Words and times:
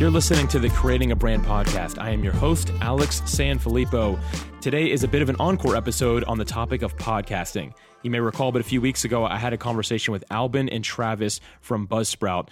You're 0.00 0.10
listening 0.10 0.48
to 0.48 0.58
the 0.58 0.70
Creating 0.70 1.12
a 1.12 1.16
Brand 1.16 1.44
podcast. 1.44 1.98
I 1.98 2.08
am 2.08 2.24
your 2.24 2.32
host, 2.32 2.72
Alex 2.80 3.20
Sanfilippo. 3.26 4.18
Today 4.62 4.90
is 4.90 5.04
a 5.04 5.08
bit 5.08 5.20
of 5.20 5.28
an 5.28 5.36
encore 5.38 5.76
episode 5.76 6.24
on 6.24 6.38
the 6.38 6.44
topic 6.44 6.80
of 6.80 6.96
podcasting. 6.96 7.74
You 8.02 8.10
may 8.10 8.18
recall, 8.18 8.50
but 8.50 8.62
a 8.62 8.64
few 8.64 8.80
weeks 8.80 9.04
ago, 9.04 9.26
I 9.26 9.36
had 9.36 9.52
a 9.52 9.58
conversation 9.58 10.12
with 10.12 10.24
Alban 10.30 10.70
and 10.70 10.82
Travis 10.82 11.40
from 11.60 11.86
Buzzsprout 11.86 12.48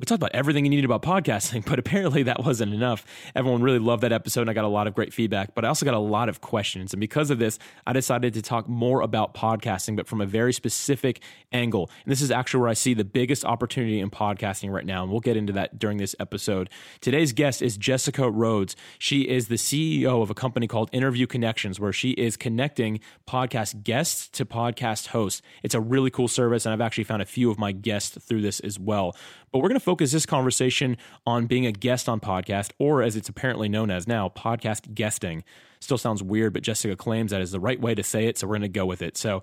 we 0.00 0.06
talked 0.06 0.18
about 0.18 0.34
everything 0.34 0.64
you 0.64 0.70
needed 0.70 0.86
about 0.86 1.02
podcasting, 1.02 1.62
but 1.66 1.78
apparently 1.78 2.22
that 2.22 2.42
wasn't 2.42 2.72
enough. 2.72 3.04
Everyone 3.36 3.62
really 3.62 3.78
loved 3.78 4.02
that 4.02 4.12
episode 4.12 4.40
and 4.42 4.50
I 4.50 4.54
got 4.54 4.64
a 4.64 4.68
lot 4.68 4.86
of 4.86 4.94
great 4.94 5.12
feedback, 5.12 5.54
but 5.54 5.64
I 5.64 5.68
also 5.68 5.84
got 5.84 5.92
a 5.92 5.98
lot 5.98 6.30
of 6.30 6.40
questions. 6.40 6.94
And 6.94 7.00
because 7.00 7.30
of 7.30 7.38
this, 7.38 7.58
I 7.86 7.92
decided 7.92 8.32
to 8.34 8.42
talk 8.42 8.66
more 8.66 9.02
about 9.02 9.34
podcasting, 9.34 9.96
but 9.96 10.08
from 10.08 10.22
a 10.22 10.26
very 10.26 10.54
specific 10.54 11.20
angle. 11.52 11.90
And 12.04 12.10
this 12.10 12.22
is 12.22 12.30
actually 12.30 12.60
where 12.60 12.70
I 12.70 12.74
see 12.74 12.94
the 12.94 13.04
biggest 13.04 13.44
opportunity 13.44 14.00
in 14.00 14.08
podcasting 14.08 14.72
right 14.72 14.86
now. 14.86 15.02
And 15.02 15.12
we'll 15.12 15.20
get 15.20 15.36
into 15.36 15.52
that 15.52 15.78
during 15.78 15.98
this 15.98 16.16
episode. 16.18 16.70
Today's 17.02 17.32
guest 17.32 17.60
is 17.60 17.76
Jessica 17.76 18.30
Rhodes. 18.30 18.76
She 18.98 19.28
is 19.28 19.48
the 19.48 19.56
CEO 19.56 20.22
of 20.22 20.30
a 20.30 20.34
company 20.34 20.66
called 20.66 20.88
Interview 20.92 21.26
Connections, 21.26 21.78
where 21.78 21.92
she 21.92 22.12
is 22.12 22.38
connecting 22.38 23.00
podcast 23.28 23.82
guests 23.82 24.28
to 24.28 24.46
podcast 24.46 25.08
hosts. 25.08 25.42
It's 25.62 25.74
a 25.74 25.80
really 25.80 26.10
cool 26.10 26.28
service, 26.28 26.64
and 26.64 26.72
I've 26.72 26.80
actually 26.80 27.04
found 27.04 27.20
a 27.20 27.26
few 27.26 27.50
of 27.50 27.58
my 27.58 27.72
guests 27.72 28.16
through 28.18 28.40
this 28.40 28.60
as 28.60 28.78
well. 28.78 29.14
But 29.52 29.58
we're 29.58 29.68
going 29.68 29.80
to 29.80 29.84
focus 29.84 30.12
this 30.12 30.26
conversation 30.26 30.96
on 31.26 31.46
being 31.46 31.66
a 31.66 31.72
guest 31.72 32.08
on 32.08 32.20
podcast, 32.20 32.70
or 32.78 33.02
as 33.02 33.16
it's 33.16 33.28
apparently 33.28 33.68
known 33.68 33.90
as 33.90 34.06
now, 34.06 34.28
podcast 34.28 34.94
guesting. 34.94 35.42
Still 35.80 35.98
sounds 35.98 36.22
weird, 36.22 36.52
but 36.52 36.62
Jessica 36.62 36.94
claims 36.94 37.30
that 37.30 37.40
is 37.40 37.50
the 37.50 37.60
right 37.60 37.80
way 37.80 37.94
to 37.94 38.02
say 38.02 38.26
it, 38.26 38.38
so 38.38 38.46
we're 38.46 38.58
going 38.58 38.62
to 38.62 38.68
go 38.68 38.86
with 38.86 39.02
it. 39.02 39.16
So 39.16 39.42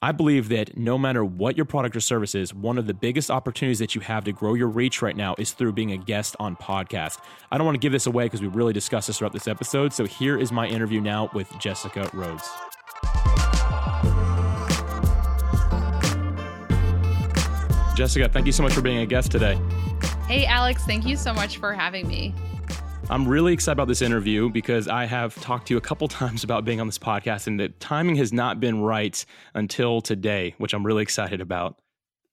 I 0.00 0.12
believe 0.12 0.48
that 0.50 0.76
no 0.76 0.96
matter 0.96 1.24
what 1.24 1.56
your 1.56 1.64
product 1.66 1.96
or 1.96 2.00
service 2.00 2.34
is, 2.34 2.54
one 2.54 2.78
of 2.78 2.86
the 2.86 2.94
biggest 2.94 3.30
opportunities 3.30 3.80
that 3.80 3.94
you 3.96 4.00
have 4.02 4.24
to 4.24 4.32
grow 4.32 4.54
your 4.54 4.68
reach 4.68 5.02
right 5.02 5.16
now 5.16 5.34
is 5.38 5.52
through 5.52 5.72
being 5.72 5.90
a 5.90 5.96
guest 5.96 6.36
on 6.38 6.54
podcast. 6.54 7.18
I 7.50 7.58
don't 7.58 7.64
want 7.64 7.74
to 7.74 7.80
give 7.80 7.92
this 7.92 8.06
away 8.06 8.26
because 8.26 8.40
we 8.40 8.48
really 8.48 8.72
discussed 8.72 9.08
this 9.08 9.18
throughout 9.18 9.32
this 9.32 9.48
episode. 9.48 9.92
So 9.92 10.04
here 10.04 10.38
is 10.38 10.52
my 10.52 10.68
interview 10.68 11.00
now 11.00 11.30
with 11.32 11.50
Jessica 11.58 12.08
Rhodes. 12.12 12.48
Jessica, 17.98 18.28
thank 18.28 18.46
you 18.46 18.52
so 18.52 18.62
much 18.62 18.74
for 18.74 18.80
being 18.80 18.98
a 18.98 19.06
guest 19.06 19.32
today. 19.32 19.58
Hey, 20.28 20.46
Alex, 20.46 20.84
thank 20.84 21.04
you 21.04 21.16
so 21.16 21.34
much 21.34 21.56
for 21.56 21.74
having 21.74 22.06
me. 22.06 22.32
I'm 23.10 23.26
really 23.26 23.52
excited 23.52 23.72
about 23.72 23.88
this 23.88 24.02
interview 24.02 24.50
because 24.50 24.86
I 24.86 25.04
have 25.06 25.34
talked 25.40 25.66
to 25.66 25.74
you 25.74 25.78
a 25.78 25.80
couple 25.80 26.06
times 26.22 26.44
about 26.44 26.64
being 26.64 26.80
on 26.80 26.86
this 26.86 26.96
podcast, 26.96 27.48
and 27.48 27.58
the 27.58 27.70
timing 27.70 28.14
has 28.14 28.32
not 28.32 28.60
been 28.60 28.82
right 28.82 29.26
until 29.52 30.00
today, 30.00 30.54
which 30.58 30.74
I'm 30.74 30.86
really 30.86 31.02
excited 31.02 31.40
about. 31.40 31.80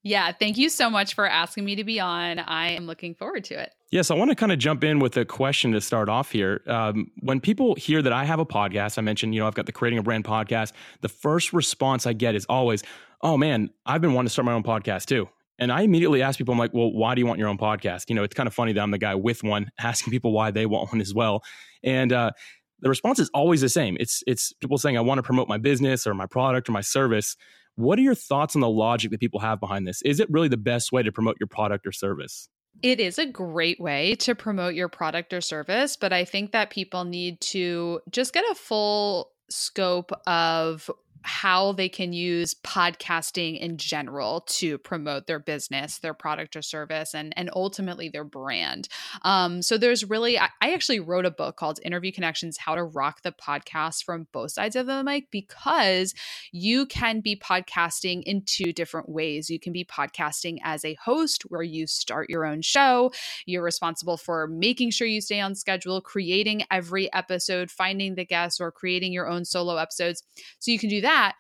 Yeah, 0.04 0.32
thank 0.34 0.56
you 0.60 0.70
so 0.70 0.88
much 0.88 1.16
for 1.16 1.28
asking 1.28 1.66
me 1.66 1.78
to 1.78 1.84
be 1.84 2.00
on. 2.00 2.38
I 2.38 2.74
am 2.74 2.86
looking 2.86 3.16
forward 3.16 3.44
to 3.46 3.60
it. 3.60 3.72
Yes, 3.90 4.12
I 4.12 4.14
want 4.14 4.30
to 4.30 4.36
kind 4.36 4.52
of 4.52 4.60
jump 4.60 4.84
in 4.84 5.00
with 5.00 5.18
a 5.18 5.26
question 5.26 5.72
to 5.72 5.82
start 5.82 6.10
off 6.10 6.30
here. 6.30 6.62
Um, 6.68 7.10
when 7.22 7.42
people 7.42 7.74
hear 7.74 8.04
that 8.04 8.14
I 8.14 8.24
have 8.26 8.38
a 8.38 8.46
podcast, 8.46 9.00
I 9.00 9.02
mentioned, 9.02 9.34
you 9.34 9.42
know, 9.42 9.48
I've 9.48 9.56
got 9.56 9.66
the 9.66 9.72
Creating 9.72 9.98
a 9.98 10.04
Brand 10.04 10.26
podcast. 10.26 10.74
The 11.02 11.10
first 11.10 11.54
response 11.54 12.06
I 12.06 12.14
get 12.14 12.36
is 12.36 12.46
always, 12.46 12.84
"Oh 13.22 13.36
man, 13.36 13.72
I've 13.84 14.02
been 14.02 14.14
wanting 14.14 14.28
to 14.28 14.30
start 14.30 14.46
my 14.46 14.54
own 14.54 14.62
podcast 14.62 15.08
too." 15.08 15.28
And 15.58 15.72
I 15.72 15.82
immediately 15.82 16.22
ask 16.22 16.38
people, 16.38 16.52
I'm 16.52 16.60
like, 16.60 16.74
well, 16.74 16.92
why 16.92 17.16
do 17.16 17.20
you 17.20 17.26
want 17.26 17.40
your 17.40 17.48
own 17.48 17.58
podcast? 17.58 18.10
You 18.10 18.16
know, 18.16 18.24
it's 18.24 18.34
kind 18.34 18.48
of 18.48 18.54
funny 18.54 18.74
that 18.74 18.82
I'm 18.82 18.92
the 18.92 18.98
guy 18.98 19.16
with 19.16 19.44
one 19.44 19.72
asking 19.80 20.12
people 20.12 20.32
why 20.32 20.52
they 20.52 20.66
want 20.66 20.92
one 20.92 21.02
as 21.02 21.14
well. 21.14 21.44
And 21.84 22.12
uh, 22.12 22.32
the 22.80 22.90
response 22.90 23.20
is 23.20 23.30
always 23.34 23.62
the 23.62 23.70
same. 23.70 23.98
It's 24.00 24.24
it's 24.28 24.54
people 24.54 24.78
saying, 24.78 24.98
I 24.98 25.02
want 25.02 25.20
to 25.20 25.24
promote 25.24 25.48
my 25.48 25.58
business 25.58 26.06
or 26.06 26.14
my 26.14 26.26
product 26.26 26.70
or 26.70 26.72
my 26.72 26.82
service. 26.82 27.36
What 27.76 28.00
are 28.00 28.04
your 28.04 28.16
thoughts 28.16 28.56
on 28.56 28.62
the 28.62 28.70
logic 28.70 29.12
that 29.12 29.20
people 29.20 29.40
have 29.42 29.60
behind 29.60 29.88
this? 29.88 30.02
Is 30.04 30.20
it 30.20 30.30
really 30.30 30.48
the 30.48 30.58
best 30.58 30.92
way 30.92 31.04
to 31.04 31.12
promote 31.12 31.38
your 31.40 31.48
product 31.48 31.86
or 31.86 31.92
service? 31.92 32.48
It 32.82 33.00
is 33.00 33.18
a 33.18 33.26
great 33.26 33.80
way 33.80 34.16
to 34.16 34.36
promote 34.36 34.76
your 34.76 34.90
product 34.90 35.34
or 35.34 35.42
service, 35.42 35.96
but 35.96 36.12
I 36.12 36.26
think 36.26 36.52
that 36.52 36.70
people 36.70 37.06
need 37.06 37.40
to 37.42 38.02
just 38.10 38.34
get 38.34 38.44
a 38.52 38.56
full 38.56 39.32
scope 39.50 40.12
of 40.28 40.90
how 41.26 41.72
they 41.72 41.90
can 41.90 42.14
use 42.14 42.54
podcasting 42.54 43.60
in 43.60 43.78
general 43.78 44.42
to 44.48 44.78
promote 44.78 45.26
their 45.26 45.40
business, 45.40 45.98
their 45.98 46.14
product 46.14 46.56
or 46.56 46.62
service, 46.62 47.16
and 47.16 47.34
and 47.36 47.50
ultimately 47.54 48.10
their 48.10 48.24
brand. 48.24 48.88
Um, 49.24 49.62
so 49.62 49.78
there's 49.78 50.06
really, 50.06 50.38
I, 50.38 50.50
I 50.62 50.74
actually 50.74 51.00
wrote 51.00 51.26
a 51.26 51.32
book 51.32 51.58
called 51.58 51.80
Interview 51.84 52.12
Connections: 52.12 52.58
How 52.58 52.76
to 52.76 52.84
Rock 52.84 53.24
the 53.24 53.32
Podcast 53.32 54.04
from 54.04 54.28
Both 54.32 54.52
Sides 54.52 54.76
of 54.76 54.86
the 54.86 55.04
Mic 55.04 55.32
because 55.32 56.14
you 56.52 56.86
can 56.86 57.22
be 57.22 57.36
podcasting 57.36 58.22
in 58.24 58.44
two 58.46 58.72
different 58.72 59.10
ways. 59.10 59.50
You 59.50 59.60
can 59.60 59.74
be 59.74 59.84
podcasting 59.84 60.60
as 60.64 60.86
a 60.86 60.96
host, 61.04 61.44
where 61.50 61.64
you 61.64 61.88
start 61.88 62.30
your 62.30 62.46
own 62.46 62.62
show. 62.62 63.12
You're 63.46 63.64
responsible 63.64 64.18
for 64.18 64.48
making 64.48 64.92
sure 64.92 65.08
you 65.08 65.22
stay 65.22 65.40
on 65.40 65.56
schedule, 65.56 66.02
creating 66.02 66.64
every 66.70 67.12
episode, 67.14 67.72
finding 67.72 68.14
the 68.14 68.26
guests, 68.26 68.62
or 68.62 68.72
creating 68.72 69.12
your 69.12 69.28
own 69.28 69.44
solo 69.44 69.78
episodes. 69.78 70.22
So 70.60 70.72
you 70.72 70.78
can 70.78 70.90
do 70.90 71.02
that 71.02 71.15
that 71.16 71.36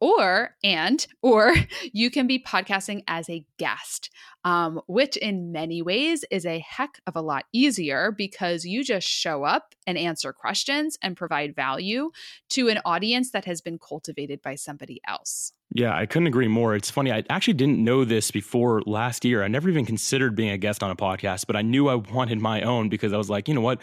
or 0.00 0.54
and 0.62 1.06
or 1.22 1.54
you 1.92 2.10
can 2.10 2.26
be 2.26 2.38
podcasting 2.38 3.02
as 3.06 3.28
a 3.28 3.44
guest 3.58 4.10
um, 4.44 4.80
which 4.86 5.16
in 5.16 5.52
many 5.52 5.82
ways 5.82 6.24
is 6.30 6.46
a 6.46 6.60
heck 6.60 7.00
of 7.06 7.16
a 7.16 7.20
lot 7.20 7.44
easier 7.52 8.12
because 8.12 8.64
you 8.64 8.82
just 8.84 9.06
show 9.06 9.44
up 9.44 9.74
and 9.86 9.98
answer 9.98 10.32
questions 10.32 10.96
and 11.02 11.16
provide 11.16 11.54
value 11.54 12.10
to 12.48 12.68
an 12.68 12.78
audience 12.84 13.32
that 13.32 13.44
has 13.44 13.60
been 13.60 13.78
cultivated 13.78 14.40
by 14.42 14.54
somebody 14.54 15.00
else 15.06 15.52
yeah, 15.70 15.94
I 15.94 16.06
couldn't 16.06 16.28
agree 16.28 16.48
more. 16.48 16.74
It's 16.74 16.90
funny. 16.90 17.12
I 17.12 17.24
actually 17.28 17.52
didn't 17.52 17.84
know 17.84 18.02
this 18.02 18.30
before 18.30 18.80
last 18.86 19.22
year. 19.22 19.44
I 19.44 19.48
never 19.48 19.68
even 19.68 19.84
considered 19.84 20.34
being 20.34 20.48
a 20.48 20.56
guest 20.56 20.82
on 20.82 20.90
a 20.90 20.96
podcast, 20.96 21.46
but 21.46 21.56
I 21.56 21.62
knew 21.62 21.90
I 21.90 21.94
wanted 22.14 22.40
my 22.40 22.62
own 22.62 22.88
because 22.88 23.12
I 23.12 23.18
was 23.18 23.28
like, 23.28 23.48
you 23.48 23.54
know 23.54 23.60
what? 23.60 23.82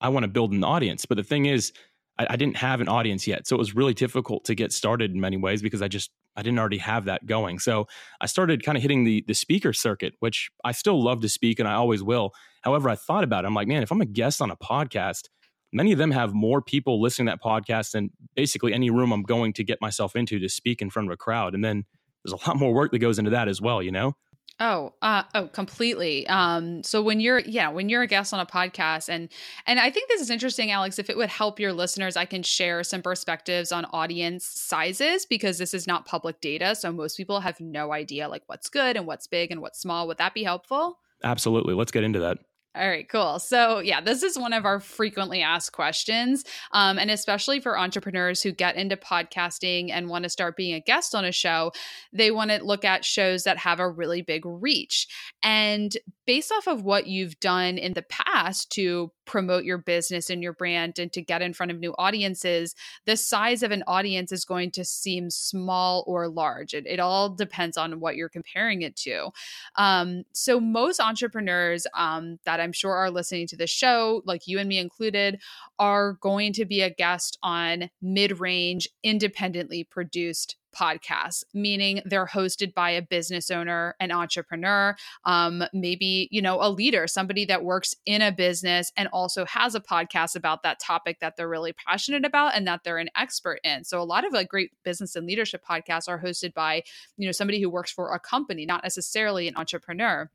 I 0.00 0.08
want 0.08 0.24
to 0.24 0.28
build 0.28 0.52
an 0.52 0.64
audience. 0.64 1.04
But 1.04 1.16
the 1.16 1.22
thing 1.22 1.44
is, 1.44 1.74
I, 2.18 2.26
I 2.30 2.36
didn't 2.36 2.56
have 2.56 2.80
an 2.80 2.88
audience 2.88 3.26
yet. 3.26 3.46
So 3.46 3.56
it 3.56 3.58
was 3.58 3.74
really 3.74 3.94
difficult 3.94 4.44
to 4.44 4.54
get 4.54 4.72
started 4.72 5.12
in 5.12 5.20
many 5.20 5.36
ways 5.36 5.62
because 5.62 5.82
I 5.82 5.88
just 5.88 6.10
I 6.36 6.42
didn't 6.42 6.58
already 6.58 6.78
have 6.78 7.06
that 7.06 7.24
going. 7.24 7.58
So 7.58 7.88
I 8.20 8.26
started 8.26 8.62
kind 8.64 8.76
of 8.76 8.82
hitting 8.82 9.04
the 9.04 9.24
the 9.26 9.34
speaker 9.34 9.72
circuit, 9.72 10.14
which 10.20 10.50
I 10.64 10.72
still 10.72 11.02
love 11.02 11.20
to 11.22 11.28
speak 11.28 11.58
and 11.58 11.68
I 11.68 11.74
always 11.74 12.02
will. 12.02 12.32
However, 12.62 12.88
I 12.88 12.96
thought 12.96 13.24
about 13.24 13.44
it. 13.44 13.48
I'm 13.48 13.54
like, 13.54 13.68
man, 13.68 13.82
if 13.82 13.90
I'm 13.90 14.00
a 14.00 14.06
guest 14.06 14.42
on 14.42 14.50
a 14.50 14.56
podcast, 14.56 15.28
many 15.72 15.92
of 15.92 15.98
them 15.98 16.10
have 16.10 16.34
more 16.34 16.60
people 16.60 17.00
listening 17.00 17.26
to 17.26 17.32
that 17.32 17.42
podcast 17.42 17.92
than 17.92 18.10
basically 18.34 18.72
any 18.72 18.90
room 18.90 19.12
I'm 19.12 19.22
going 19.22 19.52
to 19.54 19.64
get 19.64 19.80
myself 19.80 20.16
into 20.16 20.38
to 20.38 20.48
speak 20.48 20.82
in 20.82 20.90
front 20.90 21.08
of 21.08 21.12
a 21.12 21.16
crowd. 21.16 21.54
And 21.54 21.64
then 21.64 21.84
there's 22.24 22.32
a 22.32 22.48
lot 22.48 22.56
more 22.56 22.72
work 22.72 22.92
that 22.92 22.98
goes 22.98 23.18
into 23.18 23.30
that 23.30 23.48
as 23.48 23.60
well, 23.60 23.82
you 23.82 23.92
know? 23.92 24.14
Oh, 24.58 24.94
uh, 25.02 25.24
oh, 25.34 25.48
completely. 25.48 26.26
Um, 26.28 26.82
so 26.82 27.02
when 27.02 27.20
you're, 27.20 27.40
yeah, 27.40 27.68
when 27.68 27.90
you're 27.90 28.00
a 28.02 28.06
guest 28.06 28.32
on 28.32 28.40
a 28.40 28.46
podcast, 28.46 29.10
and 29.10 29.28
and 29.66 29.78
I 29.78 29.90
think 29.90 30.08
this 30.08 30.22
is 30.22 30.30
interesting, 30.30 30.70
Alex. 30.70 30.98
If 30.98 31.10
it 31.10 31.16
would 31.16 31.28
help 31.28 31.60
your 31.60 31.74
listeners, 31.74 32.16
I 32.16 32.24
can 32.24 32.42
share 32.42 32.82
some 32.82 33.02
perspectives 33.02 33.70
on 33.70 33.84
audience 33.86 34.46
sizes 34.46 35.26
because 35.26 35.58
this 35.58 35.74
is 35.74 35.86
not 35.86 36.06
public 36.06 36.40
data, 36.40 36.74
so 36.74 36.90
most 36.90 37.18
people 37.18 37.40
have 37.40 37.60
no 37.60 37.92
idea 37.92 38.28
like 38.28 38.44
what's 38.46 38.70
good 38.70 38.96
and 38.96 39.06
what's 39.06 39.26
big 39.26 39.50
and 39.50 39.60
what's 39.60 39.78
small. 39.78 40.06
Would 40.08 40.18
that 40.18 40.32
be 40.32 40.44
helpful? 40.44 41.00
Absolutely. 41.22 41.74
Let's 41.74 41.92
get 41.92 42.04
into 42.04 42.20
that. 42.20 42.38
All 42.76 42.86
right, 42.86 43.08
cool. 43.08 43.38
So, 43.38 43.78
yeah, 43.78 44.02
this 44.02 44.22
is 44.22 44.38
one 44.38 44.52
of 44.52 44.66
our 44.66 44.80
frequently 44.80 45.40
asked 45.40 45.72
questions. 45.72 46.44
Um, 46.72 46.98
and 46.98 47.10
especially 47.10 47.58
for 47.58 47.78
entrepreneurs 47.78 48.42
who 48.42 48.52
get 48.52 48.76
into 48.76 48.98
podcasting 48.98 49.90
and 49.90 50.10
want 50.10 50.24
to 50.24 50.28
start 50.28 50.56
being 50.56 50.74
a 50.74 50.80
guest 50.80 51.14
on 51.14 51.24
a 51.24 51.32
show, 51.32 51.72
they 52.12 52.30
want 52.30 52.50
to 52.50 52.62
look 52.62 52.84
at 52.84 53.02
shows 53.02 53.44
that 53.44 53.56
have 53.56 53.80
a 53.80 53.88
really 53.88 54.20
big 54.20 54.42
reach. 54.44 55.08
And 55.42 55.96
based 56.26 56.52
off 56.52 56.66
of 56.66 56.82
what 56.82 57.06
you've 57.06 57.38
done 57.40 57.78
in 57.78 57.94
the 57.94 58.02
past 58.02 58.70
to 58.72 59.12
promote 59.24 59.64
your 59.64 59.78
business 59.78 60.28
and 60.28 60.42
your 60.42 60.52
brand 60.52 60.98
and 60.98 61.12
to 61.12 61.22
get 61.22 61.42
in 61.42 61.52
front 61.52 61.70
of 61.72 61.78
new 61.78 61.94
audiences, 61.98 62.74
the 63.04 63.16
size 63.16 63.62
of 63.62 63.70
an 63.70 63.84
audience 63.86 64.32
is 64.32 64.44
going 64.44 64.70
to 64.70 64.84
seem 64.84 65.30
small 65.30 66.04
or 66.06 66.28
large. 66.28 66.74
It, 66.74 66.86
it 66.86 67.00
all 67.00 67.30
depends 67.30 67.76
on 67.76 68.00
what 68.00 68.16
you're 68.16 68.28
comparing 68.28 68.82
it 68.82 68.96
to. 68.96 69.30
Um, 69.76 70.24
so, 70.32 70.60
most 70.60 71.00
entrepreneurs 71.00 71.86
um, 71.94 72.38
that 72.44 72.60
I'm 72.60 72.72
sure 72.72 72.94
are 72.94 73.10
listening 73.10 73.46
to 73.48 73.56
the 73.56 73.66
show, 73.66 74.22
like 74.24 74.46
you 74.46 74.58
and 74.58 74.68
me 74.68 74.78
included, 74.78 75.40
are 75.78 76.14
going 76.14 76.52
to 76.54 76.64
be 76.64 76.80
a 76.82 76.90
guest 76.90 77.38
on 77.42 77.90
mid 78.02 78.40
range, 78.40 78.88
independently 79.02 79.84
produced 79.84 80.56
podcasts, 80.76 81.44
meaning 81.54 82.02
they're 82.04 82.26
hosted 82.26 82.74
by 82.74 82.90
a 82.90 83.02
business 83.02 83.50
owner, 83.50 83.94
an 84.00 84.12
entrepreneur, 84.12 84.94
um, 85.24 85.64
maybe, 85.72 86.28
you 86.30 86.42
know, 86.42 86.58
a 86.60 86.70
leader, 86.70 87.06
somebody 87.06 87.44
that 87.46 87.64
works 87.64 87.94
in 88.04 88.22
a 88.22 88.32
business 88.32 88.92
and 88.96 89.08
also 89.12 89.44
has 89.46 89.74
a 89.74 89.80
podcast 89.80 90.36
about 90.36 90.62
that 90.62 90.78
topic 90.80 91.20
that 91.20 91.36
they're 91.36 91.48
really 91.48 91.72
passionate 91.72 92.24
about 92.24 92.54
and 92.54 92.66
that 92.66 92.82
they're 92.84 92.98
an 92.98 93.10
expert 93.16 93.60
in. 93.64 93.84
So 93.84 94.00
a 94.00 94.04
lot 94.04 94.26
of 94.26 94.32
like 94.32 94.48
great 94.48 94.72
business 94.84 95.16
and 95.16 95.26
leadership 95.26 95.64
podcasts 95.68 96.08
are 96.08 96.20
hosted 96.20 96.52
by, 96.54 96.82
you 97.16 97.26
know, 97.26 97.32
somebody 97.32 97.60
who 97.60 97.70
works 97.70 97.90
for 97.90 98.12
a 98.12 98.20
company, 98.20 98.66
not 98.66 98.82
necessarily 98.82 99.48
an 99.48 99.56
entrepreneur. 99.56 100.30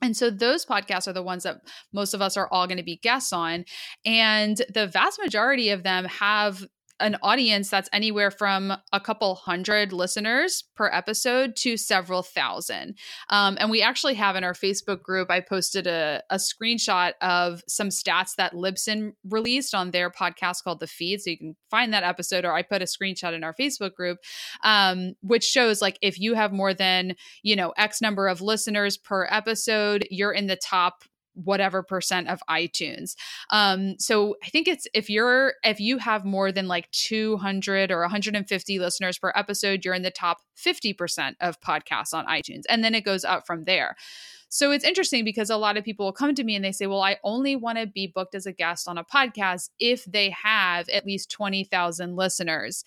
And 0.00 0.16
so 0.16 0.30
those 0.30 0.64
podcasts 0.64 1.08
are 1.08 1.12
the 1.12 1.22
ones 1.22 1.42
that 1.42 1.60
most 1.92 2.14
of 2.14 2.22
us 2.22 2.36
are 2.36 2.48
all 2.52 2.66
going 2.66 2.78
to 2.78 2.84
be 2.84 2.96
guests 2.96 3.32
on. 3.32 3.64
And 4.04 4.62
the 4.72 4.86
vast 4.86 5.20
majority 5.20 5.70
of 5.70 5.82
them 5.82 6.04
have 6.04 6.64
an 7.00 7.16
audience 7.22 7.70
that's 7.70 7.88
anywhere 7.92 8.30
from 8.30 8.72
a 8.92 9.00
couple 9.00 9.34
hundred 9.34 9.92
listeners 9.92 10.64
per 10.74 10.90
episode 10.92 11.56
to 11.56 11.76
several 11.76 12.22
thousand. 12.22 12.96
Um, 13.30 13.56
and 13.60 13.70
we 13.70 13.82
actually 13.82 14.14
have 14.14 14.36
in 14.36 14.44
our 14.44 14.54
Facebook 14.54 15.02
group, 15.02 15.30
I 15.30 15.40
posted 15.40 15.86
a, 15.86 16.22
a 16.30 16.36
screenshot 16.36 17.12
of 17.20 17.62
some 17.68 17.88
stats 17.88 18.34
that 18.36 18.52
Libsyn 18.52 19.12
released 19.28 19.74
on 19.74 19.90
their 19.90 20.10
podcast 20.10 20.64
called 20.64 20.80
The 20.80 20.86
Feed. 20.86 21.20
So 21.20 21.30
you 21.30 21.38
can 21.38 21.56
find 21.70 21.92
that 21.92 22.04
episode, 22.04 22.44
or 22.44 22.52
I 22.52 22.62
put 22.62 22.82
a 22.82 22.86
screenshot 22.86 23.34
in 23.34 23.44
our 23.44 23.54
Facebook 23.54 23.94
group, 23.94 24.18
um, 24.64 25.14
which 25.20 25.44
shows 25.44 25.80
like 25.80 25.98
if 26.02 26.18
you 26.18 26.34
have 26.34 26.52
more 26.52 26.74
than, 26.74 27.14
you 27.42 27.56
know, 27.56 27.72
X 27.76 28.00
number 28.00 28.28
of 28.28 28.40
listeners 28.40 28.96
per 28.96 29.26
episode, 29.30 30.06
you're 30.10 30.32
in 30.32 30.46
the 30.46 30.56
top 30.56 31.04
whatever 31.44 31.82
percent 31.82 32.28
of 32.28 32.40
iTunes. 32.48 33.14
Um, 33.50 33.98
so 33.98 34.36
I 34.44 34.48
think 34.48 34.68
it's 34.68 34.86
if 34.94 35.08
you're 35.08 35.54
if 35.64 35.80
you 35.80 35.98
have 35.98 36.24
more 36.24 36.52
than 36.52 36.68
like 36.68 36.90
200 36.92 37.90
or 37.90 38.00
150 38.00 38.78
listeners 38.78 39.18
per 39.18 39.32
episode, 39.34 39.84
you're 39.84 39.94
in 39.94 40.02
the 40.02 40.10
top 40.10 40.38
50% 40.56 41.34
of 41.40 41.60
podcasts 41.60 42.14
on 42.14 42.26
iTunes, 42.26 42.62
and 42.68 42.82
then 42.82 42.94
it 42.94 43.04
goes 43.04 43.24
up 43.24 43.46
from 43.46 43.64
there. 43.64 43.96
So 44.50 44.70
it's 44.70 44.84
interesting 44.84 45.24
because 45.24 45.50
a 45.50 45.56
lot 45.56 45.76
of 45.76 45.84
people 45.84 46.06
will 46.06 46.12
come 46.12 46.34
to 46.34 46.44
me 46.44 46.56
and 46.56 46.64
they 46.64 46.72
say, 46.72 46.86
Well, 46.86 47.02
I 47.02 47.18
only 47.22 47.54
want 47.54 47.78
to 47.78 47.86
be 47.86 48.06
booked 48.06 48.34
as 48.34 48.46
a 48.46 48.52
guest 48.52 48.88
on 48.88 48.98
a 48.98 49.04
podcast 49.04 49.70
if 49.78 50.04
they 50.04 50.30
have 50.30 50.88
at 50.88 51.04
least 51.04 51.30
20,000 51.30 52.16
listeners 52.16 52.84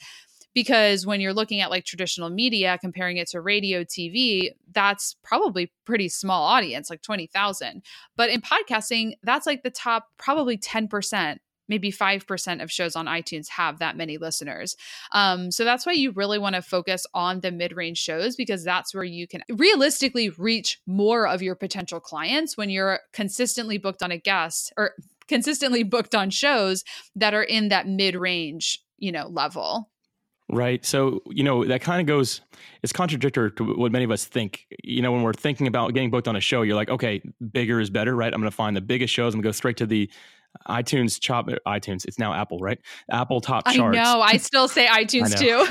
because 0.54 1.06
when 1.06 1.22
you're 1.22 1.34
looking 1.34 1.62
at 1.62 1.70
like 1.70 1.86
traditional 1.86 2.30
media 2.30 2.78
comparing 2.80 3.18
it 3.18 3.28
to 3.28 3.42
radio 3.42 3.84
tv 3.84 4.50
that's 4.74 5.16
probably 5.24 5.72
pretty 5.86 6.10
small 6.10 6.44
audience 6.44 6.90
like 6.90 7.02
20,000 7.02 7.82
but 8.16 8.30
in 8.30 8.42
podcasting 8.42 9.14
that's 9.24 9.46
like 9.48 9.64
the 9.64 9.70
top 9.70 10.08
probably 10.18 10.58
10% 10.58 11.38
maybe 11.72 11.90
5% 11.90 12.62
of 12.62 12.70
shows 12.70 12.98
on 12.98 13.06
iTunes 13.06 13.48
have 13.48 13.80
that 13.80 13.96
many 13.96 14.18
listeners. 14.18 14.76
Um, 15.14 15.52
so 15.52 15.64
that's 15.64 15.86
why 15.86 15.94
you 15.94 16.12
really 16.12 16.38
want 16.38 16.56
to 16.56 16.62
focus 16.62 17.08
on 17.14 17.40
the 17.40 17.50
mid 17.50 17.76
range 17.78 17.98
shows 17.98 18.36
because 18.36 18.66
that's 18.66 18.94
where 18.94 19.06
you 19.06 19.26
can 19.26 19.42
realistically 19.50 20.30
reach 20.32 20.82
more 20.86 21.26
of 21.26 21.42
your 21.42 21.56
potential 21.56 22.02
clients 22.02 22.58
when 22.58 22.70
you're 22.70 23.00
consistently 23.14 23.78
booked 23.78 24.04
on 24.04 24.12
a 24.12 24.18
guest 24.18 24.74
or 24.76 24.92
consistently 25.30 25.84
booked 25.84 26.14
on 26.14 26.30
shows 26.30 26.84
that 27.16 27.34
are 27.34 27.44
in 27.44 27.70
that 27.70 27.88
mid 27.88 28.16
range, 28.16 28.84
you 28.98 29.12
know, 29.12 29.28
level. 29.28 29.90
Right. 30.52 30.86
So, 30.86 31.22
you 31.28 31.44
know, 31.44 31.66
that 31.66 31.82
kind 31.82 32.02
of 32.02 32.08
goes, 32.08 32.42
it's 32.84 32.94
contradictory 32.94 33.52
to 33.54 33.76
what 33.76 33.92
many 33.92 34.06
of 34.06 34.12
us 34.12 34.26
think. 34.26 34.68
You 34.84 35.02
know, 35.02 35.12
when 35.12 35.22
we're 35.22 35.34
thinking 35.34 35.68
about 35.68 35.94
getting 35.94 36.10
booked 36.10 36.28
on 36.28 36.36
a 36.36 36.42
show, 36.42 36.62
you're 36.62 36.76
like, 36.76 36.90
okay, 36.90 37.22
bigger 37.52 37.80
is 37.80 37.90
better, 37.90 38.16
right? 38.16 38.34
I'm 38.34 38.40
going 38.40 38.50
to 38.50 38.56
find 38.56 38.76
the 38.76 38.82
biggest 38.82 39.14
shows. 39.14 39.34
I'm 39.34 39.42
going 39.42 39.44
to 39.44 39.48
go 39.50 39.52
straight 39.54 39.78
to 39.78 39.86
the 39.86 40.10
iTunes 40.68 41.20
chop 41.20 41.48
iTunes. 41.66 42.06
It's 42.06 42.20
now 42.20 42.34
Apple, 42.34 42.60
right? 42.60 42.80
Apple 43.10 43.42
top 43.42 43.66
charts. 43.68 43.98
I 43.98 44.04
know. 44.04 44.22
I 44.22 44.38
still 44.38 44.68
say 44.68 44.86
iTunes 44.86 45.38
too. 45.38 45.66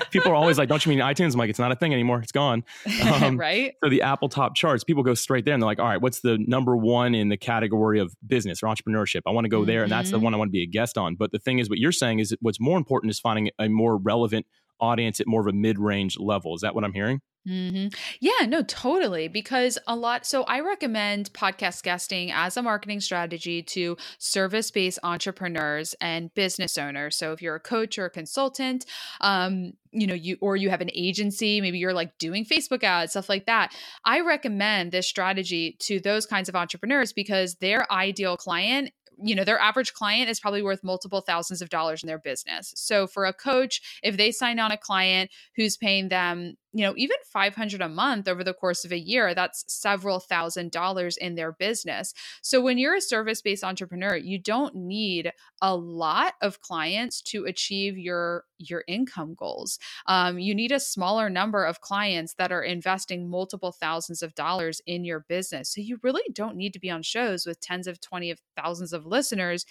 people 0.10 0.30
are 0.30 0.34
always 0.34 0.58
like, 0.58 0.68
"Don't 0.68 0.84
you 0.84 0.90
mean 0.90 1.00
iTunes?" 1.00 1.32
I'm 1.32 1.38
like, 1.38 1.50
"It's 1.50 1.58
not 1.58 1.72
a 1.72 1.76
thing 1.76 1.92
anymore. 1.92 2.20
It's 2.20 2.32
gone." 2.32 2.64
Um, 3.02 3.36
right. 3.36 3.74
So 3.82 3.90
the 3.90 4.02
Apple 4.02 4.28
top 4.28 4.54
charts, 4.54 4.84
people 4.84 5.02
go 5.02 5.14
straight 5.14 5.44
there 5.44 5.54
and 5.54 5.62
they're 5.62 5.66
like, 5.66 5.78
"All 5.80 5.88
right, 5.88 6.00
what's 6.00 6.20
the 6.20 6.38
number 6.46 6.76
one 6.76 7.14
in 7.14 7.28
the 7.28 7.36
category 7.36 7.98
of 8.00 8.14
business 8.26 8.62
or 8.62 8.66
entrepreneurship? 8.66 9.22
I 9.26 9.30
want 9.30 9.44
to 9.44 9.48
go 9.48 9.60
mm-hmm. 9.60 9.66
there, 9.66 9.82
and 9.82 9.92
that's 9.92 10.10
the 10.10 10.16
mm-hmm. 10.16 10.24
one 10.24 10.34
I 10.34 10.36
want 10.36 10.48
to 10.48 10.52
be 10.52 10.62
a 10.62 10.66
guest 10.66 10.96
on." 10.96 11.16
But 11.16 11.32
the 11.32 11.38
thing 11.38 11.58
is, 11.58 11.68
what 11.68 11.78
you're 11.78 11.92
saying 11.92 12.20
is, 12.20 12.34
what's 12.40 12.60
more 12.60 12.78
important 12.78 13.10
is 13.10 13.18
finding 13.18 13.50
a 13.58 13.68
more 13.68 13.96
relevant 13.96 14.46
audience 14.80 15.20
at 15.20 15.26
more 15.26 15.40
of 15.40 15.46
a 15.46 15.52
mid-range 15.52 16.18
level. 16.18 16.54
Is 16.54 16.62
that 16.62 16.74
what 16.74 16.84
I'm 16.84 16.92
hearing? 16.92 17.20
Mm-hmm. 17.48 17.88
Yeah, 18.20 18.46
no, 18.46 18.62
totally. 18.62 19.26
Because 19.26 19.76
a 19.88 19.96
lot, 19.96 20.24
so 20.24 20.44
I 20.44 20.60
recommend 20.60 21.32
podcast 21.32 21.82
guesting 21.82 22.30
as 22.30 22.56
a 22.56 22.62
marketing 22.62 23.00
strategy 23.00 23.62
to 23.64 23.96
service 24.18 24.70
based 24.70 25.00
entrepreneurs 25.02 25.94
and 26.00 26.32
business 26.34 26.78
owners. 26.78 27.16
So 27.16 27.32
if 27.32 27.42
you're 27.42 27.56
a 27.56 27.60
coach 27.60 27.98
or 27.98 28.04
a 28.04 28.10
consultant, 28.10 28.86
um, 29.20 29.72
you 29.90 30.06
know, 30.06 30.14
you 30.14 30.36
or 30.40 30.54
you 30.54 30.70
have 30.70 30.80
an 30.80 30.90
agency, 30.94 31.60
maybe 31.60 31.78
you're 31.78 31.92
like 31.92 32.16
doing 32.18 32.44
Facebook 32.44 32.84
ads, 32.84 33.12
stuff 33.12 33.28
like 33.28 33.46
that. 33.46 33.74
I 34.04 34.20
recommend 34.20 34.92
this 34.92 35.08
strategy 35.08 35.76
to 35.80 35.98
those 35.98 36.26
kinds 36.26 36.48
of 36.48 36.54
entrepreneurs 36.54 37.12
because 37.12 37.56
their 37.56 37.90
ideal 37.92 38.36
client 38.36 38.92
you 39.24 39.34
know, 39.34 39.44
their 39.44 39.58
average 39.60 39.92
client 39.92 40.28
is 40.30 40.40
probably 40.40 40.62
worth 40.62 40.82
multiple 40.82 41.20
thousands 41.20 41.62
of 41.62 41.68
dollars 41.68 42.02
in 42.02 42.06
their 42.06 42.18
business. 42.18 42.72
So 42.76 43.06
for 43.06 43.24
a 43.24 43.32
coach, 43.32 44.00
if 44.02 44.16
they 44.16 44.32
sign 44.32 44.58
on 44.58 44.72
a 44.72 44.76
client 44.76 45.30
who's 45.54 45.76
paying 45.76 46.08
them, 46.08 46.56
you 46.72 46.84
know, 46.84 46.94
even 46.96 47.16
500 47.30 47.82
a 47.82 47.88
month 47.88 48.26
over 48.28 48.42
the 48.42 48.54
course 48.54 48.84
of 48.84 48.92
a 48.92 48.98
year, 48.98 49.34
that's 49.34 49.64
several 49.68 50.20
thousand 50.20 50.70
dollars 50.72 51.16
in 51.16 51.34
their 51.34 51.52
business. 51.52 52.14
So 52.40 52.62
when 52.62 52.78
you're 52.78 52.96
a 52.96 53.00
service-based 53.00 53.62
entrepreneur, 53.62 54.16
you 54.16 54.38
don't 54.38 54.74
need 54.74 55.32
a 55.60 55.76
lot 55.76 56.34
of 56.40 56.60
clients 56.60 57.20
to 57.22 57.44
achieve 57.44 57.98
your 57.98 58.44
your 58.58 58.84
income 58.88 59.34
goals. 59.34 59.78
Um, 60.06 60.38
you 60.38 60.54
need 60.54 60.72
a 60.72 60.80
smaller 60.80 61.28
number 61.28 61.64
of 61.64 61.80
clients 61.80 62.34
that 62.34 62.52
are 62.52 62.62
investing 62.62 63.28
multiple 63.28 63.72
thousands 63.72 64.22
of 64.22 64.34
dollars 64.34 64.80
in 64.86 65.04
your 65.04 65.20
business. 65.28 65.74
So 65.74 65.80
you 65.80 65.98
really 66.02 66.22
don't 66.32 66.56
need 66.56 66.72
to 66.72 66.80
be 66.80 66.90
on 66.90 67.02
shows 67.02 67.44
with 67.44 67.60
tens 67.60 67.86
of 67.86 68.00
twenty 68.00 68.30
of 68.30 68.40
thousands 68.56 68.92
of 68.92 69.04
listeners. 69.04 69.66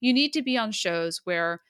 You 0.00 0.12
need 0.12 0.32
to 0.34 0.42
be 0.42 0.58
on 0.58 0.72
shows 0.72 1.20
where 1.24 1.60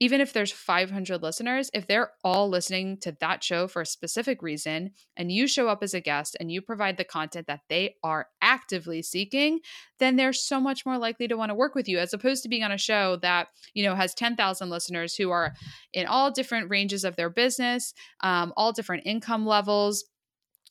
even 0.00 0.20
if 0.22 0.32
there's 0.32 0.50
500 0.50 1.22
listeners, 1.22 1.70
if 1.74 1.86
they're 1.86 2.12
all 2.24 2.48
listening 2.48 2.96
to 3.02 3.14
that 3.20 3.44
show 3.44 3.68
for 3.68 3.82
a 3.82 3.86
specific 3.86 4.42
reason 4.42 4.92
and 5.16 5.30
you 5.30 5.46
show 5.46 5.68
up 5.68 5.82
as 5.82 5.92
a 5.92 6.00
guest 6.00 6.36
and 6.40 6.50
you 6.50 6.62
provide 6.62 6.96
the 6.96 7.04
content 7.04 7.46
that 7.46 7.60
they 7.68 7.96
are 8.02 8.28
actively 8.40 9.02
seeking, 9.02 9.60
then 9.98 10.16
they're 10.16 10.32
so 10.32 10.58
much 10.58 10.86
more 10.86 10.96
likely 10.96 11.28
to 11.28 11.36
want 11.36 11.50
to 11.50 11.54
work 11.54 11.74
with 11.74 11.86
you 11.86 11.98
as 11.98 12.14
opposed 12.14 12.42
to 12.42 12.48
being 12.48 12.64
on 12.64 12.72
a 12.72 12.78
show 12.78 13.16
that, 13.20 13.48
you 13.74 13.84
know, 13.84 13.94
has 13.94 14.14
10,000 14.14 14.70
listeners 14.70 15.14
who 15.14 15.30
are 15.30 15.52
in 15.92 16.06
all 16.06 16.30
different 16.30 16.70
ranges 16.70 17.04
of 17.04 17.16
their 17.16 17.30
business, 17.30 17.92
um, 18.22 18.54
all 18.56 18.72
different 18.72 19.02
income 19.06 19.46
levels 19.46 20.04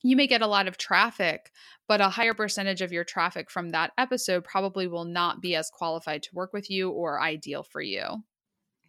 you 0.02 0.16
may 0.16 0.28
get 0.28 0.42
a 0.42 0.48
lot 0.48 0.68
of 0.68 0.78
traffic, 0.78 1.52
but 1.88 2.00
a 2.00 2.08
higher 2.08 2.34
percentage 2.34 2.82
of 2.82 2.94
your 2.94 3.04
traffic 3.04 3.52
from 3.52 3.72
that 3.72 3.92
episode 3.98 4.46
probably 4.46 4.88
will 4.88 5.04
not 5.04 5.42
be 5.42 5.56
as 5.56 5.70
qualified 5.70 6.24
to 6.24 6.30
work 6.34 6.54
with 6.54 6.70
you 6.70 6.90
or 6.90 7.22
ideal 7.22 7.64
for 7.64 7.82
you. 7.82 8.24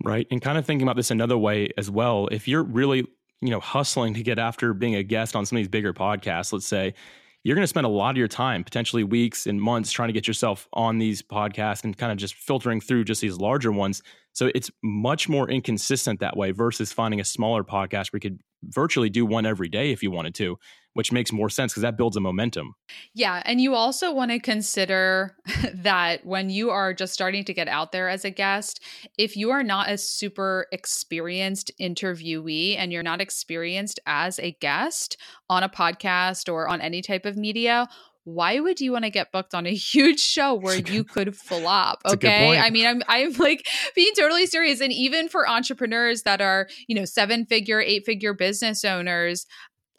Right. 0.02 0.26
And 0.30 0.40
kind 0.40 0.56
of 0.56 0.64
thinking 0.64 0.86
about 0.86 0.96
this 0.96 1.10
another 1.10 1.36
way 1.36 1.68
as 1.76 1.90
well, 1.90 2.28
if 2.32 2.48
you're 2.48 2.62
really, 2.62 3.06
you 3.42 3.50
know, 3.50 3.60
hustling 3.60 4.14
to 4.14 4.22
get 4.22 4.38
after 4.38 4.72
being 4.72 4.94
a 4.94 5.02
guest 5.02 5.36
on 5.36 5.44
some 5.44 5.56
of 5.56 5.60
these 5.60 5.68
bigger 5.68 5.92
podcasts, 5.92 6.52
let's 6.52 6.66
say, 6.66 6.94
you're 7.42 7.54
going 7.54 7.62
to 7.62 7.68
spend 7.68 7.86
a 7.86 7.90
lot 7.90 8.10
of 8.10 8.16
your 8.18 8.28
time, 8.28 8.62
potentially 8.64 9.02
weeks 9.02 9.46
and 9.46 9.60
months, 9.60 9.90
trying 9.90 10.08
to 10.08 10.12
get 10.12 10.26
yourself 10.28 10.68
on 10.74 10.98
these 10.98 11.22
podcasts 11.22 11.84
and 11.84 11.96
kind 11.96 12.12
of 12.12 12.18
just 12.18 12.34
filtering 12.34 12.80
through 12.80 13.04
just 13.04 13.22
these 13.22 13.38
larger 13.38 13.72
ones. 13.72 14.02
So 14.32 14.50
it's 14.54 14.70
much 14.82 15.28
more 15.28 15.50
inconsistent 15.50 16.20
that 16.20 16.36
way 16.36 16.50
versus 16.50 16.92
finding 16.92 17.20
a 17.20 17.24
smaller 17.24 17.64
podcast 17.64 18.12
where 18.12 18.18
you 18.18 18.30
could 18.30 18.40
virtually 18.64 19.08
do 19.08 19.24
one 19.24 19.46
every 19.46 19.68
day 19.68 19.90
if 19.90 20.02
you 20.02 20.10
wanted 20.10 20.34
to 20.34 20.58
which 20.94 21.12
makes 21.12 21.32
more 21.32 21.48
sense 21.48 21.72
because 21.72 21.82
that 21.82 21.96
builds 21.96 22.16
a 22.16 22.20
momentum. 22.20 22.74
Yeah. 23.14 23.42
And 23.44 23.60
you 23.60 23.74
also 23.74 24.12
want 24.12 24.30
to 24.30 24.40
consider 24.40 25.36
that 25.74 26.26
when 26.26 26.50
you 26.50 26.70
are 26.70 26.92
just 26.92 27.12
starting 27.12 27.44
to 27.44 27.54
get 27.54 27.68
out 27.68 27.92
there 27.92 28.08
as 28.08 28.24
a 28.24 28.30
guest, 28.30 28.82
if 29.16 29.36
you 29.36 29.50
are 29.50 29.62
not 29.62 29.90
a 29.90 29.96
super 29.96 30.66
experienced 30.72 31.70
interviewee 31.80 32.76
and 32.76 32.92
you're 32.92 33.02
not 33.02 33.20
experienced 33.20 34.00
as 34.06 34.38
a 34.40 34.52
guest 34.60 35.16
on 35.48 35.62
a 35.62 35.68
podcast 35.68 36.52
or 36.52 36.68
on 36.68 36.80
any 36.80 37.02
type 37.02 37.24
of 37.24 37.36
media, 37.36 37.88
why 38.24 38.60
would 38.60 38.80
you 38.80 38.92
want 38.92 39.04
to 39.04 39.10
get 39.10 39.32
booked 39.32 39.54
on 39.54 39.66
a 39.66 39.74
huge 39.74 40.20
show 40.20 40.54
where 40.54 40.76
you 40.76 41.04
could 41.04 41.36
flop? 41.36 42.02
Okay. 42.04 42.58
I 42.58 42.70
mean, 42.70 42.86
I'm 42.86 43.02
I'm 43.08 43.32
like 43.34 43.66
being 43.94 44.12
totally 44.16 44.46
serious. 44.46 44.80
And 44.80 44.92
even 44.92 45.28
for 45.28 45.48
entrepreneurs 45.48 46.22
that 46.22 46.40
are, 46.40 46.68
you 46.86 46.94
know, 46.94 47.04
seven 47.04 47.46
figure, 47.46 47.80
eight 47.80 48.04
figure 48.04 48.34
business 48.34 48.84
owners, 48.84 49.46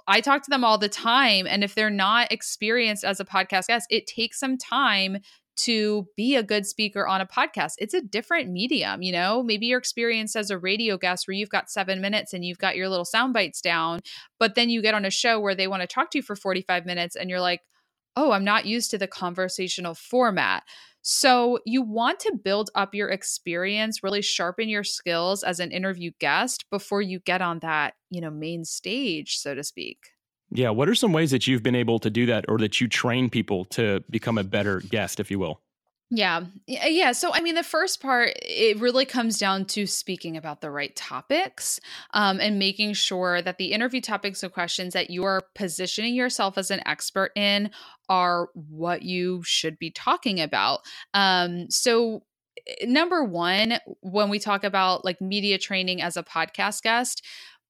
I 0.08 0.22
talk 0.22 0.44
to 0.44 0.50
them 0.50 0.64
all 0.64 0.78
the 0.78 0.90
time. 0.90 1.48
And 1.48 1.64
if 1.64 1.76
they're 1.76 1.90
not 1.90 2.32
experienced 2.32 3.04
as 3.04 3.20
a 3.20 3.26
podcast 3.26 3.68
guest, 3.68 3.88
it 3.90 4.08
takes 4.08 4.40
some 4.40 4.58
time 4.58 5.18
to 5.58 6.08
be 6.16 6.36
a 6.36 6.44
good 6.44 6.66
speaker 6.66 7.06
on 7.06 7.22
a 7.22 7.26
podcast. 7.26 7.74
It's 7.78 7.94
a 7.94 8.02
different 8.02 8.50
medium, 8.50 9.02
you 9.02 9.12
know? 9.12 9.44
Maybe 9.44 9.68
you're 9.68 9.80
experienced 9.80 10.36
as 10.36 10.50
a 10.50 10.58
radio 10.58 10.98
guest 10.98 11.28
where 11.28 11.36
you've 11.36 11.50
got 11.50 11.70
seven 11.70 12.02
minutes 12.02 12.34
and 12.34 12.44
you've 12.44 12.58
got 12.58 12.76
your 12.76 12.90
little 12.90 13.06
sound 13.06 13.34
bites 13.34 13.62
down, 13.62 14.00
but 14.40 14.56
then 14.56 14.70
you 14.70 14.82
get 14.82 14.96
on 14.96 15.06
a 15.06 15.12
show 15.12 15.40
where 15.40 15.56
they 15.56 15.68
want 15.68 15.82
to 15.82 15.88
talk 15.88 16.10
to 16.12 16.18
you 16.18 16.24
for 16.24 16.36
45 16.36 16.86
minutes 16.86 17.16
and 17.16 17.30
you're 17.30 17.42
like, 17.42 17.62
oh, 18.16 18.32
I'm 18.32 18.44
not 18.44 18.66
used 18.66 18.92
to 18.92 18.98
the 18.98 19.08
conversational 19.08 19.94
format. 19.94 20.64
So, 21.04 21.58
you 21.66 21.82
want 21.82 22.20
to 22.22 22.38
build 22.44 22.70
up 22.76 22.94
your 22.94 23.10
experience, 23.10 24.04
really 24.04 24.22
sharpen 24.22 24.70
your 24.70 24.84
skills 24.84 25.44
as 25.44 25.60
an 25.60 25.72
interview 25.72 26.12
guest 26.20 26.66
before 26.70 27.02
you 27.02 27.20
get 27.20 27.42
on 27.42 27.60
that, 27.60 27.96
you 28.12 28.22
know, 28.22 28.30
main 28.30 28.66
stage, 28.66 29.38
so 29.38 29.56
to 29.56 29.64
speak. 29.64 29.98
Yeah, 30.52 30.70
what 30.70 30.90
are 30.90 30.96
some 30.96 31.14
ways 31.14 31.32
that 31.32 31.48
you've 31.48 31.64
been 31.64 31.76
able 31.76 31.98
to 32.00 32.10
do 32.10 32.26
that 32.28 32.46
or 32.48 32.58
that 32.60 32.80
you 32.82 32.88
train 32.88 33.30
people 33.30 33.66
to 33.66 34.04
become 34.10 34.38
a 34.38 34.44
better 34.44 34.82
guest, 34.82 35.20
if 35.20 35.32
you 35.32 35.40
will? 35.40 35.62
Yeah. 36.14 36.42
Yeah. 36.68 37.14
So, 37.14 37.34
I 37.34 37.40
mean, 37.40 37.56
the 37.56 37.64
first 37.64 38.02
part, 38.02 38.34
it 38.42 38.78
really 38.82 39.06
comes 39.06 39.38
down 39.40 39.64
to 39.68 39.88
speaking 39.88 40.36
about 40.36 40.60
the 40.60 40.70
right 40.70 40.94
topics 40.94 41.80
um, 42.14 42.42
and 42.42 42.60
making 42.60 42.94
sure 42.96 43.42
that 43.42 43.58
the 43.58 43.72
interview 43.72 44.02
topics 44.02 44.44
and 44.44 44.52
questions 44.52 44.92
that 44.94 45.10
you 45.10 45.24
are 45.24 45.40
positioning 45.56 46.14
yourself 46.14 46.58
as 46.58 46.70
an 46.70 46.82
expert 46.86 47.32
in 47.38 47.72
are 48.10 48.50
what 48.54 49.04
you 49.04 49.42
should 49.44 49.80
be 49.80 49.90
talking 49.90 50.42
about. 50.42 50.82
Um, 51.14 51.70
so, 51.70 52.24
number 52.84 53.24
one, 53.24 53.80
when 54.02 54.30
we 54.30 54.38
talk 54.38 54.66
about 54.66 55.06
like 55.06 55.22
media 55.22 55.58
training 55.58 56.02
as 56.02 56.18
a 56.18 56.24
podcast 56.24 56.82
guest, 56.82 57.26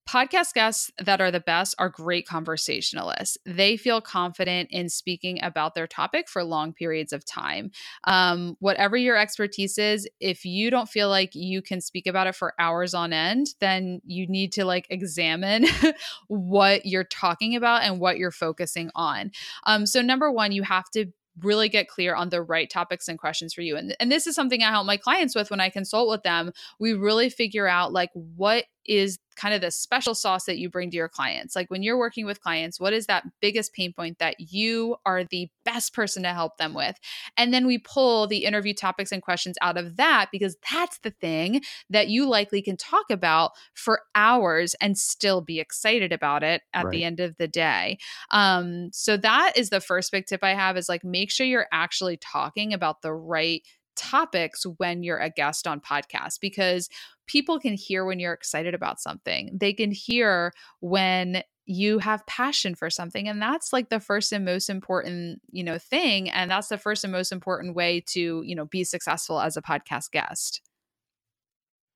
podcast 0.08 0.53
guests 0.53 0.91
that 1.00 1.22
are 1.22 1.31
the 1.31 1.39
best 1.39 1.75
are 1.77 1.89
great 1.89 2.27
conversationalists. 2.27 3.38
They 3.46 3.77
feel 3.77 4.01
confident 4.01 4.70
in 4.72 4.89
speaking 4.89 5.39
about 5.43 5.75
their 5.75 5.88
topic 5.88 6.27
for 6.27 6.43
long 6.43 6.74
periods 6.74 7.13
of 7.13 7.25
time. 7.25 7.72
Um, 8.05 8.58
whatever 8.60 8.98
your 8.98 9.17
expertise 9.17 9.77
is, 9.77 10.08
if 10.20 10.46
you 10.46 10.70
don't 10.70 10.89
feel 10.89 11.10
like 11.10 11.31
you 11.34 11.62
can 11.62 11.81
speak 11.81 12.08
about 12.08 12.27
it 12.27 12.36
for 12.36 12.53
hours 12.60 12.93
on 12.93 13.13
end, 13.13 13.48
then 13.60 14.01
you 14.05 14.27
need 14.27 14.51
to 14.53 14.65
like 14.65 14.88
examine 14.89 15.65
what 16.27 16.86
you're 16.86 17.03
talking 17.03 17.55
about 17.55 17.84
and 17.84 18.00
what 18.00 18.17
you're 18.17 18.31
focusing 18.31 18.91
on. 18.96 19.31
Um, 19.65 19.86
so, 19.86 20.01
number 20.01 20.31
one, 20.31 20.51
you 20.51 20.63
have 20.63 20.89
to 20.91 21.08
really 21.39 21.70
get 21.70 21.88
clear 21.88 22.13
on 22.15 22.29
the 22.29 22.41
right 22.41 22.70
topics 22.70 23.08
and 23.08 23.17
questions 23.17 23.53
for 23.53 23.62
you. 23.62 23.77
And, 23.77 23.96
and 24.00 24.12
this 24.12 24.27
is 24.27 24.36
something 24.36 24.62
I 24.62 24.70
help 24.70 24.86
my 24.86 24.98
clients 24.98 25.36
with 25.36 25.50
when 25.50 25.62
I 25.62 25.70
consult 25.70 26.10
with 26.10 26.24
them. 26.24 26.51
We 26.79 26.93
really 26.93 27.29
figure 27.29 27.67
out 27.67 27.93
like 27.93 28.10
what 28.13 28.65
is 28.86 29.20
kind 29.36 29.54
of 29.54 29.62
the 29.62 29.72
special 29.72 30.14
sauce 30.14 30.46
that 30.46 30.58
you 30.58 30.70
bring 30.70 30.92
to 30.92 30.98
your 30.98 31.10
clients. 31.10 31.56
Like 31.56 31.70
when 31.72 31.84
you're 31.84 31.98
working 31.98 32.26
with 32.26 32.42
clients, 32.42 32.80
what 32.80 32.94
is 32.94 33.06
that 33.08 33.26
biggest 33.42 33.74
pain 33.74 33.94
point 33.94 34.20
that 34.20 34.36
you 34.40 34.98
are 35.06 35.24
the 35.24 35.50
best 35.64 35.94
person 35.94 36.24
to 36.24 36.30
help 36.30 36.58
them 36.58 36.74
with? 36.74 37.00
And 37.38 37.54
then 37.54 37.66
we 37.66 37.78
pull 37.78 38.28
the 38.28 38.46
interview 38.46 38.74
topics 38.74 39.12
and 39.12 39.22
questions 39.22 39.58
out 39.62 39.78
of 39.78 39.98
that 39.98 40.30
because 40.32 40.58
that's 40.72 41.00
the 41.00 41.12
thing 41.12 41.62
that 41.90 42.10
you 42.10 42.28
likely 42.28 42.62
can 42.62 42.78
talk 42.78 43.10
about 43.10 43.52
for 43.74 44.02
hours 44.16 44.76
and 44.82 44.98
still 44.98 45.42
be 45.42 45.60
excited 45.60 46.12
about 46.12 46.44
it 46.44 46.62
at 46.74 46.86
right. 46.86 46.92
the 46.92 47.04
end 47.04 47.20
of 47.20 47.38
the 47.38 47.48
day. 47.48 47.98
Um, 48.32 48.90
so 48.92 49.18
that 49.18 49.54
is 49.56 49.70
the 49.70 49.82
first 49.82 50.12
big 50.12 50.26
tip 50.26 50.44
I 50.44 50.54
have 50.54 50.78
is 50.78 50.90
like 50.90 51.04
make 51.04 51.32
sure 51.32 51.46
you're 51.46 51.68
actually 51.72 52.18
talking 52.18 52.74
about 52.74 53.02
the 53.02 53.14
right 53.14 53.64
topics 53.96 54.66
when 54.78 55.04
you're 55.04 55.20
a 55.20 55.30
guest 55.30 55.68
on 55.68 55.80
podcast 55.80 56.40
because 56.40 56.90
people 57.32 57.60
can 57.60 57.74
hear 57.74 58.04
when 58.04 58.20
you're 58.20 58.34
excited 58.34 58.74
about 58.74 59.00
something. 59.00 59.50
They 59.54 59.72
can 59.72 59.92
hear 59.92 60.52
when 60.82 61.44
you 61.66 62.00
have 62.00 62.26
passion 62.26 62.76
for 62.76 62.90
something 62.90 63.30
and 63.30 63.42
that's 63.42 63.72
like 63.72 63.90
the 63.90 64.00
first 64.00 64.34
and 64.34 64.44
most 64.44 64.68
important 64.68 65.40
you 65.52 65.64
know 65.64 65.78
thing 65.78 66.28
and 66.30 66.50
that's 66.50 66.68
the 66.70 66.78
first 66.78 67.04
and 67.04 67.14
most 67.14 67.32
important 67.32 67.76
way 67.76 68.04
to 68.06 68.42
you 68.44 68.56
know 68.56 68.66
be 68.66 68.84
successful 68.84 69.40
as 69.40 69.56
a 69.56 69.62
podcast 69.62 70.10
guest 70.12 70.60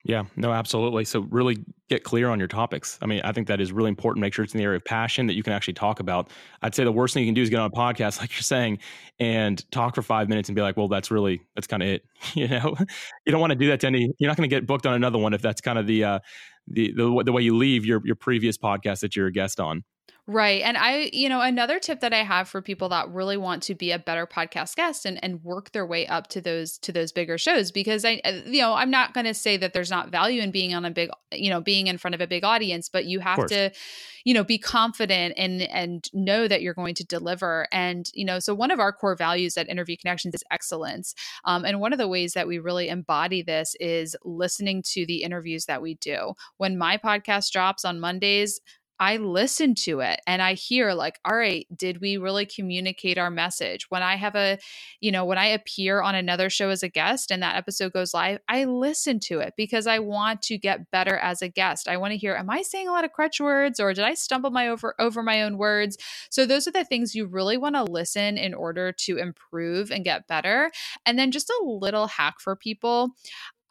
yeah, 0.07 0.25
no, 0.35 0.51
absolutely. 0.51 1.03
So 1.03 1.21
really 1.31 1.57
get 1.89 2.03
clear 2.03 2.29
on 2.29 2.37
your 2.37 2.47
topics. 2.47 2.99
I 3.01 3.07
mean, 3.07 3.21
I 3.23 3.31
think 3.31 3.47
that 3.47 3.59
is 3.59 3.71
really 3.71 3.89
important. 3.89 4.21
Make 4.21 4.35
sure 4.35 4.45
it's 4.45 4.53
in 4.53 4.59
the 4.59 4.63
area 4.63 4.77
of 4.77 4.85
passion 4.85 5.25
that 5.25 5.33
you 5.33 5.41
can 5.41 5.51
actually 5.51 5.73
talk 5.73 5.99
about. 5.99 6.29
I'd 6.61 6.75
say 6.75 6.83
the 6.83 6.91
worst 6.91 7.15
thing 7.15 7.23
you 7.23 7.27
can 7.27 7.33
do 7.33 7.41
is 7.41 7.49
get 7.49 7.59
on 7.59 7.65
a 7.65 7.75
podcast, 7.75 8.19
like 8.21 8.31
you're 8.31 8.41
saying, 8.41 8.77
and 9.19 9.69
talk 9.71 9.95
for 9.95 10.03
five 10.03 10.29
minutes 10.29 10.47
and 10.47 10.55
be 10.55 10.61
like, 10.61 10.77
well, 10.77 10.87
that's 10.87 11.09
really, 11.09 11.41
that's 11.55 11.65
kind 11.65 11.81
of 11.81 11.89
it. 11.89 12.05
You 12.35 12.47
know, 12.47 12.75
you 13.25 13.31
don't 13.31 13.41
want 13.41 13.51
to 13.51 13.55
do 13.55 13.67
that 13.69 13.79
to 13.79 13.87
any, 13.87 14.11
you're 14.19 14.29
not 14.29 14.37
going 14.37 14.47
to 14.47 14.55
get 14.55 14.67
booked 14.67 14.85
on 14.85 14.93
another 14.93 15.17
one 15.17 15.33
if 15.33 15.41
that's 15.41 15.61
kind 15.61 15.79
of 15.79 15.87
the, 15.87 16.03
uh, 16.03 16.19
the, 16.67 16.93
the, 16.95 17.23
the 17.25 17.31
way 17.31 17.41
you 17.41 17.57
leave 17.57 17.85
your, 17.85 18.01
your 18.03 18.15
previous 18.15 18.57
podcast 18.57 18.99
that 18.99 19.15
you're 19.15 19.27
a 19.27 19.31
guest 19.31 19.59
on. 19.59 19.83
Right. 20.27 20.63
And 20.63 20.75
I, 20.75 21.11
you 21.13 21.29
know, 21.29 21.41
another 21.41 21.77
tip 21.77 21.99
that 21.99 22.11
I 22.11 22.23
have 22.23 22.49
for 22.49 22.59
people 22.59 22.89
that 22.89 23.09
really 23.09 23.37
want 23.37 23.61
to 23.63 23.75
be 23.75 23.91
a 23.91 23.99
better 23.99 24.25
podcast 24.25 24.75
guest 24.75 25.05
and, 25.05 25.23
and 25.23 25.43
work 25.43 25.71
their 25.71 25.85
way 25.85 26.07
up 26.07 26.27
to 26.29 26.41
those 26.41 26.79
to 26.79 26.91
those 26.91 27.11
bigger 27.11 27.37
shows 27.37 27.71
because 27.71 28.03
I 28.03 28.21
uh, 28.25 28.41
you 28.47 28.61
know, 28.61 28.73
I'm 28.73 28.89
not 28.89 29.13
going 29.13 29.27
to 29.27 29.35
say 29.35 29.55
that 29.57 29.73
there's 29.73 29.91
not 29.91 30.09
value 30.09 30.41
in 30.41 30.49
being 30.49 30.73
on 30.73 30.83
a 30.83 30.89
big, 30.89 31.11
you 31.31 31.51
know, 31.51 31.61
being 31.61 31.85
in 31.85 31.99
front 31.99 32.15
of 32.15 32.21
a 32.21 32.27
big 32.27 32.43
audience, 32.43 32.89
but 32.89 33.05
you 33.05 33.19
have 33.19 33.45
to, 33.45 33.69
you 34.23 34.33
know, 34.33 34.43
be 34.43 34.57
confident 34.57 35.35
and 35.37 35.61
and 35.61 36.09
know 36.11 36.47
that 36.47 36.63
you're 36.63 36.73
going 36.73 36.95
to 36.95 37.05
deliver. 37.05 37.67
And, 37.71 38.09
you 38.15 38.25
know, 38.25 38.39
so 38.39 38.55
one 38.55 38.71
of 38.71 38.79
our 38.79 38.91
core 38.91 39.15
values 39.15 39.57
at 39.57 39.69
Interview 39.69 39.95
Connections 39.95 40.33
is 40.33 40.43
excellence. 40.49 41.13
Um, 41.43 41.65
and 41.65 41.79
one 41.79 41.93
of 41.93 41.99
the 41.99 42.07
ways 42.07 42.33
that 42.33 42.47
we 42.47 42.57
really 42.57 42.89
embody 42.89 43.43
this 43.43 43.75
is 43.79 44.15
listening 44.23 44.81
to 44.87 45.05
the 45.05 45.21
interviews 45.21 45.65
that 45.65 45.83
we 45.83 45.93
do. 45.93 46.33
When 46.57 46.79
my 46.79 46.97
podcast 46.97 47.51
drops 47.51 47.85
on 47.85 47.99
Mondays, 47.99 48.59
I 48.99 49.17
listen 49.17 49.75
to 49.75 49.99
it 49.99 50.21
and 50.25 50.41
I 50.41 50.53
hear 50.53 50.93
like, 50.93 51.19
all 51.25 51.35
right, 51.35 51.67
did 51.75 52.01
we 52.01 52.17
really 52.17 52.45
communicate 52.45 53.17
our 53.17 53.29
message? 53.29 53.89
When 53.89 54.01
I 54.01 54.15
have 54.15 54.35
a, 54.35 54.57
you 55.01 55.11
know, 55.11 55.25
when 55.25 55.37
I 55.37 55.47
appear 55.47 56.01
on 56.01 56.15
another 56.15 56.49
show 56.49 56.69
as 56.69 56.83
a 56.83 56.89
guest 56.89 57.31
and 57.31 57.43
that 57.43 57.55
episode 57.55 57.93
goes 57.93 58.13
live, 58.13 58.39
I 58.47 58.65
listen 58.65 59.19
to 59.21 59.39
it 59.39 59.53
because 59.57 59.87
I 59.87 59.99
want 59.99 60.41
to 60.43 60.57
get 60.57 60.91
better 60.91 61.17
as 61.17 61.41
a 61.41 61.49
guest. 61.49 61.87
I 61.87 61.97
want 61.97 62.11
to 62.11 62.17
hear, 62.17 62.35
am 62.35 62.49
I 62.49 62.61
saying 62.61 62.87
a 62.87 62.91
lot 62.91 63.03
of 63.05 63.11
crutch 63.11 63.39
words 63.39 63.79
or 63.79 63.93
did 63.93 64.05
I 64.05 64.13
stumble 64.13 64.51
my 64.51 64.69
over 64.69 64.95
over 64.99 65.21
my 65.21 65.41
own 65.41 65.57
words? 65.57 65.97
So 66.29 66.45
those 66.45 66.67
are 66.67 66.71
the 66.71 66.85
things 66.85 67.15
you 67.15 67.25
really 67.25 67.57
want 67.57 67.75
to 67.75 67.83
listen 67.83 68.37
in 68.37 68.53
order 68.53 68.91
to 68.91 69.17
improve 69.17 69.91
and 69.91 70.05
get 70.05 70.27
better. 70.27 70.71
And 71.05 71.19
then 71.19 71.31
just 71.31 71.49
a 71.49 71.63
little 71.65 72.07
hack 72.07 72.35
for 72.39 72.55
people. 72.55 73.11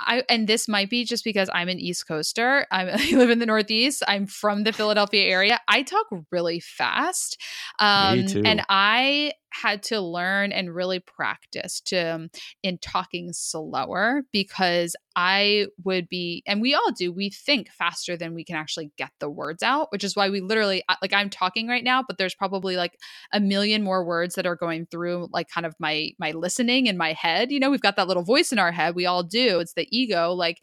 I 0.01 0.23
and 0.29 0.47
this 0.47 0.69
might 0.69 0.91
be 0.91 1.05
just 1.05 1.25
because 1.25 1.49
I'm 1.53 1.69
an 1.69 1.79
East 1.79 2.07
Coaster. 2.07 2.67
I'm, 2.71 2.89
i 2.93 3.17
live 3.17 3.31
in 3.31 3.39
the 3.39 3.47
Northeast. 3.47 4.03
I'm 4.07 4.27
from 4.27 4.65
the 4.65 4.73
Philadelphia 4.73 5.25
area. 5.25 5.61
I 5.69 5.83
talk 5.83 6.07
really 6.31 6.61
fast, 6.61 7.41
um, 7.81 8.27
and 8.45 8.65
I 8.69 9.33
had 9.55 9.83
to 9.85 10.01
learn 10.01 10.53
and 10.53 10.75
really 10.75 10.99
practice 10.99 11.81
to 11.81 12.29
in 12.63 12.79
talking 12.79 13.33
slower 13.33 14.23
because 14.33 14.97
I 15.17 15.67
would 15.85 16.09
be 16.09 16.43
and 16.47 16.61
we 16.61 16.75
all 16.75 16.91
do 16.91 17.13
we 17.13 17.31
think 17.31 17.71
faster 17.71 18.17
than 18.17 18.35
we 18.35 18.45
can 18.45 18.57
actually 18.57 18.91
get 18.99 19.11
the 19.21 19.31
words 19.31 19.63
out 19.63 19.93
which 19.93 20.03
is 20.03 20.17
why 20.17 20.29
we 20.29 20.41
literally 20.41 20.83
like 21.01 21.13
I'm 21.13 21.31
talking 21.31 21.69
right 21.69 21.85
now 21.85 22.03
but 22.07 22.19
there's 22.19 22.35
probably 22.35 22.77
like 22.77 22.99
a 23.33 23.41
million 23.41 23.83
more 23.83 24.05
words 24.05 24.35
that 24.35 24.47
are 24.47 24.57
going 24.57 24.87
through 24.87 25.29
like 25.33 25.49
kind 25.49 25.67
of 25.67 25.75
my 25.79 26.11
my 26.19 26.33
listening 26.33 26.87
in 26.87 26.97
my 26.97 27.13
head 27.13 27.53
you 27.53 27.61
know 27.61 27.71
we've 27.71 27.81
got 27.81 27.97
that 27.97 28.09
little 28.09 28.25
voice 28.25 28.51
in 28.51 28.59
our 28.59 28.73
head 28.73 28.95
we 28.95 29.07
all 29.07 29.23
do 29.23 29.61
it's 29.61 29.75
the 29.75 29.87
ego 29.97 30.33
like 30.33 30.61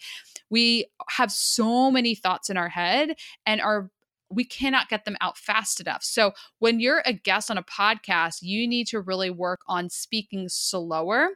we 0.49 0.85
have 1.09 1.31
so 1.31 1.89
many 1.89 2.13
thoughts 2.13 2.49
in 2.49 2.57
our 2.57 2.69
head 2.69 3.15
and 3.45 3.61
our 3.61 3.89
we 4.31 4.43
cannot 4.43 4.89
get 4.89 5.05
them 5.05 5.17
out 5.21 5.37
fast 5.37 5.79
enough. 5.79 6.03
So 6.03 6.31
when 6.59 6.79
you're 6.79 7.03
a 7.05 7.13
guest 7.13 7.51
on 7.51 7.57
a 7.57 7.63
podcast, 7.63 8.37
you 8.41 8.67
need 8.67 8.87
to 8.87 9.01
really 9.01 9.29
work 9.29 9.61
on 9.67 9.89
speaking 9.89 10.47
slower 10.49 11.29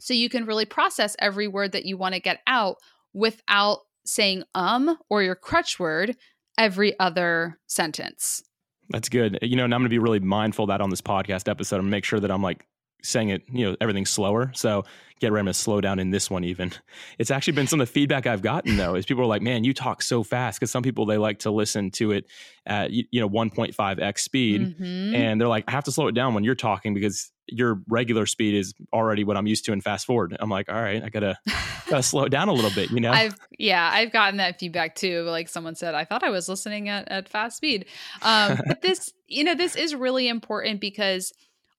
so 0.00 0.14
you 0.14 0.28
can 0.28 0.44
really 0.44 0.64
process 0.64 1.16
every 1.18 1.48
word 1.48 1.72
that 1.72 1.84
you 1.84 1.96
want 1.96 2.14
to 2.14 2.20
get 2.20 2.40
out 2.46 2.76
without 3.12 3.80
saying 4.04 4.42
um 4.54 4.96
or 5.10 5.22
your 5.22 5.34
crutch 5.34 5.78
word 5.78 6.16
every 6.56 6.98
other 6.98 7.58
sentence. 7.66 8.42
That's 8.90 9.08
good. 9.08 9.38
You 9.42 9.56
know, 9.56 9.64
and 9.64 9.74
I'm 9.74 9.80
going 9.80 9.88
to 9.88 9.94
be 9.94 9.98
really 9.98 10.20
mindful 10.20 10.66
that 10.66 10.80
on 10.80 10.90
this 10.90 11.02
podcast 11.02 11.48
episode 11.48 11.80
and 11.80 11.90
make 11.90 12.04
sure 12.04 12.20
that 12.20 12.30
I'm 12.30 12.42
like 12.42 12.66
saying 13.02 13.30
it, 13.30 13.42
you 13.52 13.66
know, 13.66 13.76
everything's 13.80 14.10
slower. 14.10 14.50
So 14.54 14.84
get 15.20 15.32
ready 15.32 15.46
to 15.46 15.54
slow 15.54 15.80
down 15.80 15.98
in 15.98 16.10
this 16.10 16.30
one 16.30 16.44
even. 16.44 16.72
It's 17.18 17.30
actually 17.30 17.54
been 17.54 17.66
some 17.66 17.80
of 17.80 17.88
the 17.88 17.92
feedback 17.92 18.26
I've 18.26 18.42
gotten 18.42 18.76
though, 18.76 18.94
is 18.94 19.04
people 19.04 19.24
are 19.24 19.26
like, 19.26 19.42
man, 19.42 19.64
you 19.64 19.74
talk 19.74 20.02
so 20.02 20.22
fast. 20.22 20.60
Cause 20.60 20.70
some 20.70 20.82
people, 20.82 21.04
they 21.06 21.16
like 21.18 21.40
to 21.40 21.50
listen 21.50 21.90
to 21.92 22.12
it 22.12 22.26
at, 22.64 22.90
you 22.92 23.04
know, 23.12 23.28
1.5x 23.28 24.18
speed. 24.18 24.60
Mm-hmm. 24.60 25.14
And 25.14 25.40
they're 25.40 25.48
like, 25.48 25.64
I 25.66 25.72
have 25.72 25.84
to 25.84 25.92
slow 25.92 26.06
it 26.06 26.14
down 26.14 26.34
when 26.34 26.44
you're 26.44 26.54
talking 26.54 26.94
because 26.94 27.32
your 27.48 27.80
regular 27.88 28.26
speed 28.26 28.54
is 28.54 28.74
already 28.92 29.24
what 29.24 29.36
I'm 29.36 29.46
used 29.46 29.64
to 29.64 29.72
in 29.72 29.80
fast 29.80 30.06
forward. 30.06 30.36
I'm 30.38 30.50
like, 30.50 30.68
all 30.68 30.80
right, 30.80 31.02
I 31.02 31.08
gotta, 31.08 31.38
gotta 31.88 32.02
slow 32.02 32.24
it 32.24 32.28
down 32.28 32.48
a 32.48 32.52
little 32.52 32.70
bit, 32.70 32.90
you 32.90 33.00
know? 33.00 33.10
I've, 33.12 33.36
yeah, 33.58 33.90
I've 33.92 34.12
gotten 34.12 34.36
that 34.36 34.60
feedback 34.60 34.94
too. 34.94 35.22
Like 35.22 35.48
someone 35.48 35.74
said, 35.74 35.94
I 35.94 36.04
thought 36.04 36.22
I 36.22 36.30
was 36.30 36.48
listening 36.48 36.88
at, 36.88 37.08
at 37.08 37.28
fast 37.28 37.56
speed. 37.56 37.86
Um, 38.22 38.60
but 38.66 38.82
this, 38.82 39.12
you 39.26 39.42
know, 39.42 39.54
this 39.54 39.74
is 39.74 39.94
really 39.94 40.28
important 40.28 40.80
because 40.80 41.32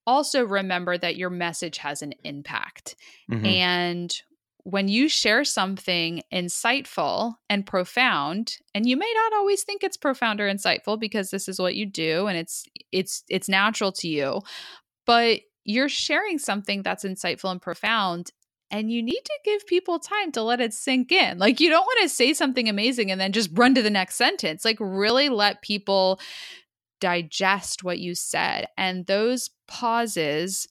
also 0.09 0.43
remember 0.43 0.97
that 0.97 1.17
your 1.17 1.29
message 1.29 1.77
has 1.77 2.01
an 2.01 2.13
impact. 2.23 2.95
Mm-hmm. 3.31 3.45
And 3.45 4.21
when 4.63 4.87
you 4.87 5.07
share 5.07 5.43
something 5.43 6.23
insightful 6.33 7.35
and 7.49 7.65
profound 7.65 8.57
and 8.73 8.87
you 8.87 8.97
may 8.97 9.11
not 9.15 9.37
always 9.37 9.63
think 9.63 9.83
it's 9.83 9.97
profound 9.97 10.41
or 10.41 10.49
insightful 10.49 10.99
because 10.99 11.29
this 11.29 11.47
is 11.47 11.59
what 11.59 11.75
you 11.75 11.85
do 11.85 12.27
and 12.27 12.37
it's 12.37 12.65
it's 12.91 13.23
it's 13.29 13.47
natural 13.47 13.91
to 13.91 14.07
you 14.07 14.41
but 15.05 15.39
you're 15.63 15.89
sharing 15.89 16.37
something 16.37 16.83
that's 16.83 17.05
insightful 17.05 17.51
and 17.51 17.61
profound 17.61 18.31
and 18.71 18.91
you 18.91 19.01
need 19.01 19.21
to 19.23 19.39
give 19.45 19.65
people 19.65 19.97
time 19.97 20.31
to 20.33 20.43
let 20.43 20.61
it 20.61 20.73
sink 20.73 21.11
in. 21.11 21.39
Like 21.39 21.59
you 21.59 21.69
don't 21.69 21.85
want 21.85 22.03
to 22.03 22.09
say 22.09 22.33
something 22.33 22.69
amazing 22.69 23.09
and 23.09 23.19
then 23.19 23.31
just 23.31 23.49
run 23.53 23.73
to 23.73 23.81
the 23.81 23.89
next 23.89 24.15
sentence. 24.15 24.63
Like 24.63 24.77
really 24.79 25.29
let 25.29 25.63
people 25.63 26.19
digest 26.99 27.83
what 27.83 27.99
you 27.99 28.13
said. 28.13 28.67
And 28.77 29.05
those 29.07 29.49
pauses 29.69 30.67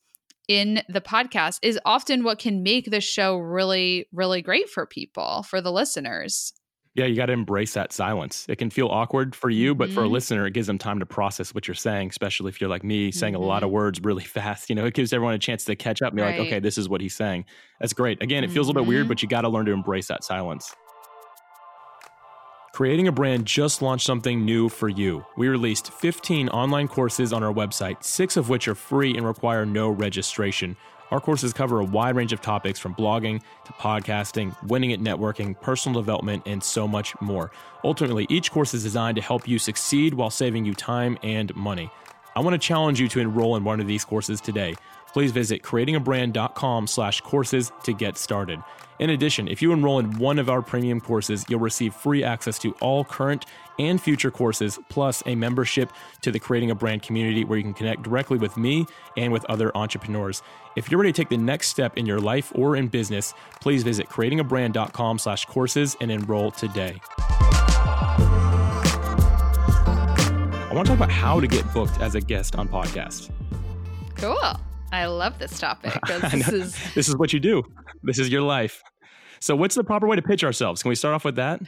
in 0.48 0.82
the 0.88 1.00
podcast 1.00 1.58
is 1.62 1.78
often 1.84 2.24
what 2.24 2.38
can 2.38 2.62
make 2.62 2.90
the 2.90 3.00
show 3.00 3.36
really, 3.36 4.06
really 4.12 4.42
great 4.42 4.68
for 4.68 4.86
people, 4.86 5.44
for 5.44 5.60
the 5.60 5.70
listeners. 5.70 6.52
Yeah, 6.94 7.04
you 7.04 7.14
got 7.14 7.26
to 7.26 7.32
embrace 7.32 7.74
that 7.74 7.92
silence. 7.92 8.44
It 8.48 8.56
can 8.56 8.70
feel 8.70 8.88
awkward 8.88 9.36
for 9.36 9.50
you, 9.50 9.72
mm-hmm. 9.72 9.78
but 9.78 9.90
for 9.90 10.00
a 10.00 10.04
mm-hmm. 10.04 10.14
listener, 10.14 10.46
it 10.46 10.52
gives 10.52 10.66
them 10.66 10.78
time 10.78 10.98
to 10.98 11.06
process 11.06 11.54
what 11.54 11.68
you're 11.68 11.74
saying, 11.74 12.08
especially 12.08 12.48
if 12.48 12.60
you're 12.60 12.70
like 12.70 12.82
me, 12.82 13.12
saying 13.12 13.34
mm-hmm. 13.34 13.42
a 13.42 13.46
lot 13.46 13.62
of 13.62 13.68
mm-hmm. 13.68 13.76
words 13.76 14.00
really 14.02 14.24
fast. 14.24 14.68
You 14.68 14.74
know, 14.74 14.84
it 14.84 14.94
gives 14.94 15.12
everyone 15.12 15.34
a 15.34 15.38
chance 15.38 15.64
to 15.66 15.76
catch 15.76 16.02
up 16.02 16.08
and 16.08 16.16
be 16.16 16.22
right. 16.22 16.38
like, 16.38 16.48
okay, 16.48 16.58
this 16.58 16.76
is 16.76 16.88
what 16.88 17.00
he's 17.00 17.14
saying. 17.14 17.44
That's 17.78 17.92
great. 17.92 18.20
Again, 18.22 18.42
it 18.42 18.50
feels 18.50 18.66
mm-hmm. 18.66 18.78
a 18.78 18.80
little 18.80 18.82
bit 18.82 18.88
weird, 18.88 19.02
mm-hmm. 19.02 19.08
but 19.08 19.22
you 19.22 19.28
got 19.28 19.42
to 19.42 19.48
learn 19.48 19.66
to 19.66 19.72
embrace 19.72 20.08
that 20.08 20.24
silence. 20.24 20.74
Creating 22.78 23.08
a 23.08 23.12
Brand 23.12 23.44
just 23.44 23.82
launched 23.82 24.06
something 24.06 24.44
new 24.44 24.68
for 24.68 24.88
you. 24.88 25.26
We 25.36 25.48
released 25.48 25.90
15 25.90 26.48
online 26.50 26.86
courses 26.86 27.32
on 27.32 27.42
our 27.42 27.52
website, 27.52 28.04
six 28.04 28.36
of 28.36 28.48
which 28.48 28.68
are 28.68 28.76
free 28.76 29.16
and 29.16 29.26
require 29.26 29.66
no 29.66 29.90
registration. 29.90 30.76
Our 31.10 31.18
courses 31.20 31.52
cover 31.52 31.80
a 31.80 31.84
wide 31.84 32.14
range 32.14 32.32
of 32.32 32.40
topics 32.40 32.78
from 32.78 32.94
blogging 32.94 33.42
to 33.64 33.72
podcasting, 33.72 34.54
winning 34.62 34.92
at 34.92 35.00
networking, 35.00 35.60
personal 35.60 36.00
development, 36.00 36.44
and 36.46 36.62
so 36.62 36.86
much 36.86 37.20
more. 37.20 37.50
Ultimately, 37.82 38.28
each 38.30 38.52
course 38.52 38.72
is 38.74 38.84
designed 38.84 39.16
to 39.16 39.22
help 39.22 39.48
you 39.48 39.58
succeed 39.58 40.14
while 40.14 40.30
saving 40.30 40.64
you 40.64 40.72
time 40.72 41.18
and 41.24 41.52
money. 41.56 41.90
I 42.36 42.40
want 42.42 42.54
to 42.54 42.64
challenge 42.64 43.00
you 43.00 43.08
to 43.08 43.18
enroll 43.18 43.56
in 43.56 43.64
one 43.64 43.80
of 43.80 43.88
these 43.88 44.04
courses 44.04 44.40
today. 44.40 44.76
Please 45.12 45.32
visit 45.32 45.64
creatingabrand.com 45.64 46.86
slash 46.86 47.22
courses 47.22 47.72
to 47.82 47.92
get 47.92 48.16
started. 48.16 48.62
In 48.98 49.10
addition, 49.10 49.46
if 49.46 49.62
you 49.62 49.72
enroll 49.72 50.00
in 50.00 50.18
one 50.18 50.38
of 50.38 50.50
our 50.50 50.60
premium 50.60 51.00
courses, 51.00 51.44
you'll 51.48 51.60
receive 51.60 51.94
free 51.94 52.24
access 52.24 52.58
to 52.60 52.72
all 52.80 53.04
current 53.04 53.46
and 53.78 54.00
future 54.00 54.30
courses, 54.30 54.78
plus 54.88 55.22
a 55.26 55.36
membership 55.36 55.92
to 56.22 56.32
the 56.32 56.40
Creating 56.40 56.72
a 56.72 56.74
Brand 56.74 57.02
community 57.02 57.44
where 57.44 57.58
you 57.58 57.62
can 57.62 57.74
connect 57.74 58.02
directly 58.02 58.38
with 58.38 58.56
me 58.56 58.86
and 59.16 59.32
with 59.32 59.44
other 59.44 59.76
entrepreneurs. 59.76 60.42
If 60.74 60.90
you're 60.90 61.00
ready 61.00 61.12
to 61.12 61.16
take 61.16 61.28
the 61.28 61.36
next 61.36 61.68
step 61.68 61.96
in 61.96 62.06
your 62.06 62.18
life 62.20 62.50
or 62.56 62.74
in 62.74 62.88
business, 62.88 63.34
please 63.60 63.84
visit 63.84 64.08
creatingabrand.com 64.08 65.18
slash 65.18 65.44
courses 65.44 65.96
and 66.00 66.10
enroll 66.10 66.50
today. 66.50 67.00
I 70.68 70.72
want 70.74 70.86
to 70.86 70.92
talk 70.92 70.98
about 70.98 71.10
how 71.10 71.38
to 71.40 71.46
get 71.46 71.72
booked 71.72 72.00
as 72.00 72.14
a 72.16 72.20
guest 72.20 72.56
on 72.56 72.68
podcasts. 72.68 73.30
Cool. 74.16 74.60
I 74.92 75.06
love 75.06 75.38
this 75.38 75.58
topic. 75.58 75.92
This 76.08 76.48
is 76.48 76.94
this 76.94 77.08
is 77.08 77.16
what 77.16 77.32
you 77.32 77.40
do. 77.40 77.62
This 78.02 78.18
is 78.18 78.28
your 78.28 78.42
life. 78.42 78.82
So, 79.40 79.54
what's 79.54 79.74
the 79.74 79.84
proper 79.84 80.06
way 80.06 80.16
to 80.16 80.22
pitch 80.22 80.42
ourselves? 80.44 80.82
Can 80.82 80.88
we 80.88 80.94
start 80.94 81.14
off 81.14 81.24
with 81.24 81.36
that? 81.36 81.60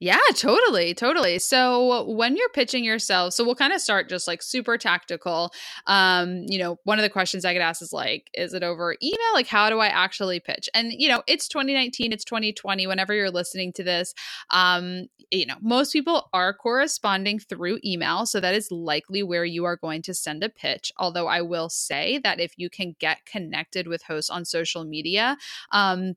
Yeah, 0.00 0.18
totally, 0.36 0.94
totally. 0.94 1.40
So 1.40 2.08
when 2.08 2.36
you're 2.36 2.48
pitching 2.50 2.84
yourself, 2.84 3.34
so 3.34 3.44
we'll 3.44 3.56
kind 3.56 3.72
of 3.72 3.80
start 3.80 4.08
just 4.08 4.28
like 4.28 4.42
super 4.42 4.78
tactical. 4.78 5.50
Um, 5.88 6.44
you 6.46 6.56
know, 6.58 6.78
one 6.84 7.00
of 7.00 7.02
the 7.02 7.10
questions 7.10 7.44
I 7.44 7.52
get 7.52 7.62
asked 7.62 7.82
is 7.82 7.92
like, 7.92 8.30
is 8.32 8.54
it 8.54 8.62
over 8.62 8.94
email? 9.02 9.18
Like, 9.34 9.48
how 9.48 9.68
do 9.70 9.80
I 9.80 9.88
actually 9.88 10.38
pitch? 10.38 10.68
And 10.72 10.92
you 10.92 11.08
know, 11.08 11.24
it's 11.26 11.48
2019, 11.48 12.12
it's 12.12 12.24
2020. 12.24 12.86
Whenever 12.86 13.12
you're 13.12 13.30
listening 13.30 13.72
to 13.72 13.82
this, 13.82 14.14
um, 14.50 15.06
you 15.32 15.46
know, 15.46 15.56
most 15.60 15.92
people 15.92 16.28
are 16.32 16.54
corresponding 16.54 17.40
through 17.40 17.80
email, 17.84 18.24
so 18.24 18.38
that 18.38 18.54
is 18.54 18.70
likely 18.70 19.24
where 19.24 19.44
you 19.44 19.64
are 19.64 19.76
going 19.76 20.02
to 20.02 20.14
send 20.14 20.44
a 20.44 20.48
pitch. 20.48 20.92
Although 20.98 21.26
I 21.26 21.42
will 21.42 21.68
say 21.68 22.18
that 22.18 22.38
if 22.38 22.52
you 22.56 22.70
can 22.70 22.94
get 23.00 23.26
connected 23.26 23.88
with 23.88 24.02
hosts 24.04 24.30
on 24.30 24.44
social 24.44 24.84
media, 24.84 25.36
um, 25.72 26.14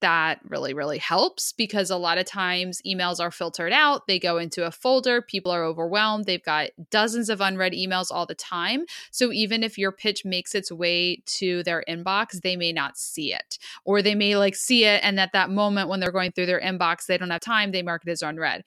that 0.00 0.40
really, 0.48 0.74
really 0.74 0.98
helps 0.98 1.52
because 1.52 1.90
a 1.90 1.96
lot 1.96 2.18
of 2.18 2.24
times 2.24 2.82
emails 2.86 3.20
are 3.20 3.30
filtered 3.30 3.72
out. 3.72 4.06
They 4.06 4.18
go 4.18 4.38
into 4.38 4.66
a 4.66 4.70
folder. 4.70 5.22
People 5.22 5.52
are 5.52 5.64
overwhelmed. 5.64 6.24
They've 6.24 6.42
got 6.42 6.70
dozens 6.90 7.28
of 7.28 7.40
unread 7.40 7.72
emails 7.72 8.10
all 8.10 8.26
the 8.26 8.34
time. 8.34 8.84
So 9.10 9.32
even 9.32 9.62
if 9.62 9.78
your 9.78 9.92
pitch 9.92 10.24
makes 10.24 10.54
its 10.54 10.72
way 10.72 11.22
to 11.26 11.62
their 11.62 11.84
inbox, 11.88 12.40
they 12.42 12.56
may 12.56 12.72
not 12.72 12.98
see 12.98 13.32
it. 13.32 13.58
Or 13.84 14.02
they 14.02 14.14
may 14.14 14.36
like 14.36 14.56
see 14.56 14.84
it. 14.84 15.00
And 15.02 15.20
at 15.20 15.32
that 15.32 15.50
moment 15.50 15.88
when 15.88 16.00
they're 16.00 16.12
going 16.12 16.32
through 16.32 16.46
their 16.46 16.60
inbox, 16.60 17.06
they 17.06 17.18
don't 17.18 17.30
have 17.30 17.40
time. 17.40 17.72
They 17.72 17.82
mark 17.82 18.02
it 18.06 18.10
as 18.10 18.22
unread 18.22 18.64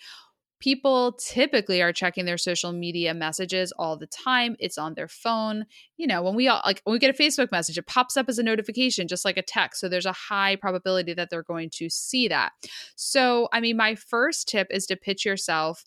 people 0.64 1.12
typically 1.20 1.82
are 1.82 1.92
checking 1.92 2.24
their 2.24 2.38
social 2.38 2.72
media 2.72 3.14
messages 3.14 3.74
all 3.74 3.98
the 3.98 4.08
time. 4.08 4.56
It's 4.60 4.78
on 4.78 4.94
their 4.94 5.10
phone. 5.10 5.66
You 5.98 6.08
know 6.08 6.24
when 6.24 6.36
we 6.36 6.48
all 6.48 6.62
like 6.66 6.82
when 6.86 6.94
we 6.94 7.00
get 7.00 7.14
a 7.14 7.22
facebook 7.22 7.52
message 7.52 7.78
it 7.78 7.86
pops 7.86 8.16
up 8.16 8.30
as 8.30 8.40
a 8.40 8.44
notification 8.44 9.10
just 9.10 9.26
like 9.26 9.36
a 9.36 9.42
text. 9.42 9.82
So 9.82 9.90
there's 9.90 10.06
a 10.06 10.14
high 10.14 10.56
probability 10.56 11.14
that 11.16 11.30
they're 11.30 11.44
going 11.44 11.70
to 11.72 11.90
see 11.90 12.30
that. 12.30 12.54
So 12.96 13.50
i 13.52 13.60
mean 13.60 13.76
my 13.76 13.96
first 13.96 14.48
tip 14.48 14.68
is 14.72 14.86
to 14.86 14.96
pitch 14.96 15.26
yourself 15.26 15.84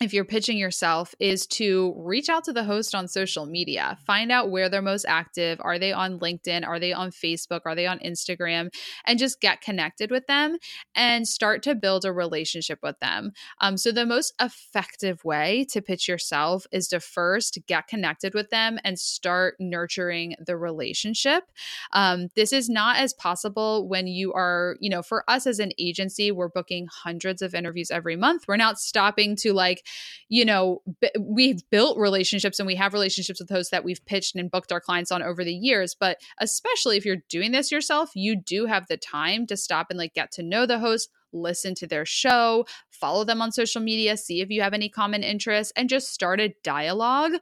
if 0.00 0.12
you're 0.12 0.24
pitching 0.24 0.56
yourself 0.56 1.14
is 1.20 1.46
to 1.46 1.94
reach 1.96 2.28
out 2.28 2.44
to 2.44 2.52
the 2.52 2.64
host 2.64 2.94
on 2.94 3.06
social 3.06 3.46
media 3.46 3.98
find 4.04 4.32
out 4.32 4.50
where 4.50 4.68
they're 4.68 4.82
most 4.82 5.04
active. 5.06 5.60
Are 5.62 5.78
they 5.78 5.92
on 5.92 6.18
linkedin? 6.18 6.66
Are 6.66 6.80
they 6.80 6.92
on 6.92 7.10
facebook? 7.10 7.60
Are 7.66 7.74
they 7.74 7.86
on 7.86 7.98
instagram? 8.00 8.72
And 9.06 9.18
just 9.18 9.40
get 9.40 9.60
connected 9.60 10.10
with 10.10 10.26
them 10.26 10.56
and 10.94 11.28
start 11.28 11.62
to 11.64 11.74
build 11.74 12.04
a 12.04 12.12
relationship 12.12 12.80
with 12.82 12.98
them. 13.00 13.32
Um, 13.60 13.76
so 13.76 13.92
the 13.92 14.06
most 14.06 14.34
effective 14.40 15.24
way 15.24 15.66
to 15.70 15.82
pitch 15.82 16.08
yourself 16.08 16.66
is 16.72 16.88
to 16.88 17.00
first 17.00 17.58
get 17.66 17.86
connected 17.86 18.34
with 18.34 18.50
them 18.50 18.78
and 18.84 18.98
start 18.98 19.56
nurturing 19.60 20.34
the 20.44 20.56
relationship. 20.56 21.44
Um, 21.92 22.28
this 22.34 22.52
is 22.52 22.68
not 22.68 22.96
as 22.96 23.12
possible 23.12 23.88
when 23.88 24.06
you 24.06 24.32
are 24.32 24.76
you 24.80 24.90
know 24.90 25.02
for 25.02 25.28
us 25.28 25.46
as 25.46 25.58
an 25.58 25.72
agency 25.78 26.32
we're 26.32 26.48
booking 26.48 26.88
hundreds 26.90 27.42
of 27.42 27.54
interviews 27.54 27.90
every 27.90 28.16
month. 28.16 28.46
We're 28.48 28.56
not 28.56 28.78
stopping 28.78 29.36
to 29.36 29.52
like 29.82 30.12
you 30.28 30.44
know, 30.44 30.82
b- 31.00 31.10
we've 31.20 31.60
built 31.70 31.98
relationships 31.98 32.58
and 32.58 32.66
we 32.66 32.76
have 32.76 32.92
relationships 32.92 33.40
with 33.40 33.50
hosts 33.50 33.70
that 33.70 33.84
we've 33.84 34.04
pitched 34.06 34.34
and 34.36 34.50
booked 34.50 34.72
our 34.72 34.80
clients 34.80 35.12
on 35.12 35.22
over 35.22 35.44
the 35.44 35.54
years. 35.54 35.94
But 35.98 36.18
especially 36.38 36.96
if 36.96 37.04
you're 37.04 37.18
doing 37.28 37.52
this 37.52 37.70
yourself, 37.70 38.10
you 38.14 38.36
do 38.36 38.66
have 38.66 38.86
the 38.88 38.96
time 38.96 39.46
to 39.48 39.56
stop 39.56 39.88
and 39.90 39.98
like 39.98 40.14
get 40.14 40.32
to 40.32 40.42
know 40.42 40.66
the 40.66 40.78
host, 40.78 41.10
listen 41.32 41.74
to 41.76 41.86
their 41.86 42.06
show, 42.06 42.66
follow 42.90 43.24
them 43.24 43.42
on 43.42 43.52
social 43.52 43.82
media, 43.82 44.16
see 44.16 44.40
if 44.40 44.50
you 44.50 44.62
have 44.62 44.74
any 44.74 44.88
common 44.88 45.22
interests, 45.22 45.72
and 45.76 45.88
just 45.88 46.12
start 46.12 46.40
a 46.40 46.54
dialogue 46.62 47.32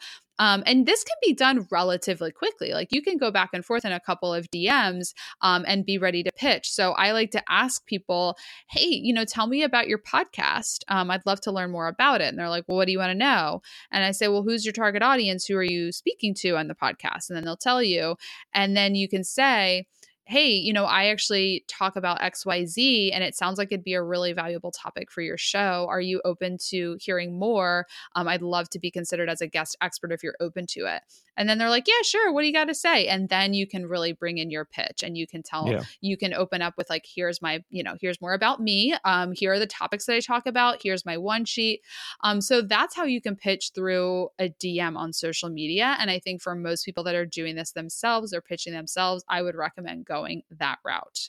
um, 0.41 0.63
and 0.65 0.87
this 0.87 1.05
can 1.05 1.17
be 1.23 1.35
done 1.35 1.69
relatively 1.71 2.33
quickly. 2.33 2.73
Like 2.73 2.89
you 2.93 3.03
can 3.03 3.19
go 3.19 3.31
back 3.31 3.51
and 3.53 3.63
forth 3.63 3.85
in 3.85 3.93
a 3.93 4.01
couple 4.01 4.33
of 4.33 4.51
DMs 4.51 5.13
um, 5.43 5.67
and 5.69 5.85
be 5.85 5.99
ready 5.99 6.23
to 6.23 6.33
pitch. 6.33 6.71
So 6.71 6.93
I 6.93 7.13
like 7.13 7.31
to 7.33 7.43
ask 7.47 7.85
people, 7.85 8.39
hey, 8.71 8.87
you 8.87 9.13
know, 9.13 9.27
tell 9.27 9.47
me 9.47 9.63
about 9.63 9.87
your 9.87 9.99
podcast. 9.99 10.79
Um, 10.89 11.11
I'd 11.11 11.27
love 11.27 11.43
to 11.43 11.53
learn 11.53 11.71
more 11.71 11.89
about 11.89 12.23
it. 12.23 12.29
And 12.29 12.39
they're 12.39 12.49
like, 12.49 12.65
well, 12.67 12.79
what 12.79 12.87
do 12.87 12.93
you 12.93 12.99
want 12.99 13.11
to 13.11 13.19
know? 13.19 13.61
And 13.93 14.03
I 14.03 14.13
say, 14.13 14.29
well, 14.29 14.43
who's 14.43 14.65
your 14.65 14.73
target 14.73 15.03
audience? 15.03 15.45
Who 15.45 15.57
are 15.57 15.63
you 15.63 15.93
speaking 15.93 16.35
to 16.37 16.57
on 16.57 16.69
the 16.69 16.75
podcast? 16.75 17.29
And 17.29 17.37
then 17.37 17.45
they'll 17.45 17.59
tell 17.59 17.83
you. 17.83 18.17
And 18.55 18.75
then 18.75 18.95
you 18.95 19.11
can 19.11 19.25
say, 19.25 19.87
hey, 20.31 20.51
you 20.53 20.73
know, 20.73 20.85
I 20.85 21.07
actually 21.07 21.65
talk 21.67 21.97
about 21.97 22.21
XYZ 22.21 23.11
and 23.13 23.25
it 23.25 23.35
sounds 23.35 23.59
like 23.59 23.73
it'd 23.73 23.83
be 23.83 23.95
a 23.95 24.03
really 24.03 24.33
valuable 24.33 24.71
topic 24.71 25.11
for 25.11 25.23
your 25.23 25.37
show. 25.37 25.89
Are 25.91 26.01
you 26.01 26.21
open 26.25 26.57
to 26.69 26.97
hearing 27.01 27.37
more? 27.37 27.89
Um, 28.15 28.29
I'd 28.29 28.41
love 28.41 28.71
to 28.71 28.79
be 28.79 28.93
considered 28.93 29.29
as 29.29 29.41
a 29.41 29.49
guest 29.49 29.77
expert 29.81 30.13
if 30.13 30.23
you're 30.23 30.37
open 30.39 30.67
to 30.69 30.87
it. 30.87 31.03
And 31.37 31.49
then 31.49 31.59
they're 31.59 31.71
like, 31.71 31.89
yeah, 31.89 32.03
sure. 32.05 32.33
What 32.33 32.43
do 32.43 32.47
you 32.47 32.53
got 32.53 32.67
to 32.67 32.75
say? 32.75 33.09
And 33.09 33.29
then 33.29 33.55
you 33.55 33.67
can 33.67 33.87
really 33.87 34.13
bring 34.13 34.39
in 34.39 34.51
your 34.51 34.65
pitch 34.65 35.03
and 35.03 35.17
you 35.17 35.27
can 35.27 35.43
tell, 35.43 35.69
yeah. 35.69 35.83
you 36.01 36.17
can 36.17 36.33
open 36.33 36.63
up 36.63 36.75
with 36.77 36.89
like, 36.91 37.07
here's 37.13 37.43
my, 37.43 37.65
you 37.71 37.83
know, 37.83 37.97
here's 38.01 38.21
more 38.21 38.35
about 38.35 38.61
me. 38.61 38.95
Um, 39.05 39.33
here 39.33 39.53
are 39.53 39.59
the 39.59 39.67
topics 39.67 40.07
that 40.07 40.15
I 40.15 40.21
talk 40.21 40.47
about. 40.47 40.81
Here's 40.83 41.05
my 41.05 41.17
one 41.17 41.45
sheet. 41.45 41.81
Um, 42.23 42.41
so 42.41 42.63
that's 42.63 42.95
how 42.95 43.05
you 43.05 43.21
can 43.21 43.35
pitch 43.35 43.73
through 43.75 44.29
a 44.39 44.51
DM 44.51 44.97
on 44.97 45.13
social 45.13 45.49
media. 45.49 45.97
And 45.99 46.09
I 46.09 46.21
think 46.21 46.41
for 46.41 46.55
most 46.55 46.85
people 46.85 47.03
that 47.05 47.17
are 47.17 47.27
doing 47.27 47.57
this 47.57 47.73
themselves 47.73 48.33
or 48.33 48.41
pitching 48.41 48.75
themselves, 48.75 49.25
I 49.29 49.43
would 49.43 49.57
recommend 49.57 50.05
going 50.05 50.20
going 50.21 50.43
that 50.59 50.79
route. 50.85 51.29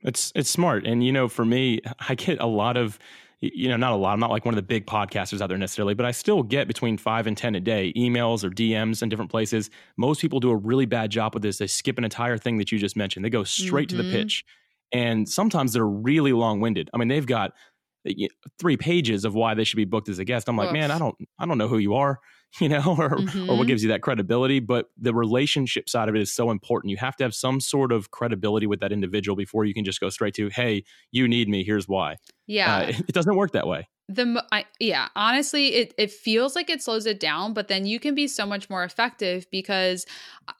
It's 0.00 0.32
it's 0.34 0.50
smart, 0.50 0.86
and 0.86 1.04
you 1.04 1.12
know, 1.12 1.28
for 1.28 1.44
me, 1.44 1.80
I 2.08 2.14
get 2.14 2.40
a 2.40 2.46
lot 2.46 2.76
of 2.76 2.98
you 3.42 3.68
know, 3.68 3.76
not 3.76 3.92
a 3.92 3.96
lot. 3.96 4.12
I'm 4.12 4.20
not 4.20 4.30
like 4.30 4.44
one 4.44 4.54
of 4.54 4.56
the 4.56 4.62
big 4.62 4.86
podcasters 4.86 5.40
out 5.40 5.48
there 5.48 5.58
necessarily, 5.58 5.94
but 5.94 6.06
I 6.06 6.12
still 6.12 6.44
get 6.44 6.68
between 6.68 6.96
five 6.96 7.26
and 7.26 7.36
10 7.36 7.56
a 7.56 7.60
day 7.60 7.92
emails 7.96 8.44
or 8.44 8.50
DMs 8.50 9.02
in 9.02 9.08
different 9.08 9.32
places. 9.32 9.68
Most 9.96 10.20
people 10.20 10.38
do 10.38 10.50
a 10.50 10.56
really 10.56 10.86
bad 10.86 11.10
job 11.10 11.34
with 11.34 11.42
this. 11.42 11.58
They 11.58 11.66
skip 11.66 11.98
an 11.98 12.04
entire 12.04 12.38
thing 12.38 12.58
that 12.58 12.70
you 12.70 12.78
just 12.78 12.96
mentioned, 12.96 13.24
they 13.24 13.30
go 13.30 13.42
straight 13.42 13.88
mm-hmm. 13.88 13.96
to 13.96 14.02
the 14.04 14.08
mm-hmm. 14.08 14.22
pitch. 14.22 14.44
And 14.92 15.28
sometimes 15.28 15.72
they're 15.72 15.84
really 15.84 16.32
long 16.32 16.60
winded. 16.60 16.88
I 16.94 16.98
mean, 16.98 17.08
they've 17.08 17.26
got 17.26 17.52
three 18.60 18.76
pages 18.76 19.24
of 19.24 19.34
why 19.34 19.54
they 19.54 19.64
should 19.64 19.76
be 19.76 19.86
booked 19.86 20.08
as 20.08 20.18
a 20.18 20.24
guest. 20.24 20.48
I'm 20.48 20.56
like, 20.56 20.68
Oof. 20.68 20.74
man, 20.74 20.90
I 20.90 20.98
don't, 20.98 21.16
I 21.38 21.46
don't 21.46 21.58
know 21.58 21.68
who 21.68 21.78
you 21.78 21.94
are, 21.94 22.20
you 22.60 22.68
know, 22.68 22.96
or, 22.98 23.16
mm-hmm. 23.16 23.50
or 23.50 23.56
what 23.56 23.66
gives 23.66 23.82
you 23.82 23.88
that 23.90 24.02
credibility. 24.02 24.60
But 24.60 24.90
the 24.98 25.14
relationship 25.14 25.88
side 25.88 26.08
of 26.08 26.14
it 26.14 26.20
is 26.20 26.32
so 26.32 26.50
important. 26.50 26.90
You 26.90 26.96
have 26.98 27.16
to 27.16 27.24
have 27.24 27.34
some 27.34 27.60
sort 27.60 27.92
of 27.92 28.10
credibility 28.10 28.66
with 28.66 28.80
that 28.80 28.92
individual 28.92 29.36
before 29.36 29.64
you 29.64 29.74
can 29.74 29.84
just 29.84 30.00
go 30.00 30.10
straight 30.10 30.34
to, 30.34 30.48
hey, 30.48 30.84
you 31.10 31.28
need 31.28 31.48
me. 31.48 31.64
Here's 31.64 31.88
why. 31.88 32.16
Yeah, 32.46 32.76
uh, 32.76 32.92
it 33.08 33.12
doesn't 33.12 33.36
work 33.36 33.52
that 33.52 33.66
way 33.66 33.88
the 34.14 34.44
I, 34.50 34.64
yeah 34.80 35.08
honestly 35.14 35.68
it, 35.68 35.94
it 35.96 36.10
feels 36.10 36.54
like 36.54 36.68
it 36.68 36.82
slows 36.82 37.06
it 37.06 37.20
down 37.20 37.54
but 37.54 37.68
then 37.68 37.86
you 37.86 38.00
can 38.00 38.14
be 38.14 38.26
so 38.26 38.44
much 38.44 38.68
more 38.68 38.84
effective 38.84 39.46
because 39.50 40.06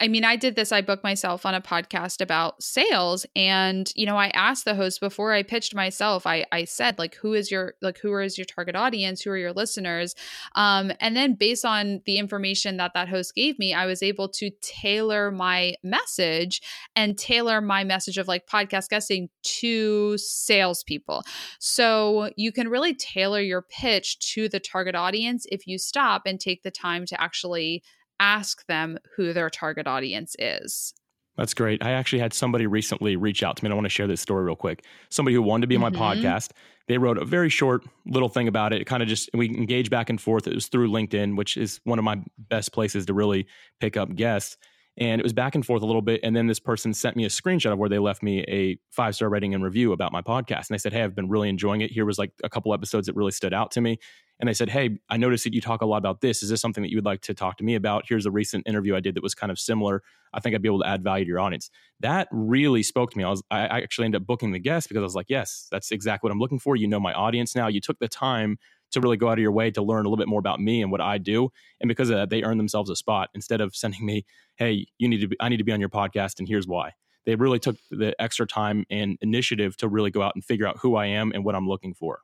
i 0.01 0.07
mean 0.07 0.25
i 0.25 0.37
did 0.37 0.55
this 0.55 0.71
i 0.71 0.81
booked 0.81 1.03
myself 1.03 1.45
on 1.45 1.55
a 1.55 1.61
podcast 1.61 2.21
about 2.21 2.63
sales 2.63 3.27
and 3.35 3.93
you 3.97 4.07
know 4.07 4.17
i 4.17 4.29
asked 4.29 4.65
the 4.65 4.75
host 4.75 5.01
before 5.01 5.33
i 5.33 5.43
pitched 5.43 5.75
myself 5.75 6.27
i 6.27 6.45
i 6.53 6.65
said 6.65 6.99
like 6.99 7.17
who 7.17 7.33
is 7.35 7.51
your 7.51 7.75
like 7.83 7.99
who 7.99 8.17
is 8.19 8.39
your 8.39 8.45
target 8.45 8.77
audience? 8.77 9.23
Who 9.23 9.31
are 9.31 9.37
your 9.37 9.53
listeners? 9.53 10.15
Um 10.55 10.93
and 11.01 11.17
then 11.17 11.35
based 11.35 11.65
on 11.65 12.03
the 12.05 12.19
information 12.19 12.77
that 12.77 12.93
that 12.95 13.09
host 13.09 13.35
gave 13.35 13.59
me 13.59 13.75
i 13.75 13.87
was 13.87 14.03
able 14.03 14.29
to 14.29 14.51
tailor 14.61 15.31
my 15.31 15.75
message 15.83 16.63
and 16.95 17.19
tailor 17.19 17.61
my 17.61 17.85
message 17.85 18.19
of 18.19 18.29
like 18.29 18.47
podcast 18.47 18.89
guesting 18.89 19.29
to 19.43 20.17
salespeople. 20.19 21.23
So 21.59 22.31
you 22.37 22.53
can 22.53 22.69
really 22.69 22.95
tailor 22.95 23.33
tailor 23.33 23.41
your 23.43 23.63
pitch 23.63 24.19
to 24.33 24.49
the 24.49 24.61
target 24.61 24.95
audience 24.95 25.47
if 25.51 25.67
you 25.67 25.79
stop 25.79 26.23
and 26.27 26.41
take 26.41 26.63
the 26.63 26.71
time 26.71 27.07
to 27.07 27.21
actually 27.21 27.83
ask 28.21 28.65
them 28.67 28.99
who 29.17 29.33
their 29.33 29.51
target 29.51 29.87
audience 29.87 30.37
is. 30.39 30.95
That's 31.37 31.55
great. 31.55 31.83
I 31.83 31.93
actually 31.93 32.19
had 32.19 32.35
somebody 32.35 32.67
recently 32.67 33.17
reach 33.17 33.43
out 33.43 33.57
to 33.57 33.65
me. 33.65 33.69
And 33.69 33.73
I 33.73 33.77
want 33.77 33.87
to 33.87 33.91
share 33.91 34.07
this 34.07 34.21
story 34.21 34.45
real 34.45 34.57
quick. 34.57 34.85
Somebody 35.09 35.35
who 35.35 35.43
wanted 35.43 35.63
to 35.63 35.67
be 35.67 35.77
on 35.77 35.93
mm-hmm. 35.93 35.99
my 35.99 36.15
podcast. 36.15 36.51
They 36.89 36.99
wrote 36.99 37.17
a 37.17 37.25
very 37.25 37.49
short 37.49 37.85
little 38.07 38.29
thing 38.29 38.49
about 38.49 38.73
it. 38.73 38.83
it 38.83 38.85
kind 38.85 39.03
of 39.03 39.09
just 39.09 39.31
we 39.33 39.47
engaged 39.47 39.91
back 39.91 40.11
and 40.11 40.21
forth. 40.21 40.47
It 40.47 40.55
was 40.55 40.67
through 40.67 40.91
LinkedIn, 40.91 41.37
which 41.37 41.57
is 41.57 41.81
one 41.85 41.99
of 41.99 42.05
my 42.05 42.23
best 42.39 42.73
places 42.73 43.07
to 43.07 43.15
really 43.15 43.47
pick 43.81 43.97
up 43.97 44.15
guests. 44.15 44.57
And 44.99 45.21
it 45.21 45.25
was 45.25 45.33
back 45.33 45.55
and 45.55 45.65
forth 45.65 45.83
a 45.83 45.87
little 45.87 46.03
bit. 46.03 46.21
And 46.23 46.37
then 46.37 46.47
this 46.47 46.61
person 46.61 46.93
sent 46.93 47.17
me 47.17 47.25
a 47.25 47.29
screenshot 47.29 47.73
of 47.73 47.79
where 47.79 47.89
they 47.89 47.99
left 47.99 48.23
me 48.23 48.41
a 48.43 48.79
five 48.91 49.15
star 49.15 49.31
rating 49.31 49.55
and 49.55 49.65
review 49.65 49.93
about 49.93 50.13
my 50.13 50.21
podcast. 50.21 50.69
And 50.69 50.75
they 50.75 50.79
said, 50.79 50.93
Hey, 50.93 51.03
I've 51.03 51.15
been 51.15 51.31
really 51.31 51.49
enjoying 51.49 51.81
it. 51.81 51.91
Here 51.91 52.05
was 52.05 52.19
like 52.19 52.33
a 52.45 52.51
couple 52.51 52.75
episodes 52.75 53.07
that 53.07 53.17
really 53.17 53.33
stood 53.33 53.55
out 53.55 53.71
to 53.73 53.81
me. 53.81 53.99
And 54.39 54.49
they 54.49 54.53
said, 54.53 54.69
Hey, 54.69 54.99
I 55.09 55.17
noticed 55.17 55.45
that 55.45 55.55
you 55.55 55.63
talk 55.63 55.81
a 55.81 55.87
lot 55.87 55.97
about 55.97 56.21
this. 56.21 56.43
Is 56.43 56.51
this 56.51 56.61
something 56.61 56.83
that 56.83 56.91
you 56.91 56.99
would 56.99 57.07
like 57.07 57.23
to 57.23 57.35
talk 57.35 57.57
to 57.59 57.65
me 57.65 57.75
about? 57.75 58.05
Here's 58.07 58.27
a 58.27 58.31
recent 58.31 58.67
interview 58.69 58.95
I 58.95 59.01
did 59.01 59.15
that 59.15 59.23
was 59.23 59.35
kind 59.35 59.51
of 59.51 59.59
similar. 59.59 60.03
I 60.35 60.41
think 60.41 60.55
I'd 60.55 60.63
be 60.63 60.69
able 60.69 60.81
to 60.81 60.89
add 60.89 61.03
value 61.03 61.25
to 61.25 61.29
your 61.29 61.41
audience. 61.41 61.71
That 62.01 62.29
really 62.31 62.83
spoke 62.83 63.13
to 63.13 63.19
me. 63.19 63.25
I 63.25 63.31
was, 63.31 63.43
I 63.51 63.81
actually 63.81 64.07
ended 64.07 64.23
up 64.23 64.27
booking 64.27 64.53
the 64.53 64.59
guest 64.59 64.89
because 64.89 65.01
I 65.01 65.05
was 65.05 65.15
like, 65.15 65.31
Yes, 65.31 65.69
that's 65.71 65.91
exactly 65.91 66.29
what 66.29 66.33
I'm 66.33 66.41
looking 66.41 66.59
for. 66.59 66.77
You 66.77 66.87
know 66.87 67.01
my 67.01 67.15
audience 67.15 67.57
now. 67.57 67.69
You 67.69 67.81
took 67.81 67.99
the 67.99 68.09
time 68.09 68.59
to 68.93 69.01
really 69.01 69.17
go 69.17 69.29
out 69.29 69.39
of 69.39 69.43
your 69.43 69.53
way 69.53 69.71
to 69.71 69.83
learn 69.83 70.07
a 70.07 70.09
little 70.09 70.17
bit 70.17 70.29
more 70.29 70.39
about 70.39 70.61
me 70.61 70.83
and 70.83 70.91
what 70.91 71.01
I 71.01 71.19
do. 71.19 71.51
And 71.81 71.89
because 71.89 72.11
of 72.11 72.17
that, 72.17 72.31
they 72.31 72.43
earn 72.43 72.59
themselves 72.59 72.91
a 72.91 72.97
spot 72.97 73.31
instead 73.35 73.61
of 73.61 73.75
sending 73.75 74.05
me, 74.05 74.25
hey, 74.57 74.87
you 74.99 75.09
need 75.09 75.21
to 75.21 75.29
be, 75.29 75.37
I 75.41 75.49
need 75.49 75.59
to 75.59 75.65
be 75.65 75.73
on 75.73 75.81
your 75.81 75.89
podcast 75.89 76.39
and 76.39 76.49
here's 76.49 76.67
why. 76.67 76.93
They 77.25 77.35
really 77.37 77.59
took 77.59 77.77
the 77.91 78.15
extra 78.21 78.47
time 78.47 78.85
and 78.91 79.17
initiative 79.21 79.77
to 79.79 79.89
really 79.89 80.11
go 80.11 80.23
out 80.23 80.35
and 80.35 80.45
figure 80.45 80.67
out 80.67 80.79
who 80.81 80.97
I 80.97 81.07
am 81.07 81.33
and 81.33 81.45
what 81.45 81.55
I'm 81.55 81.69
looking 81.69 81.95
for. 81.95 82.21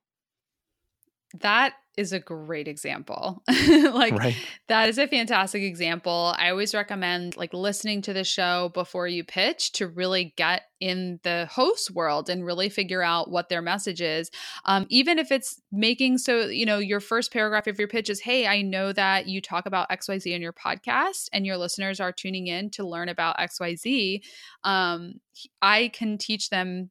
That 1.34 1.74
is 1.98 2.12
a 2.12 2.20
great 2.20 2.68
example. 2.68 3.42
like 3.48 4.14
right. 4.14 4.36
that 4.68 4.88
is 4.88 4.98
a 4.98 5.08
fantastic 5.08 5.62
example. 5.62 6.32
I 6.38 6.50
always 6.50 6.72
recommend 6.72 7.36
like 7.36 7.52
listening 7.52 8.02
to 8.02 8.12
the 8.12 8.22
show 8.22 8.70
before 8.72 9.08
you 9.08 9.24
pitch 9.24 9.72
to 9.72 9.88
really 9.88 10.32
get 10.36 10.62
in 10.80 11.18
the 11.24 11.48
host 11.50 11.90
world 11.90 12.30
and 12.30 12.46
really 12.46 12.68
figure 12.68 13.02
out 13.02 13.32
what 13.32 13.48
their 13.48 13.60
message 13.60 14.00
is. 14.00 14.30
Um, 14.64 14.86
even 14.90 15.18
if 15.18 15.32
it's 15.32 15.60
making 15.72 16.18
so, 16.18 16.46
you 16.46 16.64
know, 16.64 16.78
your 16.78 17.00
first 17.00 17.32
paragraph 17.32 17.66
of 17.66 17.80
your 17.80 17.88
pitch 17.88 18.08
is, 18.08 18.20
Hey, 18.20 18.46
I 18.46 18.62
know 18.62 18.92
that 18.92 19.26
you 19.26 19.40
talk 19.40 19.66
about 19.66 19.90
XYZ 19.90 20.32
in 20.32 20.40
your 20.40 20.52
podcast 20.52 21.28
and 21.32 21.44
your 21.44 21.56
listeners 21.56 21.98
are 21.98 22.12
tuning 22.12 22.46
in 22.46 22.70
to 22.70 22.86
learn 22.86 23.08
about 23.08 23.38
XYZ. 23.38 24.20
Um, 24.62 25.14
I 25.60 25.88
can 25.88 26.16
teach 26.16 26.48
them 26.50 26.90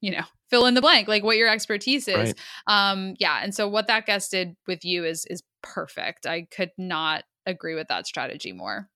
you 0.00 0.10
know 0.10 0.22
fill 0.50 0.66
in 0.66 0.74
the 0.74 0.80
blank 0.80 1.08
like 1.08 1.22
what 1.22 1.36
your 1.36 1.48
expertise 1.48 2.08
is 2.08 2.16
right. 2.16 2.34
um 2.66 3.14
yeah 3.18 3.40
and 3.42 3.54
so 3.54 3.68
what 3.68 3.86
that 3.86 4.06
guest 4.06 4.30
did 4.30 4.56
with 4.66 4.84
you 4.84 5.04
is 5.04 5.24
is 5.26 5.42
perfect 5.62 6.26
i 6.26 6.46
could 6.50 6.70
not 6.78 7.24
agree 7.46 7.74
with 7.74 7.88
that 7.88 8.06
strategy 8.06 8.52
more 8.52 8.88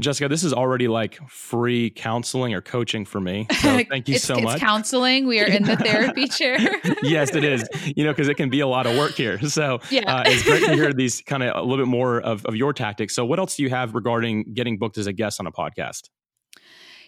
Jessica, 0.00 0.28
this 0.28 0.42
is 0.42 0.52
already 0.52 0.88
like 0.88 1.20
free 1.28 1.88
counseling 1.88 2.52
or 2.52 2.60
coaching 2.60 3.04
for 3.04 3.20
me. 3.20 3.46
So 3.60 3.80
thank 3.88 4.08
you 4.08 4.18
so 4.18 4.34
much. 4.40 4.58
counseling. 4.58 5.26
We 5.26 5.40
are 5.40 5.46
in 5.46 5.62
the 5.62 5.76
therapy 5.76 6.26
chair. 6.28 6.58
yes, 7.02 7.34
it 7.34 7.44
is. 7.44 7.68
You 7.96 8.04
know, 8.04 8.12
because 8.12 8.28
it 8.28 8.34
can 8.34 8.50
be 8.50 8.60
a 8.60 8.66
lot 8.66 8.86
of 8.86 8.96
work 8.96 9.12
here. 9.12 9.38
So 9.42 9.78
yeah. 9.90 10.12
uh, 10.12 10.22
it's 10.26 10.42
great 10.42 10.64
to 10.64 10.74
hear 10.74 10.92
these 10.92 11.20
kind 11.20 11.42
of 11.42 11.54
a 11.54 11.60
little 11.60 11.84
bit 11.84 11.88
more 11.88 12.20
of, 12.20 12.44
of 12.46 12.56
your 12.56 12.72
tactics. 12.72 13.14
So, 13.14 13.24
what 13.24 13.38
else 13.38 13.56
do 13.56 13.62
you 13.62 13.70
have 13.70 13.94
regarding 13.94 14.52
getting 14.54 14.78
booked 14.78 14.98
as 14.98 15.06
a 15.06 15.12
guest 15.12 15.38
on 15.38 15.46
a 15.46 15.52
podcast? 15.52 16.08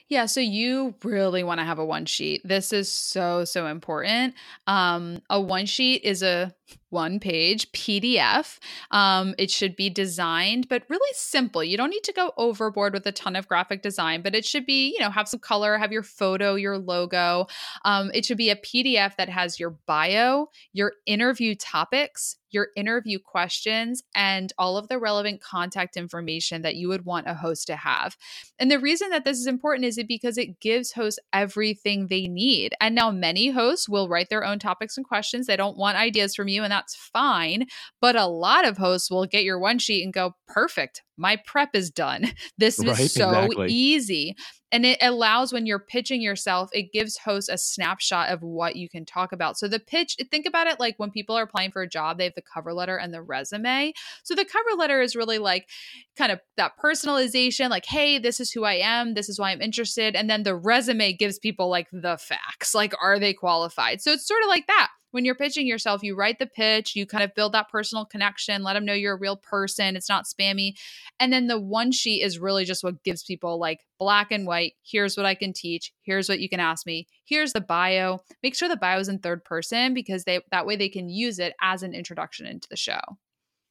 Yeah, 0.09 0.27
so 0.27 0.41
you 0.41 0.95
really 1.03 1.43
want 1.43 1.59
to 1.59 1.65
have 1.65 1.79
a 1.81 1.85
one 1.85 2.07
sheet. 2.07 2.41
This 2.45 2.73
is 2.73 2.91
so 2.93 3.45
so 3.45 3.67
important. 3.67 4.35
Um 4.67 5.21
a 5.29 5.41
one 5.41 5.67
sheet 5.67 6.03
is 6.05 6.23
a 6.23 6.55
one 6.91 7.19
page 7.21 7.71
PDF. 7.73 8.59
Um, 8.91 9.35
it 9.39 9.51
should 9.51 9.77
be 9.77 9.91
designed, 9.91 10.69
but 10.69 10.85
really 10.89 11.13
simple. 11.15 11.63
You 11.63 11.77
don't 11.77 11.91
need 11.91 12.05
to 12.05 12.13
go 12.13 12.33
overboard 12.37 12.93
with 12.93 13.07
a 13.07 13.13
ton 13.13 13.37
of 13.37 13.49
graphic 13.49 13.83
design, 13.83 14.23
but 14.23 14.35
it 14.35 14.45
should 14.45 14.67
be, 14.67 14.93
you 14.93 15.01
know, 15.01 15.11
have 15.11 15.29
some 15.29 15.41
color, 15.41 15.79
have 15.79 15.93
your 15.93 16.03
photo, 16.03 16.55
your 16.55 16.79
logo. 16.79 17.47
Um, 17.85 18.11
it 18.15 18.25
should 18.25 18.39
be 18.39 18.51
a 18.51 18.57
PDF 18.57 19.17
that 19.17 19.29
has 19.29 19.59
your 19.59 19.77
bio, 19.87 20.49
your 20.73 20.93
interview 21.07 21.55
topics, 21.55 22.37
your 22.51 22.69
interview 22.77 23.19
questions, 23.19 24.03
and 24.15 24.53
all 24.57 24.77
of 24.77 24.89
the 24.89 24.99
relevant 24.99 25.41
contact 25.41 25.97
information 25.97 26.63
that 26.63 26.77
you 26.77 26.89
would 26.89 27.05
want 27.05 27.29
a 27.29 27.35
host 27.35 27.67
to 27.67 27.77
have. 27.77 28.17
And 28.59 28.71
the 28.71 28.79
reason 28.79 29.11
that 29.11 29.25
this 29.25 29.39
is 29.39 29.47
important 29.47 29.85
is 29.85 29.99
it 29.99 30.09
because 30.09 30.39
it 30.39 30.61
gives 30.61 30.93
hosts 30.93 31.19
everything 31.33 32.07
they 32.07 32.27
need. 32.27 32.75
And 32.81 32.95
now 32.95 33.11
many 33.11 33.51
hosts 33.51 33.89
will 33.89 34.09
write 34.09 34.31
their 34.31 34.45
own 34.45 34.59
topics 34.59 34.97
and 34.97 35.07
questions. 35.07 35.47
They 35.47 35.57
don't 35.57 35.77
want 35.77 35.99
ideas 35.99 36.35
from 36.35 36.49
you, 36.49 36.63
and 36.63 36.73
that's 36.77 36.95
fine. 36.95 37.67
But 38.01 38.17
a 38.17 38.27
lot 38.27 38.67
of 38.67 38.77
hosts 38.77 39.11
will 39.11 39.27
get 39.27 39.45
your 39.45 39.59
one 39.59 39.79
sheet 39.79 40.05
and 40.05 40.13
go, 40.13 40.37
perfect. 40.47 41.03
My 41.17 41.37
prep 41.47 41.71
is 41.75 41.91
done. 41.91 42.33
This 42.59 42.79
is 42.79 42.87
right, 42.87 43.11
so 43.11 43.29
exactly. 43.29 43.69
easy. 43.71 44.35
And 44.73 44.87
it 44.87 44.99
allows 45.03 45.53
when 45.53 45.67
you're 45.67 45.79
pitching 45.79 46.23
yourself, 46.23 46.71
it 46.73 46.93
gives 46.93 47.19
hosts 47.19 47.49
a 47.49 47.59
snapshot 47.59 48.31
of 48.31 48.43
what 48.43 48.77
you 48.77 48.89
can 48.89 49.05
talk 49.05 49.33
about. 49.33 49.59
So 49.59 49.69
the 49.69 49.79
pitch, 49.79 50.17
think 50.31 50.47
about 50.47 50.67
it 50.67 50.81
like 50.81 50.95
when 50.99 51.11
people 51.11 51.37
are 51.37 51.43
applying 51.43 51.71
for 51.71 51.83
a 51.83 51.89
job, 51.89 52.19
they 52.19 52.25
have 52.25 52.35
the 52.35 52.43
cover 52.43 52.73
letter 52.73 52.97
and 52.97 53.13
the 53.13 53.23
resume. 53.23 53.93
So 54.25 54.35
the 54.35 54.45
cover 54.45 54.77
letter 54.79 55.01
is 55.03 55.15
really 55.15 55.39
like 55.39 55.69
kind 56.17 56.33
of 56.33 56.41
that 56.57 56.73
personalization, 56.83 57.69
like, 57.69 57.87
hey, 57.87 58.19
this 58.19 58.41
is 58.41 58.51
who 58.51 58.65
I 58.65 58.75
am, 58.75 59.15
this 59.15 59.29
is 59.29 59.39
why 59.39 59.51
I'm 59.51 59.63
interested. 59.63 60.17
And 60.17 60.31
then 60.31 60.43
the 60.43 60.57
resume 60.57 61.13
gives 61.13 61.39
people 61.39 61.69
like 61.69 61.89
the 61.93 62.17
facts, 62.19 62.75
like, 62.75 62.95
are 63.01 63.19
they 63.19 63.35
qualified? 63.35 64.01
So 64.01 64.13
it's 64.13 64.27
sort 64.27 64.43
of 64.43 64.49
like 64.49 64.67
that 64.67 64.89
when 65.17 65.25
you're 65.25 65.35
pitching 65.35 65.67
yourself, 65.67 66.03
you 66.03 66.15
write 66.15 66.39
the 66.39 66.47
pitch, 66.47 66.95
you 66.95 67.07
kind 67.07 67.25
of 67.25 67.35
build 67.35 67.53
that 67.53 67.71
personal 67.71 68.05
connection, 68.05 68.63
let 68.63 68.75
them 68.75 68.85
know 68.85 68.93
you're 68.93 69.15
a 69.15 69.19
real 69.19 69.39
person, 69.39 69.97
it's 69.97 70.11
not 70.11 70.27
spammy. 70.27 70.75
And 71.19 71.33
then 71.33 71.47
the 71.47 71.59
one 71.59 71.91
sheet 71.91 72.23
is 72.23 72.39
really 72.39 72.67
just 72.67 72.85
what 72.85 73.03
gives 73.03 73.23
people 73.23 73.59
like 73.59 73.81
black 73.99 74.31
and 74.31 74.47
white. 74.47 74.75
Here's 74.83 75.17
what 75.17 75.25
I 75.25 75.35
can 75.35 75.55
teach. 75.55 75.91
Here's 76.03 76.29
what 76.29 76.41
you 76.41 76.51
can 76.51 76.61
ask 76.61 76.85
me. 76.85 77.07
Here's 77.25 77.55
the 77.55 77.63
bio. 77.63 78.19
Make 78.43 78.55
sure 78.55 78.69
the 78.69 78.77
bio 78.77 78.99
is 78.99 79.09
in 79.09 79.21
third 79.21 79.43
person 79.43 79.95
because 79.95 80.25
they 80.25 80.41
that 80.51 80.67
way 80.67 80.77
they 80.77 80.91
can 80.91 81.09
use 81.09 81.39
it 81.39 81.55
as 81.63 81.83
an 81.83 81.95
introduction 81.95 82.47
into 82.47 82.69
the 82.69 82.77
show. 82.77 83.01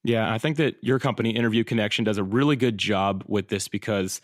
Yeah, 0.04 0.34
I 0.34 0.40
think 0.40 0.58
that 0.58 0.78
your 0.82 0.98
company 0.98 1.30
Interview 1.30 1.64
Connection 1.64 2.06
does 2.06 2.18
a 2.18 2.24
really 2.24 2.56
good 2.56 2.80
job 2.80 3.24
with 3.28 3.50
this 3.50 3.68
because 3.68 4.20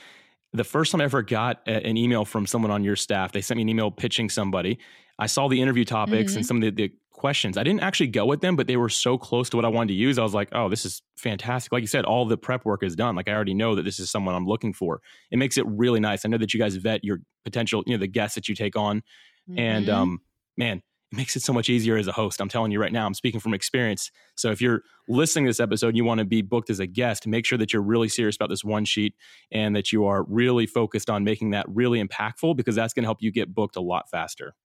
the 0.53 0.63
first 0.63 0.91
time 0.91 1.01
I 1.01 1.05
ever 1.05 1.21
got 1.21 1.61
a, 1.67 1.85
an 1.85 1.97
email 1.97 2.25
from 2.25 2.45
someone 2.45 2.71
on 2.71 2.83
your 2.83 2.95
staff, 2.95 3.31
they 3.31 3.41
sent 3.41 3.57
me 3.57 3.63
an 3.63 3.69
email 3.69 3.91
pitching 3.91 4.29
somebody. 4.29 4.79
I 5.17 5.27
saw 5.27 5.47
the 5.47 5.61
interview 5.61 5.85
topics 5.85 6.31
mm-hmm. 6.31 6.37
and 6.39 6.45
some 6.45 6.57
of 6.57 6.61
the, 6.63 6.71
the, 6.71 6.93
questions. 7.21 7.55
I 7.55 7.61
didn't 7.61 7.81
actually 7.81 8.07
go 8.07 8.25
with 8.25 8.41
them, 8.41 8.55
but 8.55 8.65
they 8.65 8.77
were 8.77 8.89
so 8.89 9.15
close 9.15 9.47
to 9.51 9.55
what 9.55 9.63
I 9.63 9.67
wanted 9.67 9.89
to 9.89 9.93
use. 9.93 10.17
I 10.17 10.23
was 10.23 10.33
like, 10.33 10.49
oh, 10.53 10.69
this 10.69 10.85
is 10.85 11.03
fantastic. 11.17 11.71
Like 11.71 11.81
you 11.81 11.87
said, 11.87 12.03
all 12.03 12.25
the 12.25 12.35
prep 12.35 12.65
work 12.65 12.81
is 12.81 12.95
done. 12.95 13.15
Like 13.15 13.29
I 13.29 13.33
already 13.33 13.53
know 13.53 13.75
that 13.75 13.83
this 13.83 13.99
is 13.99 14.09
someone 14.09 14.33
I'm 14.33 14.47
looking 14.47 14.73
for. 14.73 15.01
It 15.29 15.37
makes 15.37 15.59
it 15.59 15.65
really 15.67 15.99
nice. 15.99 16.25
I 16.25 16.29
know 16.29 16.39
that 16.39 16.51
you 16.51 16.59
guys 16.59 16.75
vet 16.77 17.03
your 17.03 17.19
potential, 17.45 17.83
you 17.85 17.93
know, 17.93 17.99
the 17.99 18.07
guests 18.07 18.33
that 18.33 18.49
you 18.49 18.55
take 18.55 18.75
on. 18.75 19.03
Mm-hmm. 19.47 19.59
And 19.59 19.89
um, 19.89 20.19
man, 20.57 20.81
it 21.11 21.15
makes 21.15 21.35
it 21.35 21.41
so 21.41 21.53
much 21.53 21.69
easier 21.69 21.97
as 21.97 22.07
a 22.07 22.11
host. 22.11 22.39
I'm 22.39 22.49
telling 22.49 22.71
you 22.71 22.79
right 22.79 22.91
now, 22.91 23.05
I'm 23.05 23.13
speaking 23.13 23.39
from 23.39 23.53
experience. 23.53 24.11
So 24.35 24.51
if 24.51 24.61
you're 24.61 24.83
listening 25.07 25.45
to 25.45 25.49
this 25.49 25.59
episode 25.59 25.89
and 25.89 25.97
you 25.97 26.05
want 26.05 26.19
to 26.19 26.25
be 26.25 26.41
booked 26.41 26.69
as 26.69 26.79
a 26.79 26.87
guest, 26.87 27.27
make 27.27 27.45
sure 27.45 27.57
that 27.57 27.73
you're 27.73 27.81
really 27.81 28.09
serious 28.09 28.35
about 28.35 28.49
this 28.49 28.63
one 28.63 28.85
sheet 28.85 29.15
and 29.51 29.75
that 29.75 29.91
you 29.91 30.05
are 30.05 30.23
really 30.23 30.65
focused 30.65 31.09
on 31.09 31.23
making 31.23 31.51
that 31.51 31.65
really 31.67 32.03
impactful 32.03 32.55
because 32.55 32.75
that's 32.75 32.93
going 32.93 33.03
to 33.03 33.07
help 33.07 33.21
you 33.21 33.31
get 33.31 33.53
booked 33.53 33.75
a 33.75 33.81
lot 33.81 34.09
faster. 34.09 34.55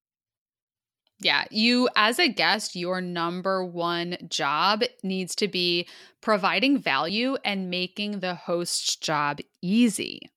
Yeah, 1.18 1.44
you 1.50 1.88
as 1.96 2.18
a 2.18 2.28
guest, 2.28 2.76
your 2.76 3.00
number 3.00 3.64
one 3.64 4.18
job 4.28 4.82
needs 5.02 5.34
to 5.36 5.48
be 5.48 5.88
providing 6.20 6.78
value 6.78 7.36
and 7.42 7.70
making 7.70 8.20
the 8.20 8.34
host's 8.34 8.96
job 8.96 9.38
easy. 9.62 10.30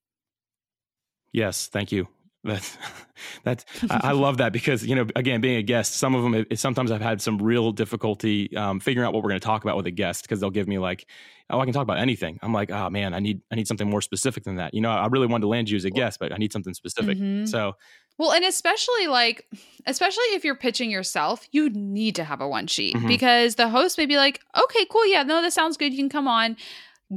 Yes, 1.31 1.67
thank 1.67 1.91
you. 1.91 2.07
That's 2.43 2.77
that's 3.43 3.65
I, 3.89 3.99
I, 4.03 4.11
love 4.11 4.37
that 4.37 4.53
because 4.53 4.85
you 4.85 4.95
know 4.95 5.05
again 5.15 5.41
being 5.41 5.57
a 5.57 5.63
guest, 5.63 5.95
some 5.95 6.15
of 6.15 6.23
them 6.23 6.45
it, 6.49 6.59
sometimes 6.59 6.91
I've 6.91 7.01
had 7.01 7.21
some 7.21 7.37
real 7.37 7.71
difficulty 7.71 8.55
um, 8.55 8.79
figuring 8.79 9.05
out 9.05 9.13
what 9.13 9.23
we're 9.23 9.29
going 9.29 9.41
to 9.41 9.45
talk 9.45 9.63
about 9.63 9.75
with 9.75 9.87
a 9.87 9.91
guest 9.91 10.23
because 10.23 10.39
they'll 10.39 10.49
give 10.49 10.67
me 10.67 10.77
like, 10.77 11.05
oh 11.49 11.59
I 11.59 11.65
can 11.65 11.73
talk 11.73 11.83
about 11.83 11.99
anything. 11.99 12.39
I'm 12.41 12.53
like, 12.53 12.71
oh 12.71 12.89
man, 12.89 13.13
I 13.13 13.19
need 13.19 13.41
I 13.51 13.55
need 13.55 13.67
something 13.67 13.89
more 13.89 14.01
specific 14.01 14.43
than 14.43 14.55
that. 14.55 14.73
You 14.73 14.81
know, 14.81 14.91
I 14.91 15.07
really 15.07 15.27
wanted 15.27 15.41
to 15.41 15.47
land 15.47 15.69
you 15.69 15.75
as 15.75 15.85
a 15.85 15.89
guest, 15.89 16.19
but 16.19 16.31
I 16.31 16.37
need 16.37 16.53
something 16.53 16.73
specific. 16.73 17.17
Mm-hmm. 17.17 17.45
So 17.45 17.75
well, 18.19 18.33
and 18.33 18.43
especially 18.43 19.07
like, 19.07 19.47
especially 19.85 20.25
if 20.31 20.43
you're 20.43 20.53
pitching 20.53 20.91
yourself, 20.91 21.47
you 21.53 21.69
need 21.69 22.15
to 22.15 22.25
have 22.25 22.41
a 22.41 22.47
one 22.47 22.67
sheet 22.67 22.95
mm-hmm. 22.95 23.07
because 23.07 23.55
the 23.55 23.69
host 23.69 23.97
may 23.97 24.05
be 24.05 24.17
like, 24.17 24.41
okay, 24.61 24.85
cool. 24.91 25.07
Yeah, 25.07 25.23
no, 25.23 25.41
this 25.41 25.53
sounds 25.53 25.77
good. 25.77 25.93
You 25.93 25.99
can 25.99 26.09
come 26.09 26.27
on. 26.27 26.57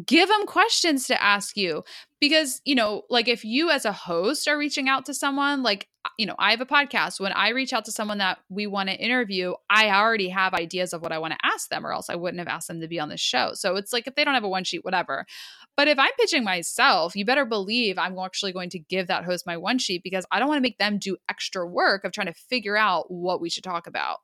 Give 0.07 0.29
them 0.29 0.47
questions 0.47 1.07
to 1.09 1.23
ask 1.23 1.55
you 1.55 1.85
because, 2.19 2.63
you 2.65 2.75
know, 2.75 3.03
like 3.11 3.29
if 3.29 3.45
you 3.45 3.71
as 3.71 3.85
a 3.85 3.93
host 3.93 4.49
are 4.49 4.57
reaching 4.57 4.89
out 4.89 5.05
to 5.07 5.13
someone, 5.13 5.63
like, 5.63 5.87
you 6.19 6.25
know, 6.25 6.35
I 6.39 6.51
have 6.51 6.63
a 6.63 6.67
podcast. 6.67 7.21
When 7.21 7.33
I 7.33 7.51
reach 7.51 7.75
out 7.75 7.85
to 7.85 7.93
someone 7.93 8.19
that 8.19 8.39
we 8.49 8.67
want 8.67 8.89
to 8.89 8.97
interview, 8.97 9.53
I 9.69 9.91
already 9.91 10.31
have 10.31 10.55
ideas 10.55 10.95
of 10.95 11.03
what 11.03 11.13
I 11.13 11.19
want 11.19 11.35
to 11.35 11.47
ask 11.47 11.69
them, 11.69 11.87
or 11.87 11.93
else 11.93 12.09
I 12.09 12.17
wouldn't 12.17 12.39
have 12.39 12.49
asked 12.49 12.69
them 12.69 12.81
to 12.81 12.89
be 12.89 12.99
on 12.99 13.11
the 13.11 13.19
show. 13.19 13.51
So 13.53 13.77
it's 13.77 13.93
like 13.93 14.07
if 14.07 14.15
they 14.15 14.25
don't 14.25 14.35
have 14.35 14.45
a 14.45 14.49
one 14.49 14.65
sheet, 14.65 14.85
whatever. 14.85 15.27
But 15.77 15.89
if 15.89 15.99
I'm 15.99 16.11
pitching 16.19 16.43
myself, 16.43 17.15
you 17.15 17.25
better 17.25 17.45
believe 17.45 17.99
I'm 17.99 18.19
actually 18.19 18.53
going 18.53 18.71
to 18.71 18.79
give 18.79 19.09
that 19.09 19.25
host 19.25 19.47
my 19.47 19.59
one 19.59 19.79
sheet 19.79 20.03
because 20.03 20.25
I 20.31 20.39
don't 20.39 20.49
want 20.49 20.59
to 20.59 20.63
make 20.63 20.79
them 20.79 20.99
do 20.99 21.19
extra 21.29 21.67
work 21.67 22.05
of 22.05 22.13
trying 22.13 22.29
to 22.29 22.35
figure 22.35 22.77
out 22.77 23.11
what 23.11 23.41
we 23.41 23.51
should 23.51 23.65
talk 23.65 23.87
about. 23.87 24.19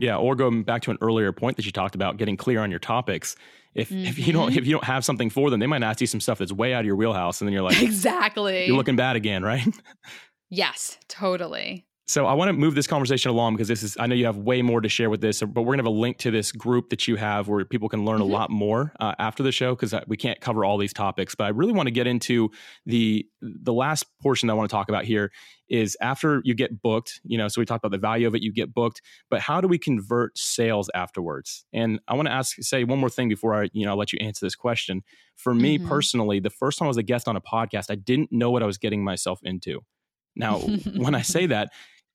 Yeah, 0.00 0.16
or 0.16 0.34
going 0.34 0.62
back 0.62 0.82
to 0.82 0.90
an 0.90 0.98
earlier 1.00 1.32
point 1.32 1.56
that 1.56 1.66
you 1.66 1.72
talked 1.72 1.94
about, 1.94 2.16
getting 2.16 2.36
clear 2.36 2.60
on 2.60 2.70
your 2.70 2.80
topics. 2.80 3.36
If 3.74 3.90
mm-hmm. 3.90 4.06
if 4.06 4.18
you 4.18 4.32
don't 4.32 4.50
mm-hmm. 4.50 4.58
if 4.58 4.66
you 4.66 4.72
don't 4.72 4.84
have 4.84 5.04
something 5.04 5.30
for 5.30 5.50
them, 5.50 5.60
they 5.60 5.66
might 5.66 5.82
ask 5.82 6.00
you 6.00 6.06
some 6.06 6.20
stuff 6.20 6.38
that's 6.38 6.52
way 6.52 6.74
out 6.74 6.80
of 6.80 6.86
your 6.86 6.96
wheelhouse, 6.96 7.40
and 7.40 7.48
then 7.48 7.52
you're 7.52 7.62
like, 7.62 7.82
exactly, 7.82 8.66
you're 8.66 8.76
looking 8.76 8.96
bad 8.96 9.16
again, 9.16 9.42
right? 9.42 9.66
yes, 10.50 10.98
totally. 11.08 11.86
So 12.10 12.26
I 12.26 12.34
want 12.34 12.48
to 12.48 12.52
move 12.52 12.74
this 12.74 12.88
conversation 12.88 13.30
along 13.30 13.54
because 13.54 13.68
this 13.68 13.84
is 13.84 13.96
I 14.00 14.08
know 14.08 14.16
you 14.16 14.26
have 14.26 14.36
way 14.36 14.62
more 14.62 14.80
to 14.80 14.88
share 14.88 15.10
with 15.10 15.20
this, 15.20 15.42
but 15.42 15.62
we're 15.62 15.74
gonna 15.74 15.84
have 15.84 15.86
a 15.86 15.90
link 15.90 16.18
to 16.18 16.32
this 16.32 16.50
group 16.50 16.90
that 16.90 17.06
you 17.06 17.14
have 17.14 17.46
where 17.46 17.64
people 17.64 17.88
can 17.88 18.04
learn 18.04 18.16
mm-hmm. 18.16 18.32
a 18.32 18.34
lot 18.34 18.50
more 18.50 18.92
uh, 18.98 19.14
after 19.20 19.44
the 19.44 19.52
show 19.52 19.76
because 19.76 19.94
uh, 19.94 20.00
we 20.08 20.16
can't 20.16 20.40
cover 20.40 20.64
all 20.64 20.76
these 20.76 20.92
topics. 20.92 21.36
But 21.36 21.44
I 21.44 21.48
really 21.50 21.70
want 21.70 21.86
to 21.86 21.92
get 21.92 22.08
into 22.08 22.50
the 22.84 23.24
the 23.40 23.72
last 23.72 24.06
portion 24.20 24.48
that 24.48 24.54
I 24.54 24.56
want 24.56 24.68
to 24.68 24.74
talk 24.74 24.88
about 24.88 25.04
here 25.04 25.30
is 25.68 25.96
after 26.00 26.42
you 26.44 26.52
get 26.52 26.82
booked. 26.82 27.20
You 27.22 27.38
know, 27.38 27.46
so 27.46 27.60
we 27.60 27.64
talked 27.64 27.84
about 27.84 27.92
the 27.92 28.00
value 28.04 28.26
of 28.26 28.34
it, 28.34 28.42
you 28.42 28.52
get 28.52 28.74
booked, 28.74 29.02
but 29.30 29.38
how 29.38 29.60
do 29.60 29.68
we 29.68 29.78
convert 29.78 30.36
sales 30.36 30.90
afterwards? 30.96 31.64
And 31.72 32.00
I 32.08 32.14
want 32.14 32.26
to 32.26 32.32
ask, 32.32 32.56
say 32.58 32.82
one 32.82 32.98
more 32.98 33.08
thing 33.08 33.28
before 33.28 33.54
I 33.54 33.70
you 33.72 33.84
know 33.84 33.92
I'll 33.92 33.96
let 33.96 34.12
you 34.12 34.18
answer 34.20 34.44
this 34.44 34.56
question. 34.56 35.04
For 35.36 35.54
me 35.54 35.78
mm-hmm. 35.78 35.86
personally, 35.86 36.40
the 36.40 36.50
first 36.50 36.80
time 36.80 36.86
I 36.86 36.88
was 36.88 36.96
a 36.96 37.04
guest 37.04 37.28
on 37.28 37.36
a 37.36 37.40
podcast, 37.40 37.88
I 37.88 37.94
didn't 37.94 38.32
know 38.32 38.50
what 38.50 38.64
I 38.64 38.66
was 38.66 38.78
getting 38.78 39.04
myself 39.04 39.38
into. 39.44 39.82
Now, 40.36 40.58
when 40.96 41.14
I 41.14 41.22
say 41.22 41.46
that, 41.46 41.70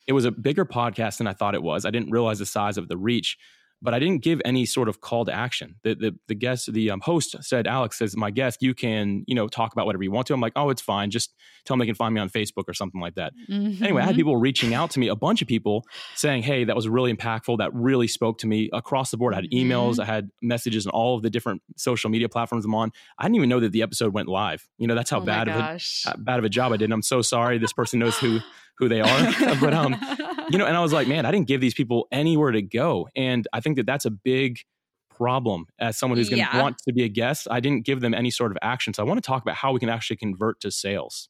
it 0.08 0.13
was 0.13 0.26
a 0.26 0.32
bigger 0.32 0.65
podcast 0.65 1.18
than 1.18 1.28
I 1.28 1.34
thought 1.34 1.56
it 1.56 1.63
was. 1.63 1.86
I 1.86 1.91
didn't 1.91 2.12
realize 2.12 2.39
the 2.39 2.46
size 2.46 2.78
of 2.78 2.88
the 2.88 2.98
reach, 2.98 3.38
but 3.86 3.93
I 3.93 4.00
didn't 4.00 4.24
give 4.24 4.41
any 4.43 4.65
sort 4.65 4.89
of 4.89 5.00
call 5.00 5.26
to 5.26 5.32
action. 5.32 5.76
The 5.84 5.95
the, 5.95 6.15
the 6.28 6.36
guest, 6.36 6.74
the 6.74 6.91
um, 6.91 7.02
host 7.02 7.36
said, 7.41 7.67
Alex 7.67 7.98
says, 7.98 8.17
my 8.17 8.32
guest, 8.32 8.62
you 8.62 8.74
can, 8.74 9.24
you 9.28 9.36
know, 9.36 9.48
talk 9.48 9.71
about 9.71 9.86
whatever 9.86 10.04
you 10.04 10.12
want 10.12 10.28
to. 10.28 10.34
I'm 10.34 10.41
like, 10.41 10.54
oh, 10.56 10.69
it's 10.69 10.82
fine. 10.82 11.12
Just 11.12 11.34
tell 11.63 11.76
them 11.76 11.80
they 11.80 11.86
can 11.86 11.95
find 11.95 12.13
me 12.13 12.19
on 12.19 12.30
Facebook 12.30 12.63
or 12.67 12.74
something 12.74 13.00
like 13.00 13.15
that. 13.15 13.34
Mm-hmm. 13.50 13.84
Anyway, 13.84 14.02
I 14.02 14.06
had 14.06 14.15
people 14.15 14.38
reaching 14.38 14.74
out 14.74 14.91
to 14.91 15.00
me, 15.00 15.08
a 15.08 15.15
bunch 15.15 15.41
of 15.41 15.48
people 15.48 15.86
saying, 16.15 16.43
hey, 16.43 16.63
that 16.65 16.76
was 16.76 16.89
really 16.89 17.13
impactful. 17.13 17.60
That 17.60 17.74
really 17.74 18.08
spoke 18.08 18.39
to 18.39 18.48
me 18.48 18.69
across 18.74 19.12
the 19.12 19.17
board. 19.17 19.34
I 19.34 19.38
had 19.38 19.52
emails, 19.52 19.93
mm-hmm. 19.93 20.02
I 20.02 20.06
had 20.06 20.30
messages 20.41 20.86
on 20.88 20.91
all 20.91 21.15
of 21.15 21.21
the 21.21 21.30
different 21.30 21.62
social 21.78 22.10
media 22.10 22.28
platforms 22.28 22.65
I'm 22.65 22.76
on. 22.76 22.91
I 23.19 23.24
didn't 23.24 23.36
even 23.36 23.50
know 23.50 23.60
that 23.60 23.71
the 23.71 23.84
episode 23.84 24.13
went 24.13 24.28
live. 24.28 24.67
You 24.78 24.88
know, 24.88 24.95
that's 24.95 25.10
how 25.10 25.19
oh 25.19 25.26
bad 25.26 25.48
of 25.48 25.56
a 25.56 26.17
bad 26.17 26.39
of 26.39 26.45
a 26.45 26.50
job 26.50 26.74
I 26.74 26.78
did. 26.78 26.86
And 26.86 26.93
I'm 26.93 27.02
so 27.02 27.21
sorry. 27.21 27.58
This 27.58 27.74
person 27.74 28.00
knows 28.00 28.17
who 28.17 28.39
who 28.78 28.89
they 28.89 29.02
are. 29.02 29.34
but 29.62 29.74
um, 29.74 29.95
you 30.49 30.58
know, 30.58 30.65
and 30.65 30.75
I 30.75 30.81
was 30.81 30.93
like, 30.93 31.08
man, 31.08 31.25
I 31.25 31.31
didn't 31.31 31.47
give 31.47 31.62
these 31.62 31.73
people 31.73 32.08
anywhere 32.12 32.51
to 32.51 32.62
go, 32.62 33.08
and 33.15 33.47
I 33.53 33.60
think 33.60 33.77
that 33.77 33.86
that's 33.86 34.05
a 34.05 34.12
big 34.12 34.60
problem 35.10 35.65
as 35.79 35.97
someone 35.97 36.17
who's 36.17 36.29
going 36.29 36.43
to 36.43 36.49
yeah. 36.51 36.62
want 36.62 36.77
to 36.79 36.93
be 36.93 37.03
a 37.03 37.08
guest. 37.08 37.47
I 37.49 37.60
didn't 37.62 37.86
give 37.86 38.01
them 38.01 38.13
any 38.13 38.31
sort 38.31 38.51
of 38.51 38.58
action, 38.62 38.93
so 38.93 39.03
I 39.03 39.05
want 39.05 39.21
to 39.23 39.25
talk 39.25 39.41
about 39.41 39.55
how 39.55 39.71
we 39.71 39.79
can 39.79 39.89
actually 39.89 40.17
convert 40.17 40.60
to 40.62 40.71
sales. 40.71 41.29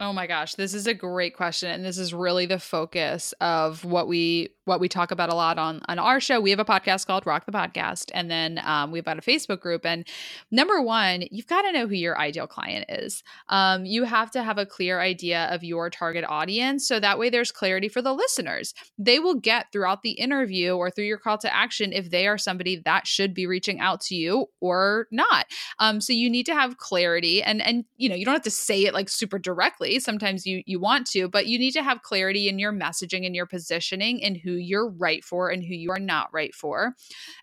Oh 0.00 0.12
my 0.12 0.26
gosh, 0.26 0.54
this 0.54 0.74
is 0.74 0.86
a 0.86 0.94
great 0.94 1.36
question 1.36 1.70
and 1.70 1.84
this 1.84 1.98
is 1.98 2.12
really 2.12 2.46
the 2.46 2.58
focus 2.58 3.32
of 3.40 3.84
what 3.84 4.08
we 4.08 4.48
what 4.64 4.80
we 4.80 4.88
talk 4.88 5.10
about 5.10 5.30
a 5.30 5.34
lot 5.34 5.58
on 5.58 5.80
on 5.86 5.98
our 5.98 6.20
show. 6.20 6.40
We 6.40 6.50
have 6.50 6.58
a 6.58 6.64
podcast 6.64 7.06
called 7.06 7.26
Rock 7.26 7.46
the 7.46 7.52
Podcast 7.52 8.10
and 8.14 8.30
then 8.30 8.60
um, 8.64 8.90
we've 8.90 9.04
got 9.04 9.18
a 9.18 9.22
Facebook 9.22 9.60
group 9.60 9.86
and 9.86 10.06
number 10.50 10.80
one, 10.82 11.24
you've 11.30 11.46
got 11.46 11.62
to 11.62 11.72
know 11.72 11.86
who 11.86 11.94
your 11.94 12.18
ideal 12.18 12.46
client 12.46 12.86
is. 12.88 13.22
Um, 13.48 13.84
you 13.84 14.04
have 14.04 14.30
to 14.32 14.42
have 14.42 14.58
a 14.58 14.66
clear 14.66 15.00
idea 15.00 15.46
of 15.52 15.64
your 15.64 15.90
target 15.90 16.24
audience 16.28 16.86
so 16.86 17.00
that 17.00 17.18
way 17.18 17.30
there's 17.30 17.52
clarity 17.52 17.88
for 17.88 18.02
the 18.02 18.12
listeners. 18.12 18.74
They 18.98 19.18
will 19.18 19.36
get 19.36 19.72
throughout 19.72 20.02
the 20.02 20.12
interview 20.12 20.72
or 20.74 20.90
through 20.90 21.04
your 21.04 21.18
call 21.18 21.38
to 21.38 21.54
action 21.54 21.92
if 21.92 22.10
they 22.10 22.26
are 22.26 22.38
somebody 22.38 22.82
that 22.84 23.06
should 23.06 23.34
be 23.34 23.46
reaching 23.46 23.80
out 23.80 24.00
to 24.02 24.14
you 24.14 24.46
or 24.60 25.06
not. 25.10 25.46
Um, 25.78 26.00
so 26.00 26.12
you 26.12 26.28
need 26.28 26.46
to 26.46 26.54
have 26.54 26.78
clarity 26.78 27.42
and 27.42 27.62
and 27.62 27.84
you 27.96 28.08
know, 28.08 28.14
you 28.14 28.24
don't 28.24 28.34
have 28.34 28.42
to 28.42 28.50
say 28.50 28.84
it 28.84 28.94
like 28.94 29.08
super 29.08 29.38
directly 29.38 29.98
Sometimes 29.98 30.46
you 30.46 30.62
you 30.66 30.80
want 30.80 31.06
to, 31.08 31.28
but 31.28 31.46
you 31.46 31.58
need 31.58 31.72
to 31.72 31.82
have 31.82 32.02
clarity 32.02 32.48
in 32.48 32.58
your 32.58 32.72
messaging 32.72 33.24
and 33.24 33.34
your 33.34 33.46
positioning 33.46 34.22
and 34.22 34.36
who 34.36 34.51
you're 34.54 34.90
right 34.90 35.24
for 35.24 35.50
and 35.50 35.62
who 35.62 35.74
you 35.74 35.90
are 35.90 35.98
not 35.98 36.28
right 36.32 36.54
for. 36.54 36.94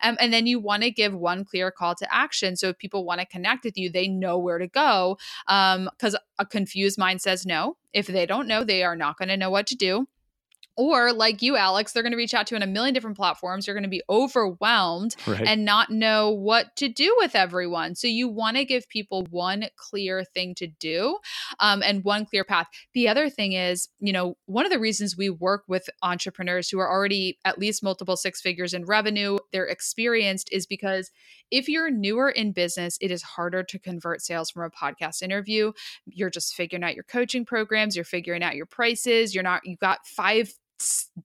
Um, 0.02 0.17
and 0.19 0.34
then 0.34 0.48
you 0.48 0.60
want 0.60 0.84
to 0.84 0.91
give 0.91 1.13
one 1.13 1.45
clear 1.45 1.72
call 1.72 1.95
to 1.95 2.13
action. 2.13 2.56
So 2.56 2.69
if 2.69 2.78
people 2.78 3.06
want 3.06 3.22
to 3.22 3.28
connect 3.28 3.63
with 3.63 3.78
you, 3.78 3.89
they 3.89 4.08
know 4.08 4.38
where 4.38 4.58
to 4.58 4.67
go. 4.67 5.17
Because 5.48 6.15
um, 6.15 6.22
a 6.38 6.45
confused 6.45 6.98
mind 6.98 7.22
says 7.22 7.45
no. 7.45 7.78
If 7.93 8.08
they 8.08 8.26
don't 8.26 8.48
know, 8.48 8.63
they 8.63 8.84
are 8.84 8.95
not 8.95 9.17
going 9.17 9.30
to 9.30 9.38
know 9.38 9.50
what 9.50 9.67
to 9.67 9.76
do. 9.76 10.08
Or, 10.82 11.12
like 11.12 11.42
you, 11.42 11.58
Alex, 11.58 11.92
they're 11.92 12.04
going 12.04 12.13
to 12.13 12.18
reach 12.18 12.34
out 12.34 12.48
to 12.48 12.56
you 12.56 12.56
on 12.56 12.63
a 12.63 12.72
million 12.72 12.94
different 12.94 13.18
platforms. 13.18 13.68
You're 13.68 13.74
going 13.74 13.84
to 13.84 13.89
be 13.89 14.02
overwhelmed 14.10 15.13
right. 15.28 15.46
and 15.46 15.65
not 15.65 15.89
know 15.89 16.30
what 16.32 16.74
to 16.78 16.88
do 16.88 17.13
with 17.20 17.36
everyone. 17.36 17.96
So, 17.96 18.08
you 18.08 18.30
want 18.30 18.56
to 18.56 18.63
give 18.63 18.88
people 18.88 19.28
one 19.30 19.65
clear 19.76 20.24
thing 20.24 20.56
to 20.56 20.68
do 20.68 21.18
um, 21.60 21.84
and 21.84 22.06
one 22.06 22.26
clear 22.26 22.46
path. 22.46 22.68
The 22.94 23.10
other 23.10 23.30
thing 23.30 23.52
is, 23.52 23.89
you 24.00 24.13
know, 24.13 24.38
one 24.46 24.65
of 24.65 24.72
the 24.72 24.80
reasons 24.80 25.18
we 25.18 25.30
work 25.30 25.63
with 25.68 25.89
entrepreneurs 26.02 26.70
who 26.70 26.80
are 26.80 26.89
already 26.89 27.38
at 27.44 27.60
least 27.60 27.84
multiple 27.84 28.15
six 28.15 28.39
figures 28.39 28.74
in 28.74 28.86
revenue, 28.86 29.38
they're 29.52 29.65
experienced, 29.65 30.48
is 30.54 30.65
because 30.65 31.12
if 31.52 31.68
you're 31.68 31.92
newer 31.92 32.30
in 32.30 32.54
business, 32.54 32.98
it 33.02 33.12
is 33.12 33.22
harder 33.22 33.63
to 33.63 33.80
convert 33.80 34.22
sales 34.22 34.50
from 34.50 34.63
a 34.63 34.70
podcast 34.70 35.22
interview. 35.22 35.74
You're 36.06 36.30
just 36.30 36.54
figuring 36.54 36.86
out 36.86 36.96
your 36.96 37.04
coaching 37.04 37.44
programs, 37.44 37.98
you're 37.98 38.06
figuring 38.06 38.44
out 38.44 38.56
your 38.56 38.65
prices, 38.65 39.36
you're 39.36 39.44
not, 39.44 39.65
you've 39.65 39.80
got 39.80 40.08
five 40.08 40.54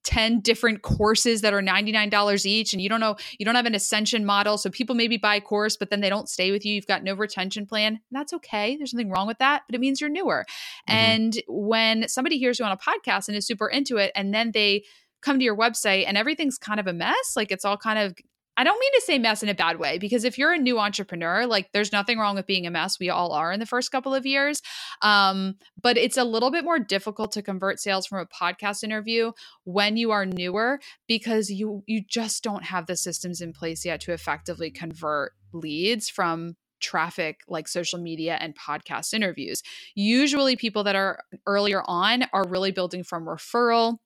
10 0.03 0.41
different 0.41 0.83
courses 0.83 1.41
that 1.43 1.55
are 1.55 1.63
$99 1.63 2.47
each 2.47 2.73
and 2.73 2.83
you 2.83 2.89
don't 2.89 3.01
know 3.01 3.17
you 3.39 3.47
don't 3.47 3.55
have 3.55 3.67
an 3.67 3.75
ascension 3.75 4.25
model 4.25 4.59
so 4.59 4.69
people 4.69 4.97
maybe 4.97 5.17
buy 5.17 5.37
a 5.37 5.41
course 5.41 5.77
but 5.77 5.91
then 5.91 6.01
they 6.01 6.09
don't 6.09 6.29
stay 6.29 6.51
with 6.51 6.65
you 6.65 6.75
you've 6.75 6.87
got 6.87 7.05
no 7.05 7.15
retention 7.15 7.65
plan 7.65 8.01
that's 8.11 8.33
okay 8.33 8.77
there's 8.77 8.93
nothing 8.93 9.11
wrong 9.11 9.27
with 9.27 9.39
that 9.39 9.63
but 9.69 9.75
it 9.75 9.81
means 9.81 10.01
you're 10.01 10.11
newer 10.11 10.45
mm-hmm. 10.89 10.97
and 10.97 11.43
when 11.47 12.09
somebody 12.09 12.37
hears 12.37 12.59
you 12.59 12.65
on 12.65 12.73
a 12.73 12.77
podcast 12.77 13.29
and 13.29 13.37
is 13.37 13.47
super 13.47 13.69
into 13.69 13.97
it 13.97 14.11
and 14.17 14.35
then 14.35 14.51
they 14.53 14.85
come 15.23 15.39
to 15.39 15.45
your 15.45 15.57
website 15.57 16.05
and 16.07 16.19
everything's 16.19 16.59
kind 16.59 16.81
of 16.81 16.87
a 16.87 16.93
mess 16.93 17.35
like 17.37 17.53
it's 17.53 17.65
all 17.65 17.77
kind 17.77 17.99
of 17.99 18.15
I 18.57 18.65
don't 18.65 18.79
mean 18.79 18.93
to 18.95 19.01
say 19.01 19.19
mess 19.19 19.43
in 19.43 19.49
a 19.49 19.55
bad 19.55 19.79
way 19.79 19.99
because 19.99 20.25
if 20.25 20.39
you're 20.39 20.53
a 20.53 20.59
new 20.59 20.79
entrepreneur, 20.79 21.47
like 21.47 21.73
there's 21.73 21.93
nothing 21.93 22.19
wrong 22.19 22.37
with 22.37 22.47
being 22.47 22.67
a 22.67 22.71
mess. 22.71 22.99
We 23.01 23.11
all 23.11 23.33
are 23.33 23.53
in 23.53 23.61
the 23.61 23.67
first 23.67 23.91
couple 23.91 24.15
of 24.15 24.25
years. 24.27 24.63
Um, 25.03 25.57
but 25.81 25.97
it's 25.97 26.17
a 26.17 26.25
little 26.25 26.51
bit 26.51 26.65
more 26.65 26.79
difficult 26.79 27.33
to 27.33 27.43
convert 27.43 27.81
sales 27.81 28.07
from 28.07 28.19
a 28.19 28.27
podcast 28.27 28.85
interview 28.85 29.33
when 29.65 29.97
you 29.97 30.13
are 30.13 30.25
newer 30.25 30.81
because 31.09 31.51
you 31.51 31.83
you 31.87 32.03
just 32.09 32.45
don't 32.45 32.65
have 32.65 32.87
the 32.87 32.97
systems 32.97 33.41
in 33.41 33.53
place 33.53 33.85
yet 33.85 34.01
to 34.03 34.13
effectively 34.13 34.71
convert 34.71 35.33
leads 35.53 36.09
from 36.09 36.57
traffic 36.81 37.41
like 37.49 37.67
social 37.67 37.99
media 37.99 38.37
and 38.41 38.55
podcast 38.57 39.15
interviews. 39.15 39.63
Usually 39.95 40.55
people 40.55 40.85
that 40.85 40.95
are 40.95 41.21
earlier 41.47 41.83
on 41.87 42.25
are 42.33 42.47
really 42.47 42.73
building 42.73 43.03
from 43.03 43.25
referral 43.25 43.99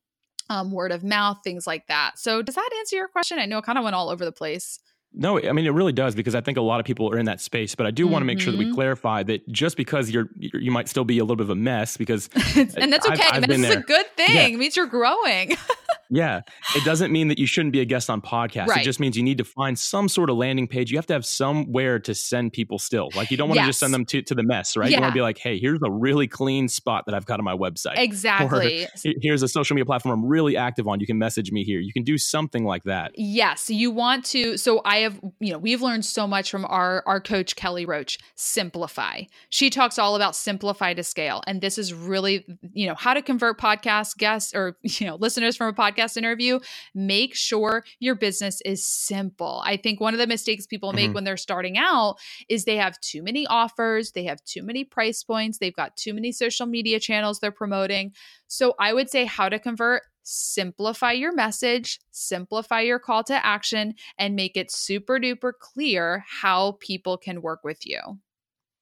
um, 0.51 0.71
word 0.71 0.93
of 0.93 1.05
mouth, 1.05 1.39
things 1.45 1.67
like 1.67 1.87
that. 1.89 2.19
So, 2.19 2.43
does 2.43 2.55
that 2.55 2.71
answer 2.79 2.97
your 2.97 3.09
question? 3.09 3.39
I 3.39 3.47
know 3.47 3.59
it 3.59 3.65
kind 3.65 3.79
of 3.79 3.85
went 3.85 3.97
all 3.97 4.11
over 4.11 4.25
the 4.25 4.33
place. 4.33 4.81
No, 5.15 5.41
I 5.41 5.53
mean 5.53 5.67
it 5.67 5.71
really 5.71 5.93
does 5.93 6.15
because 6.15 6.35
I 6.35 6.43
think 6.43 6.59
a 6.59 6.63
lot 6.63 6.81
of 6.81 6.87
people 6.87 7.11
are 7.11 7.19
in 7.19 7.25
that 7.27 7.41
space. 7.41 7.75
But 7.75 7.87
I 7.87 7.91
do 7.91 8.05
mm-hmm. 8.05 8.13
want 8.13 8.23
to 8.23 8.27
make 8.27 8.41
sure 8.41 8.53
that 8.53 8.59
we 8.59 8.67
mm-hmm. 8.67 8.75
clarify 8.75 9.23
that 9.25 9.49
just 9.49 9.77
because 9.77 10.11
you're 10.11 10.29
you 10.37 10.71
might 10.71 10.89
still 10.89 11.05
be 11.05 11.19
a 11.19 11.25
little 11.25 11.37
bit 11.37 11.45
of 11.45 11.51
a 11.51 11.55
mess 11.55 11.97
because 11.97 12.29
and 12.57 12.93
that's 12.93 13.09
okay. 13.09 13.25
I've, 13.31 13.43
I've 13.45 13.49
mess 13.49 13.71
is 13.71 13.77
a 13.77 13.81
good 13.81 14.07
thing. 14.17 14.35
Yeah. 14.35 14.47
It 14.49 14.59
means 14.59 14.77
you're 14.77 14.87
growing. 14.87 15.57
yeah, 16.11 16.41
it 16.75 16.85
doesn't 16.85 17.13
mean 17.13 17.29
that 17.29 17.39
you 17.39 17.47
shouldn't 17.47 17.73
be 17.73 17.81
a 17.81 17.85
guest 17.85 18.09
on 18.09 18.23
podcasts. 18.23 18.69
Right. 18.69 18.81
It 18.81 18.85
just 18.85 18.99
means 18.99 19.17
you 19.17 19.23
need 19.23 19.39
to 19.39 19.45
find 19.45 19.79
some 19.79 20.09
sort 20.09 20.31
of 20.31 20.37
landing 20.37 20.67
page. 20.67 20.91
You 20.91 20.97
have 20.97 21.07
to 21.07 21.13
have 21.13 21.27
somewhere 21.27 21.99
to 22.01 22.15
send 22.15 22.53
people 22.53 22.79
still. 22.79 23.11
Like 23.15 23.31
you 23.31 23.37
don't 23.37 23.49
want 23.49 23.59
to 23.59 23.63
yes. 23.63 23.69
just 23.69 23.81
send 23.81 23.93
them 23.93 24.07
to, 24.07 24.23
to 24.23 24.35
the 24.35 24.43
mess, 24.43 24.77
right? 24.77 24.91
Yeah. 24.91 24.99
You 24.99 25.03
want 25.03 25.13
to 25.13 25.19
be 25.19 25.23
like, 25.23 25.39
hey, 25.39 25.59
here's 25.59 25.81
a 25.85 25.91
really 25.91 26.27
clean 26.27 26.69
spot 26.69 27.05
that 27.07 27.15
I've 27.15 27.27
got 27.27 27.39
on 27.41 27.45
my 27.45 27.55
website. 27.55 27.99
Exactly. 27.99 28.85
Or, 28.85 29.13
here's 29.21 29.43
a 29.43 29.49
social 29.49 29.75
media 29.75 29.85
platform 29.85 30.19
I'm 30.19 30.27
really 30.27 30.57
active 30.57 30.89
on. 30.89 31.01
You 31.01 31.07
can 31.07 31.19
message 31.19 31.53
me 31.53 31.63
here. 31.63 31.81
You 31.81 31.93
can 31.93 32.05
do 32.05 32.17
something 32.17 32.65
like 32.65 32.85
that. 32.85 33.13
Yes, 33.15 33.69
you 33.69 33.91
want 33.91 34.25
to. 34.27 34.57
So 34.57 34.81
I 34.85 34.99
have, 34.99 35.21
you 35.41 35.53
know, 35.53 35.59
we've 35.59 35.83
learned 35.83 36.05
so 36.05 36.27
much 36.27 36.51
from 36.51 36.65
our 36.65 37.03
our 37.07 37.21
coach 37.21 37.55
Kelly 37.57 37.85
Roach. 37.85 38.19
Simplify. 38.35 39.23
She 39.51 39.69
talks 39.69 39.99
all 39.99 40.17
about 40.17 40.35
simplify 40.35 40.95
to 40.95 41.03
scale, 41.03 41.43
and 41.47 41.61
this 41.61 41.77
is 41.77 41.93
really, 41.93 42.47
you 42.73 42.87
know, 42.87 42.95
how 42.95 43.13
to 43.15 43.21
convert 43.21 43.61
podcast 43.61 44.17
guests 44.17 44.55
or 44.55 44.77
you 44.83 45.07
know 45.07 45.17
listeners 45.17 45.57
from 45.57 45.69
a 45.69 45.73
podcast 45.73 45.98
podcast 45.99 46.17
interview, 46.17 46.61
make 46.95 47.35
sure 47.35 47.85
your 47.99 48.15
business 48.15 48.61
is 48.65 48.85
simple. 48.85 49.63
I 49.65 49.77
think 49.77 50.01
one 50.01 50.15
of 50.15 50.19
the 50.19 50.27
mistakes 50.27 50.67
people 50.67 50.93
make 50.93 51.07
mm-hmm. 51.07 51.15
when 51.15 51.25
they're 51.25 51.37
starting 51.37 51.77
out 51.79 52.17
is 52.49 52.65
they 52.65 52.77
have 52.77 53.01
too 53.01 53.23
many 53.23 53.47
offers, 53.47 54.13
they 54.13 54.25
have 54.25 54.43
too 54.45 54.63
many 54.63 54.85
price 54.85 55.23
points, 55.23 55.59
they've 55.59 55.75
got 55.75 55.97
too 55.97 56.15
many 56.15 56.33
social 56.33 56.67
media 56.67 57.01
channels 57.01 57.41
they're 57.41 57.51
promoting. 57.51 58.13
So 58.47 58.75
I 58.79 58.93
would 58.93 59.11
say 59.11 59.25
how 59.25 59.49
to 59.49 59.59
convert 59.59 60.03
simplify 60.31 61.13
your 61.13 61.33
message, 61.33 62.01
simplify 62.11 62.81
your 62.83 62.99
call 62.99 63.25
to 63.25 63.47
action, 63.47 63.95
and 64.19 64.37
make 64.37 64.59
it 64.59 64.71
super 64.71 65.19
duper 65.19 65.53
clear 65.59 66.23
how 66.43 66.73
people 66.81 67.17
can 67.17 67.41
work 67.41 67.61
with 67.65 67.87
you. 67.87 67.99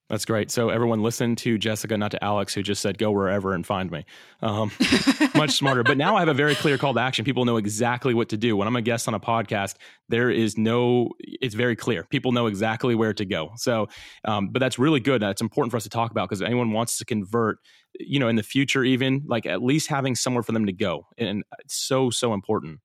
That's 0.09 0.25
great. 0.25 0.53
So 0.53 0.69
everyone 0.69 1.03
listen 1.03 1.35
to 1.37 1.59
Jessica, 1.59 1.97
not 1.99 2.13
to 2.13 2.23
Alex, 2.23 2.55
who 2.55 2.63
just 2.63 2.81
said 2.81 2.97
go 2.97 3.11
wherever 3.11 3.55
and 3.55 3.67
find 3.67 3.91
me. 3.91 4.05
Um, 4.41 4.71
much 5.35 5.51
smarter. 5.53 5.83
But 5.83 5.97
now 5.97 6.15
I 6.15 6.21
have 6.21 6.29
a 6.29 6.35
very 6.35 6.55
clear 6.55 6.79
call 6.79 6.95
to 6.95 7.01
action. 7.01 7.25
People 7.25 7.45
know 7.45 7.57
exactly 7.57 8.15
what 8.15 8.29
to 8.29 8.37
do. 8.37 8.57
When 8.57 8.69
I'm 8.69 8.77
a 8.77 8.83
guest 8.83 9.09
on 9.09 9.15
a 9.15 9.21
podcast, 9.21 9.75
there 10.09 10.31
is 10.31 10.57
no. 10.57 11.11
It's 11.19 11.57
very 11.57 11.75
clear. 11.75 12.05
People 12.05 12.31
know 12.31 12.47
exactly 12.47 12.95
where 12.95 13.13
to 13.15 13.25
go. 13.25 13.51
So, 13.57 13.89
um, 14.25 14.49
but 14.49 14.61
that's 14.61 14.79
really 14.79 15.01
good. 15.01 15.21
That's 15.21 15.41
important 15.41 15.73
for 15.73 15.77
us 15.77 15.83
to 15.85 15.91
talk 15.91 16.13
about 16.13 16.29
because 16.29 16.41
anyone 16.41 16.71
wants 16.71 16.99
to 16.99 17.05
convert, 17.05 17.59
you 17.99 18.21
know, 18.21 18.29
in 18.29 18.37
the 18.37 18.45
future, 18.45 18.85
even 18.85 19.25
like 19.27 19.45
at 19.45 19.61
least 19.61 19.89
having 19.89 20.15
somewhere 20.15 20.45
for 20.45 20.53
them 20.53 20.67
to 20.67 20.73
go, 20.73 21.07
and 21.19 21.43
it's 21.59 21.75
so 21.75 22.11
so 22.11 22.33
important. 22.33 22.79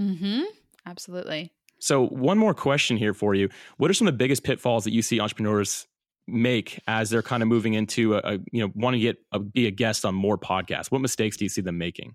Mm-hmm. 0.00 0.42
Absolutely. 0.84 1.52
So, 1.78 2.06
one 2.06 2.38
more 2.38 2.54
question 2.54 2.96
here 2.96 3.14
for 3.14 3.36
you. 3.36 3.50
What 3.76 3.88
are 3.88 3.94
some 3.94 4.08
of 4.08 4.14
the 4.14 4.18
biggest 4.18 4.42
pitfalls 4.42 4.82
that 4.82 4.92
you 4.92 5.02
see 5.02 5.20
entrepreneurs 5.20 5.86
make 6.26 6.80
as 6.86 7.10
they're 7.10 7.22
kind 7.22 7.42
of 7.42 7.48
moving 7.48 7.74
into 7.74 8.14
a, 8.14 8.18
a 8.18 8.32
you 8.52 8.60
know 8.62 8.70
want 8.74 8.94
to 8.94 9.00
get 9.00 9.16
a, 9.32 9.38
be 9.38 9.66
a 9.66 9.70
guest 9.70 10.04
on 10.04 10.14
more 10.14 10.38
podcasts? 10.38 10.90
What 10.90 11.00
mistakes 11.00 11.36
do 11.36 11.44
you 11.44 11.48
see 11.48 11.62
them 11.62 11.78
making? 11.78 12.14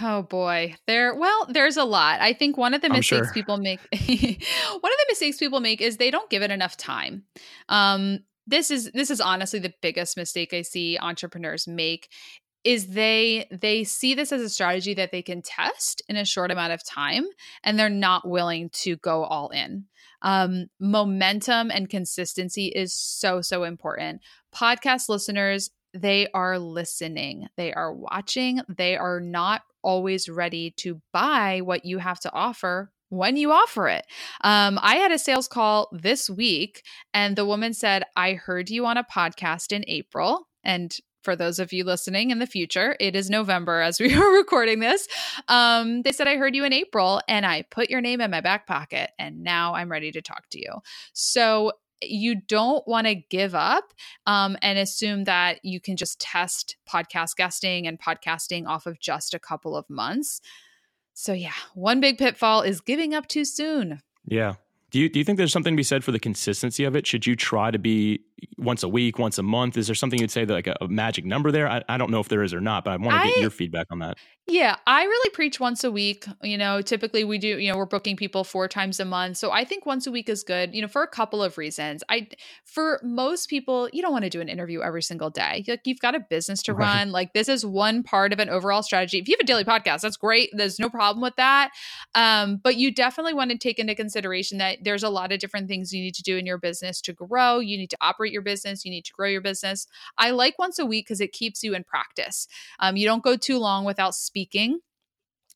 Oh 0.00 0.22
boy. 0.22 0.74
There 0.86 1.14
well, 1.14 1.46
there's 1.48 1.76
a 1.76 1.84
lot. 1.84 2.20
I 2.20 2.32
think 2.32 2.56
one 2.56 2.74
of 2.74 2.82
the 2.82 2.88
I'm 2.88 2.96
mistakes 2.96 3.28
sure. 3.28 3.32
people 3.32 3.56
make 3.56 3.80
one 3.92 4.92
of 4.92 4.98
the 4.98 5.06
mistakes 5.08 5.38
people 5.38 5.60
make 5.60 5.80
is 5.80 5.96
they 5.96 6.10
don't 6.10 6.30
give 6.30 6.42
it 6.42 6.50
enough 6.50 6.76
time. 6.76 7.24
Um 7.68 8.20
this 8.46 8.70
is 8.70 8.90
this 8.92 9.10
is 9.10 9.20
honestly 9.20 9.58
the 9.58 9.72
biggest 9.80 10.16
mistake 10.16 10.52
I 10.52 10.62
see 10.62 10.98
entrepreneurs 10.98 11.66
make 11.68 12.08
is 12.64 12.88
they 12.88 13.46
they 13.50 13.84
see 13.84 14.14
this 14.14 14.32
as 14.32 14.42
a 14.42 14.48
strategy 14.48 14.94
that 14.94 15.12
they 15.12 15.22
can 15.22 15.40
test 15.40 16.02
in 16.08 16.16
a 16.16 16.24
short 16.24 16.50
amount 16.50 16.72
of 16.72 16.84
time 16.84 17.24
and 17.64 17.78
they're 17.78 17.88
not 17.88 18.28
willing 18.28 18.68
to 18.70 18.96
go 18.96 19.24
all 19.24 19.48
in 19.48 19.86
um, 20.22 20.66
momentum 20.78 21.70
and 21.70 21.88
consistency 21.88 22.66
is 22.66 22.94
so 22.94 23.40
so 23.40 23.64
important 23.64 24.20
podcast 24.54 25.08
listeners 25.08 25.70
they 25.92 26.28
are 26.34 26.58
listening 26.58 27.46
they 27.56 27.72
are 27.72 27.92
watching 27.92 28.60
they 28.68 28.96
are 28.96 29.20
not 29.20 29.62
always 29.82 30.28
ready 30.28 30.70
to 30.72 31.00
buy 31.12 31.60
what 31.62 31.84
you 31.84 31.98
have 31.98 32.20
to 32.20 32.32
offer 32.32 32.90
when 33.10 33.36
you 33.36 33.52
offer 33.52 33.88
it. 33.88 34.06
Um, 34.42 34.78
I 34.80 34.96
had 34.96 35.12
a 35.12 35.18
sales 35.18 35.48
call 35.48 35.88
this 35.92 36.30
week, 36.30 36.82
and 37.12 37.36
the 37.36 37.44
woman 37.44 37.74
said, 37.74 38.04
I 38.16 38.34
heard 38.34 38.70
you 38.70 38.86
on 38.86 38.96
a 38.96 39.04
podcast 39.04 39.72
in 39.72 39.84
April. 39.86 40.46
And 40.64 40.96
for 41.22 41.36
those 41.36 41.58
of 41.58 41.72
you 41.72 41.84
listening 41.84 42.30
in 42.30 42.38
the 42.38 42.46
future, 42.46 42.96
it 43.00 43.14
is 43.14 43.30
November 43.30 43.80
as 43.80 44.00
we 44.00 44.14
are 44.14 44.32
recording 44.32 44.80
this. 44.80 45.08
Um, 45.48 46.02
they 46.02 46.12
said, 46.12 46.28
I 46.28 46.36
heard 46.36 46.54
you 46.54 46.64
in 46.64 46.72
April 46.72 47.20
and 47.28 47.44
I 47.44 47.62
put 47.62 47.90
your 47.90 48.00
name 48.00 48.20
in 48.20 48.30
my 48.30 48.40
back 48.40 48.66
pocket 48.66 49.10
and 49.18 49.42
now 49.42 49.74
I'm 49.74 49.90
ready 49.90 50.12
to 50.12 50.22
talk 50.22 50.48
to 50.50 50.60
you. 50.60 50.74
So 51.12 51.72
you 52.02 52.34
don't 52.34 52.86
want 52.88 53.06
to 53.06 53.14
give 53.14 53.54
up 53.54 53.92
um, 54.26 54.56
and 54.62 54.78
assume 54.78 55.24
that 55.24 55.62
you 55.62 55.80
can 55.80 55.96
just 55.96 56.20
test 56.20 56.76
podcast 56.88 57.36
guesting 57.36 57.86
and 57.86 58.00
podcasting 58.00 58.66
off 58.66 58.86
of 58.86 59.00
just 59.00 59.34
a 59.34 59.38
couple 59.38 59.76
of 59.76 59.88
months. 59.90 60.40
So, 61.12 61.32
yeah, 61.32 61.52
one 61.74 62.00
big 62.00 62.16
pitfall 62.16 62.62
is 62.62 62.80
giving 62.80 63.12
up 63.14 63.26
too 63.26 63.44
soon. 63.44 64.00
Yeah. 64.24 64.54
Do 64.90 64.98
you, 64.98 65.08
do 65.08 65.18
you 65.18 65.24
think 65.24 65.38
there's 65.38 65.52
something 65.52 65.72
to 65.74 65.76
be 65.76 65.82
said 65.82 66.02
for 66.04 66.12
the 66.12 66.18
consistency 66.18 66.84
of 66.84 66.96
it? 66.96 67.06
Should 67.06 67.26
you 67.26 67.36
try 67.36 67.70
to 67.70 67.78
be 67.78 68.20
once 68.56 68.82
a 68.82 68.88
week, 68.88 69.18
once 69.18 69.38
a 69.38 69.42
month? 69.42 69.76
Is 69.76 69.86
there 69.86 69.94
something 69.94 70.18
you'd 70.18 70.30
say 70.30 70.44
that 70.44 70.52
like 70.52 70.66
a, 70.66 70.76
a 70.80 70.88
magic 70.88 71.24
number 71.24 71.52
there? 71.52 71.68
I, 71.68 71.82
I 71.88 71.96
don't 71.98 72.10
know 72.10 72.20
if 72.20 72.28
there 72.28 72.42
is 72.42 72.52
or 72.52 72.60
not, 72.60 72.84
but 72.84 72.92
I 72.92 72.96
want 72.96 73.22
to 73.22 73.28
get 73.28 73.38
your 73.38 73.50
feedback 73.50 73.86
on 73.90 74.00
that. 74.00 74.18
Yeah, 74.46 74.76
I 74.84 75.04
really 75.04 75.30
preach 75.30 75.60
once 75.60 75.84
a 75.84 75.92
week. 75.92 76.26
You 76.42 76.58
know, 76.58 76.82
typically 76.82 77.22
we 77.22 77.38
do, 77.38 77.58
you 77.58 77.70
know, 77.70 77.76
we're 77.76 77.86
booking 77.86 78.16
people 78.16 78.42
four 78.42 78.66
times 78.66 78.98
a 78.98 79.04
month. 79.04 79.36
So 79.36 79.52
I 79.52 79.64
think 79.64 79.86
once 79.86 80.08
a 80.08 80.10
week 80.10 80.28
is 80.28 80.42
good, 80.42 80.74
you 80.74 80.82
know, 80.82 80.88
for 80.88 81.02
a 81.02 81.08
couple 81.08 81.40
of 81.40 81.56
reasons. 81.56 82.02
I 82.08 82.26
for 82.64 83.00
most 83.04 83.48
people, 83.48 83.88
you 83.92 84.02
don't 84.02 84.10
want 84.12 84.24
to 84.24 84.30
do 84.30 84.40
an 84.40 84.48
interview 84.48 84.80
every 84.82 85.02
single 85.02 85.30
day. 85.30 85.64
Like 85.68 85.82
you've 85.84 86.00
got 86.00 86.16
a 86.16 86.20
business 86.20 86.62
to 86.64 86.74
Right. 86.74 86.86
run. 86.86 87.12
Like 87.12 87.32
this 87.32 87.48
is 87.48 87.64
one 87.64 88.02
part 88.02 88.32
of 88.32 88.40
an 88.40 88.48
overall 88.48 88.82
strategy. 88.82 89.18
If 89.18 89.28
you 89.28 89.36
have 89.38 89.44
a 89.44 89.46
daily 89.46 89.64
podcast, 89.64 90.00
that's 90.00 90.16
great. 90.16 90.50
There's 90.52 90.80
no 90.80 90.88
problem 90.88 91.22
with 91.22 91.36
that. 91.36 91.70
Um, 92.16 92.56
but 92.62 92.76
you 92.76 92.92
definitely 92.92 93.34
want 93.34 93.52
to 93.52 93.58
take 93.58 93.78
into 93.78 93.94
consideration 93.94 94.58
that 94.58 94.79
there's 94.82 95.02
a 95.02 95.08
lot 95.08 95.32
of 95.32 95.38
different 95.38 95.68
things 95.68 95.92
you 95.92 96.02
need 96.02 96.14
to 96.14 96.22
do 96.22 96.36
in 96.36 96.46
your 96.46 96.58
business 96.58 97.00
to 97.02 97.12
grow. 97.12 97.58
You 97.58 97.76
need 97.76 97.90
to 97.90 97.98
operate 98.00 98.32
your 98.32 98.42
business, 98.42 98.84
you 98.84 98.90
need 98.90 99.04
to 99.04 99.12
grow 99.12 99.28
your 99.28 99.40
business. 99.40 99.86
I 100.18 100.30
like 100.30 100.58
once 100.58 100.78
a 100.78 100.86
week 100.86 101.06
because 101.06 101.20
it 101.20 101.32
keeps 101.32 101.62
you 101.62 101.74
in 101.74 101.84
practice. 101.84 102.46
Um, 102.78 102.96
you 102.96 103.06
don't 103.06 103.22
go 103.22 103.36
too 103.36 103.58
long 103.58 103.84
without 103.84 104.14
speaking 104.14 104.80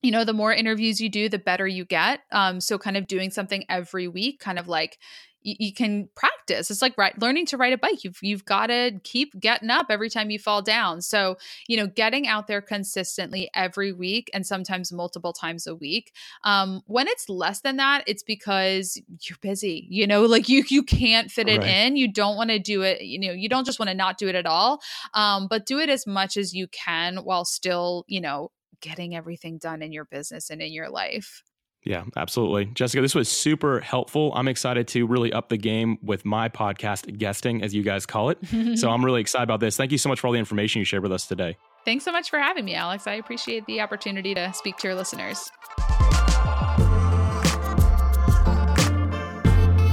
you 0.02 0.10
know 0.10 0.24
the 0.24 0.34
more 0.34 0.52
interviews 0.52 1.00
you 1.00 1.08
do 1.08 1.28
the 1.30 1.38
better 1.38 1.66
you 1.66 1.84
get 1.84 2.20
um 2.30 2.60
so 2.60 2.78
kind 2.78 2.96
of 2.96 3.06
doing 3.06 3.30
something 3.30 3.64
every 3.70 4.06
week 4.06 4.38
kind 4.38 4.58
of 4.58 4.68
like 4.68 4.98
you, 5.44 5.54
you 5.58 5.72
can 5.72 6.08
practice 6.16 6.70
it's 6.70 6.82
like 6.82 6.96
right, 6.98 7.18
learning 7.20 7.46
to 7.46 7.56
ride 7.56 7.72
a 7.72 7.78
bike 7.78 8.02
you've 8.02 8.18
you've 8.22 8.44
got 8.44 8.66
to 8.66 8.92
keep 9.04 9.38
getting 9.38 9.70
up 9.70 9.86
every 9.90 10.10
time 10.10 10.30
you 10.30 10.38
fall 10.38 10.62
down 10.62 11.00
so 11.00 11.36
you 11.68 11.76
know 11.76 11.86
getting 11.86 12.26
out 12.26 12.46
there 12.46 12.60
consistently 12.60 13.48
every 13.54 13.92
week 13.92 14.30
and 14.34 14.46
sometimes 14.46 14.92
multiple 14.92 15.32
times 15.32 15.66
a 15.66 15.74
week 15.74 16.12
um 16.42 16.82
when 16.86 17.06
it's 17.06 17.28
less 17.28 17.60
than 17.60 17.76
that 17.76 18.02
it's 18.06 18.22
because 18.22 19.00
you're 19.22 19.38
busy 19.40 19.86
you 19.88 20.06
know 20.06 20.22
like 20.26 20.48
you 20.48 20.64
you 20.68 20.82
can't 20.82 21.30
fit 21.30 21.48
it 21.48 21.60
Right. 21.60 21.68
in 21.68 21.96
you 21.96 22.10
don't 22.12 22.36
want 22.36 22.50
to 22.50 22.58
do 22.58 22.82
it 22.82 23.02
you 23.02 23.18
know 23.18 23.32
you 23.32 23.48
don't 23.48 23.64
just 23.66 23.78
want 23.78 23.88
to 23.88 23.94
not 23.94 24.18
do 24.18 24.28
it 24.28 24.34
at 24.34 24.46
all 24.46 24.80
um 25.14 25.46
but 25.48 25.66
do 25.66 25.78
it 25.78 25.88
as 25.88 26.06
much 26.06 26.36
as 26.36 26.52
you 26.52 26.66
can 26.68 27.18
while 27.18 27.44
still 27.44 28.04
you 28.08 28.20
know 28.20 28.50
getting 28.80 29.16
everything 29.16 29.56
done 29.58 29.80
in 29.82 29.92
your 29.92 30.04
business 30.04 30.50
and 30.50 30.60
in 30.60 30.72
your 30.72 30.90
life. 30.90 31.42
Yeah, 31.84 32.04
absolutely. 32.16 32.64
Jessica, 32.66 33.02
this 33.02 33.14
was 33.14 33.28
super 33.28 33.80
helpful. 33.80 34.32
I'm 34.34 34.48
excited 34.48 34.88
to 34.88 35.06
really 35.06 35.32
up 35.32 35.50
the 35.50 35.58
game 35.58 35.98
with 36.02 36.24
my 36.24 36.48
podcast 36.48 37.18
guesting, 37.18 37.62
as 37.62 37.74
you 37.74 37.82
guys 37.82 38.06
call 38.06 38.30
it. 38.30 38.38
So 38.76 38.90
I'm 38.90 39.04
really 39.04 39.20
excited 39.20 39.44
about 39.44 39.60
this. 39.60 39.76
Thank 39.76 39.92
you 39.92 39.98
so 39.98 40.08
much 40.08 40.20
for 40.20 40.26
all 40.26 40.32
the 40.32 40.38
information 40.38 40.78
you 40.78 40.84
shared 40.84 41.02
with 41.02 41.12
us 41.12 41.26
today. 41.26 41.56
Thanks 41.84 42.04
so 42.04 42.10
much 42.10 42.30
for 42.30 42.38
having 42.38 42.64
me, 42.64 42.74
Alex. 42.74 43.06
I 43.06 43.14
appreciate 43.14 43.66
the 43.66 43.80
opportunity 43.82 44.34
to 44.34 44.52
speak 44.54 44.78
to 44.78 44.88
your 44.88 44.96
listeners. 44.96 45.50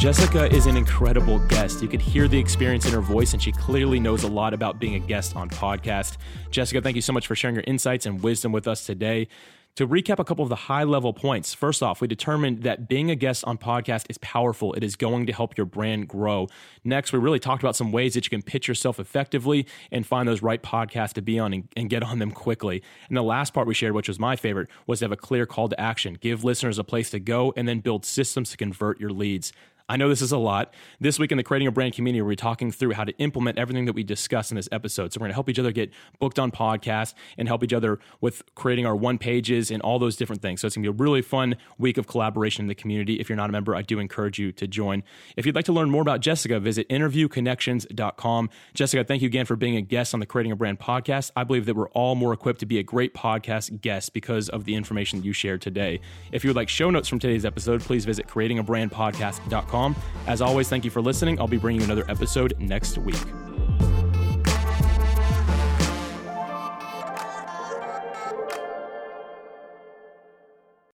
Jessica 0.01 0.51
is 0.51 0.65
an 0.65 0.77
incredible 0.77 1.37
guest. 1.47 1.81
You 1.81 1.87
could 1.87 2.01
hear 2.01 2.27
the 2.27 2.39
experience 2.39 2.87
in 2.87 2.91
her 2.93 3.01
voice, 3.01 3.33
and 3.33 3.43
she 3.43 3.51
clearly 3.51 3.99
knows 3.99 4.23
a 4.23 4.27
lot 4.27 4.51
about 4.51 4.79
being 4.79 4.95
a 4.95 4.99
guest 4.99 5.35
on 5.35 5.47
podcast. 5.47 6.17
Jessica, 6.49 6.81
thank 6.81 6.95
you 6.95 7.03
so 7.03 7.13
much 7.13 7.27
for 7.27 7.35
sharing 7.35 7.53
your 7.55 7.63
insights 7.67 8.07
and 8.07 8.23
wisdom 8.23 8.51
with 8.51 8.67
us 8.67 8.83
today. 8.83 9.27
To 9.75 9.87
recap 9.87 10.19
a 10.19 10.25
couple 10.25 10.43
of 10.43 10.49
the 10.49 10.55
high 10.55 10.83
level 10.83 11.13
points, 11.13 11.53
first 11.53 11.81
off, 11.81 12.01
we 12.01 12.07
determined 12.07 12.63
that 12.63 12.89
being 12.89 13.09
a 13.09 13.15
guest 13.15 13.45
on 13.45 13.57
podcast 13.57 14.05
is 14.09 14.17
powerful. 14.17 14.73
It 14.73 14.83
is 14.83 14.97
going 14.97 15.27
to 15.27 15.33
help 15.33 15.57
your 15.57 15.65
brand 15.65 16.09
grow. 16.09 16.49
Next, 16.83 17.13
we 17.13 17.19
really 17.19 17.39
talked 17.39 17.63
about 17.63 17.77
some 17.77 17.93
ways 17.93 18.15
that 18.15 18.25
you 18.25 18.29
can 18.29 18.41
pitch 18.41 18.67
yourself 18.67 18.99
effectively 18.99 19.65
and 19.89 20.05
find 20.05 20.27
those 20.27 20.41
right 20.41 20.61
podcasts 20.61 21.13
to 21.13 21.21
be 21.21 21.39
on 21.39 21.53
and, 21.53 21.69
and 21.77 21.89
get 21.89 22.03
on 22.03 22.19
them 22.19 22.31
quickly. 22.31 22.83
And 23.07 23.15
the 23.15 23.23
last 23.23 23.53
part 23.53 23.65
we 23.65 23.73
shared, 23.73 23.93
which 23.93 24.09
was 24.09 24.19
my 24.19 24.35
favorite, 24.35 24.67
was 24.87 24.99
to 24.99 25.05
have 25.05 25.13
a 25.13 25.17
clear 25.17 25.45
call 25.45 25.69
to 25.69 25.79
action, 25.79 26.17
give 26.19 26.43
listeners 26.43 26.77
a 26.77 26.83
place 26.83 27.09
to 27.11 27.19
go, 27.21 27.53
and 27.55 27.65
then 27.65 27.79
build 27.79 28.03
systems 28.03 28.51
to 28.51 28.57
convert 28.57 28.99
your 28.99 29.11
leads. 29.11 29.53
I 29.91 29.97
know 29.97 30.07
this 30.07 30.21
is 30.21 30.31
a 30.31 30.37
lot. 30.37 30.73
This 31.01 31.19
week 31.19 31.33
in 31.33 31.37
the 31.37 31.43
Creating 31.43 31.67
a 31.67 31.71
Brand 31.71 31.93
community, 31.93 32.21
we're 32.21 32.35
talking 32.35 32.71
through 32.71 32.93
how 32.93 33.03
to 33.03 33.11
implement 33.17 33.57
everything 33.57 33.83
that 33.87 33.93
we 33.93 34.03
discussed 34.03 34.49
in 34.49 34.55
this 34.55 34.69
episode. 34.71 35.11
So 35.11 35.19
we're 35.19 35.25
going 35.25 35.31
to 35.31 35.33
help 35.33 35.49
each 35.49 35.59
other 35.59 35.73
get 35.73 35.91
booked 36.17 36.39
on 36.39 36.49
podcasts 36.49 37.13
and 37.37 37.45
help 37.45 37.61
each 37.61 37.73
other 37.73 37.99
with 38.21 38.41
creating 38.55 38.85
our 38.85 38.95
one 38.95 39.17
pages 39.17 39.69
and 39.69 39.81
all 39.81 39.99
those 39.99 40.15
different 40.15 40.41
things. 40.41 40.61
So 40.61 40.67
it's 40.67 40.77
going 40.77 40.85
to 40.85 40.93
be 40.93 40.97
a 40.97 41.03
really 41.03 41.21
fun 41.21 41.57
week 41.77 41.97
of 41.97 42.07
collaboration 42.07 42.63
in 42.63 42.67
the 42.69 42.75
community. 42.75 43.19
If 43.19 43.27
you're 43.27 43.35
not 43.35 43.49
a 43.49 43.51
member, 43.51 43.75
I 43.75 43.81
do 43.81 43.99
encourage 43.99 44.39
you 44.39 44.53
to 44.53 44.65
join. 44.65 45.03
If 45.35 45.45
you'd 45.45 45.55
like 45.55 45.65
to 45.65 45.73
learn 45.73 45.89
more 45.89 46.01
about 46.01 46.21
Jessica, 46.21 46.61
visit 46.61 46.87
interviewconnections.com. 46.87 48.49
Jessica, 48.73 49.03
thank 49.03 49.21
you 49.21 49.25
again 49.25 49.45
for 49.45 49.57
being 49.57 49.75
a 49.75 49.81
guest 49.81 50.13
on 50.13 50.21
the 50.21 50.25
Creating 50.25 50.53
a 50.53 50.55
Brand 50.55 50.79
podcast. 50.79 51.31
I 51.35 51.43
believe 51.43 51.65
that 51.65 51.75
we're 51.75 51.89
all 51.89 52.15
more 52.15 52.31
equipped 52.31 52.61
to 52.61 52.65
be 52.65 52.79
a 52.79 52.83
great 52.83 53.13
podcast 53.13 53.81
guest 53.81 54.13
because 54.13 54.47
of 54.47 54.63
the 54.63 54.73
information 54.75 55.21
you 55.21 55.33
shared 55.33 55.61
today. 55.61 55.99
If 56.31 56.45
you 56.45 56.49
would 56.49 56.55
like 56.55 56.69
show 56.69 56.89
notes 56.89 57.09
from 57.09 57.19
today's 57.19 57.43
episode, 57.43 57.81
please 57.81 58.05
visit 58.05 58.27
creatingabrandpodcast.com. 58.27 59.80
As 60.27 60.41
always, 60.41 60.69
thank 60.69 60.85
you 60.85 60.91
for 60.91 61.01
listening. 61.01 61.39
I'll 61.39 61.47
be 61.47 61.57
bringing 61.57 61.81
you 61.81 61.85
another 61.85 62.09
episode 62.09 62.53
next 62.59 62.97
week. 62.97 63.50